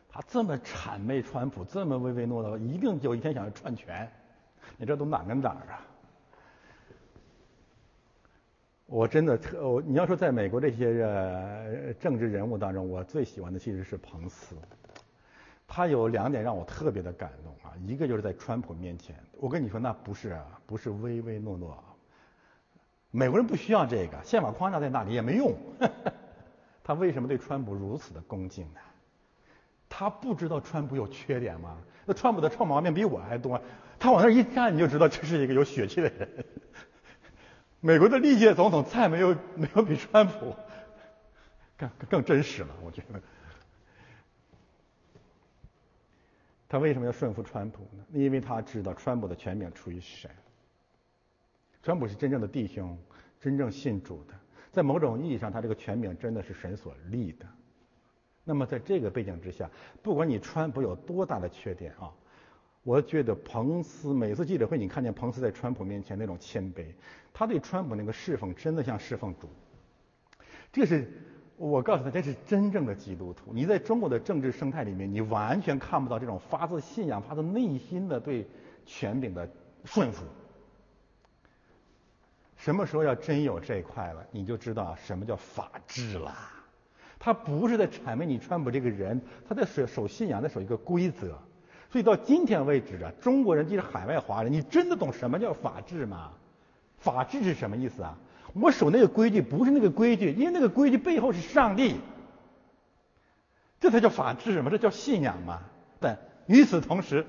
[0.09, 4.09] 他这么谄媚川普，这么唯唯诺诺，一定有一天想要篡权，
[4.77, 5.81] 你这都哪跟哪儿啊？
[8.85, 14.55] 我真的特，我你要说在美国这些呃政治人物当中，我最喜欢的其实是彭斯。
[15.67, 21.83] 他有两点让我特别的感动啊，一个就是在川普面前，我跟你说那不是啊，不是唯唯诺诺。
[23.11, 25.53] 美国人不需要这个，宪法框架在那里也没用。
[26.83, 28.79] 他为什么对川普如此的恭敬呢？
[29.89, 31.77] 他不知道川普有缺点吗？
[32.05, 33.61] 那川普的臭毛病比我还多，
[33.99, 36.45] 他往那一站你就知道这是一个有血气的人。
[37.81, 40.55] 美国的历届总统再没有没有比川普
[41.77, 43.21] 更更真实了，我觉得。
[46.69, 48.05] 他为什么要顺服川普呢？
[48.11, 50.29] 因为他知道川普的权柄出于神。
[51.81, 52.97] 川普是真正的弟兄，
[53.39, 54.33] 真正信主的，
[54.71, 57.45] 在某种意义上，他这个权柄真的是神所立的。
[58.43, 59.69] 那么在这个背景之下，
[60.01, 62.13] 不管你川普有多大的缺点啊。
[62.83, 66.85] 我觉得彭斯每次记者会，你看见彭斯在川普面前那种谦卑，
[67.33, 69.49] 他对川普那个侍奉真的像侍奉主。
[70.71, 71.11] 这是
[71.57, 73.51] 我告诉他，这是真正的基督徒。
[73.51, 78.47] 你在中国的政治生态里面，你完全看不到这种发自信仰、发自内心的对
[78.85, 79.49] 权柄的
[79.83, 80.23] 顺服。
[82.57, 86.35] 什么时候要真有这一块了，你就知道什么叫法治了。
[87.17, 89.19] 他不是在谄媚你川普这个人，
[89.49, 91.39] 他在守守信仰，在守一个规则。
[91.89, 96.33] 所以到今天为止啊，中国人即使海外华人，你真的懂什么叫法治吗？
[96.99, 98.17] 法治是什么意思啊？
[98.53, 101.95] 我守那个规矩不是那个规矩，因为那个规矩背后是上帝，
[103.79, 105.61] 这才叫法治嘛，这叫信仰嘛。
[105.99, 106.17] 但
[106.47, 107.25] 与此同时，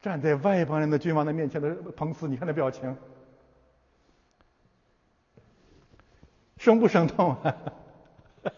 [0.00, 2.96] 站在外邦人的君王的面前的彭斯，你看那表情，
[6.58, 7.54] 生不生动啊？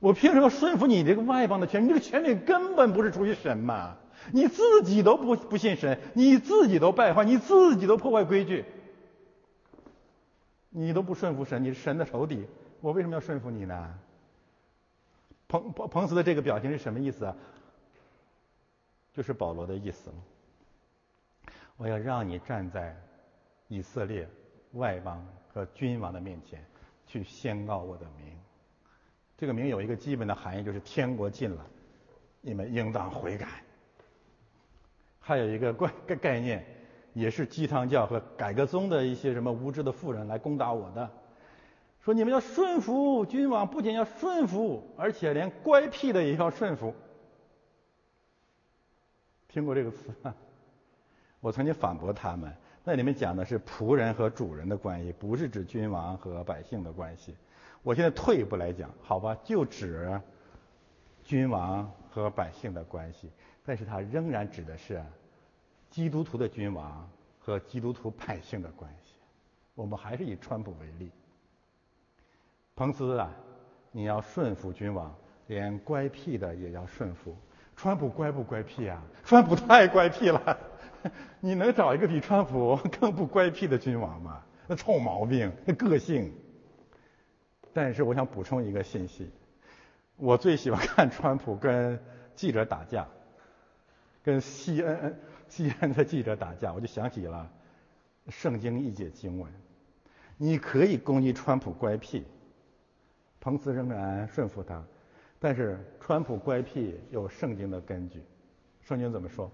[0.00, 1.84] 我凭什么顺服你这个外邦的权？
[1.84, 3.96] 你这个权利根本不是出于神嘛！
[4.30, 8.64] 你自己都不不信神，你自己都败坏，你自己都破坏规矩，
[10.70, 12.46] 你都不顺服神，你是神的仇敌，
[12.80, 13.98] 我为什么要顺服你呢？
[15.48, 17.36] 彭彭彭斯的这个表情是什么意思啊？
[19.12, 20.10] 就是保罗的意思
[21.76, 22.96] 我要让你站在
[23.68, 24.26] 以色列
[24.72, 26.64] 外邦和君王的面前，
[27.06, 28.34] 去宣告我的名。
[29.36, 31.66] 这个名有一个基本的含义，就是天国近了，
[32.40, 33.62] 你们应当悔改。
[35.22, 36.62] 还有一个 概概概念，
[37.14, 41.08] 也是鸡汤教和改革宗的一些什么无知的妇人来攻打我的，
[42.00, 46.92] 说你们要顺服君王，不仅要顺服，而且连乖僻的也要顺服。
[49.48, 50.34] 听过这个词吗？
[51.40, 52.52] 我曾经反驳他们，
[52.84, 57.36] 那里面讲的是仆人和主人的关系，不是指君王和百姓的关系。
[57.82, 60.20] 我现在退一步来讲，好吧，就指
[61.24, 63.30] 君王和百姓的关系，
[63.64, 65.02] 但是它仍然指的是
[65.90, 67.08] 基督徒的君王
[67.38, 69.14] 和基督徒百姓的关系。
[69.74, 71.10] 我们还是以川普为例，
[72.76, 73.30] 彭斯啊，
[73.90, 75.14] 你要顺服君王，
[75.46, 77.36] 连乖僻的也要顺服。
[77.74, 79.02] 川普乖不乖僻啊？
[79.24, 80.58] 川普太乖僻了，
[81.40, 84.42] 你能找一个比川普更不乖僻的君王吗？
[84.66, 86.32] 那臭毛病，那个性。
[87.72, 89.30] 但是我想补充一个信息，
[90.16, 91.98] 我最喜欢看川普跟
[92.36, 93.08] 记者打架，
[94.22, 95.14] 跟 CNN
[95.50, 97.50] CNN 的记者打架，我就想起了
[98.28, 99.52] 圣经一节经文：
[100.36, 102.24] 你可以攻击川普乖僻，
[103.40, 104.82] 彭斯仍然顺服他，
[105.38, 108.22] 但是川普乖僻有圣经的根据，
[108.82, 109.50] 圣经怎么说？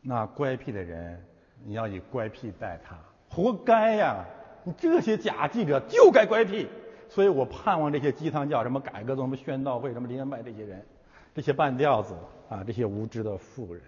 [0.00, 1.24] 那乖僻的人，
[1.64, 2.98] 你要以乖僻待他，
[3.28, 4.24] 活该呀！
[4.64, 6.68] 你这些假记者就该乖僻，
[7.08, 10.86] 所以我盼望这些鸡汤教什么改革宗、什么宣道会、什么林恩派这些人，
[11.34, 12.14] 这些半吊子
[12.52, 13.82] 啊，这些无知的妇人，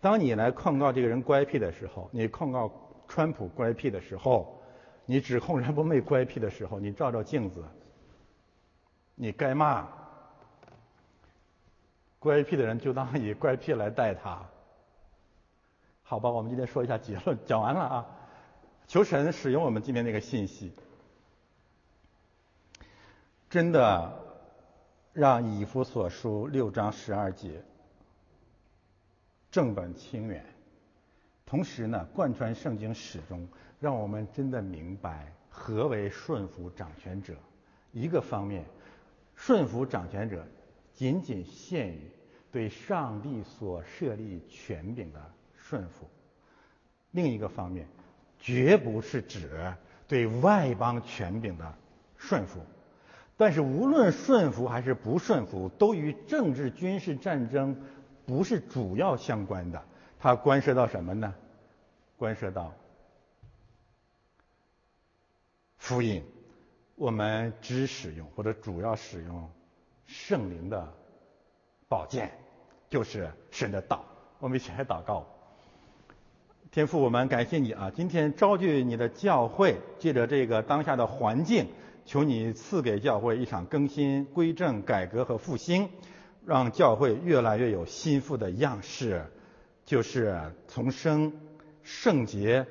[0.00, 2.70] 当你来控告这个人乖僻的时候，你控告
[3.08, 4.62] 川普乖僻的时候，
[5.06, 7.64] 你指控人不妹乖僻的时候，你照照镜子，
[9.16, 9.88] 你该骂
[12.20, 14.48] 乖僻的人，就当以乖僻来待他，
[16.04, 16.30] 好吧？
[16.30, 18.06] 我们今天说一下结论，讲完了啊。
[18.86, 20.72] 求神使用我们今天这个信息，
[23.50, 24.23] 真的
[25.14, 27.62] 让以弗所书六章十二节
[29.48, 30.44] 正本清源，
[31.46, 33.46] 同时呢，贯穿圣经始终，
[33.78, 37.36] 让我们真的明白何为顺服掌权者。
[37.92, 38.64] 一个方面，
[39.36, 40.44] 顺服掌权者
[40.92, 42.10] 仅仅限于
[42.50, 46.06] 对上帝所设立权柄的顺服；
[47.12, 47.86] 另一个方面，
[48.40, 49.72] 绝不是指
[50.08, 51.72] 对外邦权柄的
[52.16, 52.58] 顺服。
[53.36, 57.76] 但是无论顺服还是不顺服，都与政治军事战争
[58.26, 59.82] 不是主要相关的。
[60.20, 61.34] 它关涉到什么呢？
[62.16, 62.72] 关涉到
[65.78, 66.22] 福音。
[66.96, 69.50] 我们只使用或者主要使用
[70.06, 70.92] 圣灵的
[71.88, 72.30] 宝剑，
[72.88, 74.04] 就是神的道。
[74.38, 75.26] 我们一起来祷告。
[76.70, 77.90] 天父，我们感谢你啊！
[77.94, 81.66] 今天召集你的教会，借着这个当下的环境，
[82.04, 85.88] 求你赐给教会一场更新、归正、改革和复兴，
[86.44, 89.24] 让教会越来越有心腹的样式，
[89.84, 91.32] 就是重生、
[91.82, 92.66] 圣洁、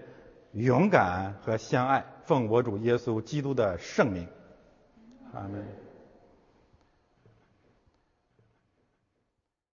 [0.51, 2.05] 勇敢和相爱。
[2.25, 4.27] 奉我主耶稣基督的圣名，
[5.33, 5.92] 阿门。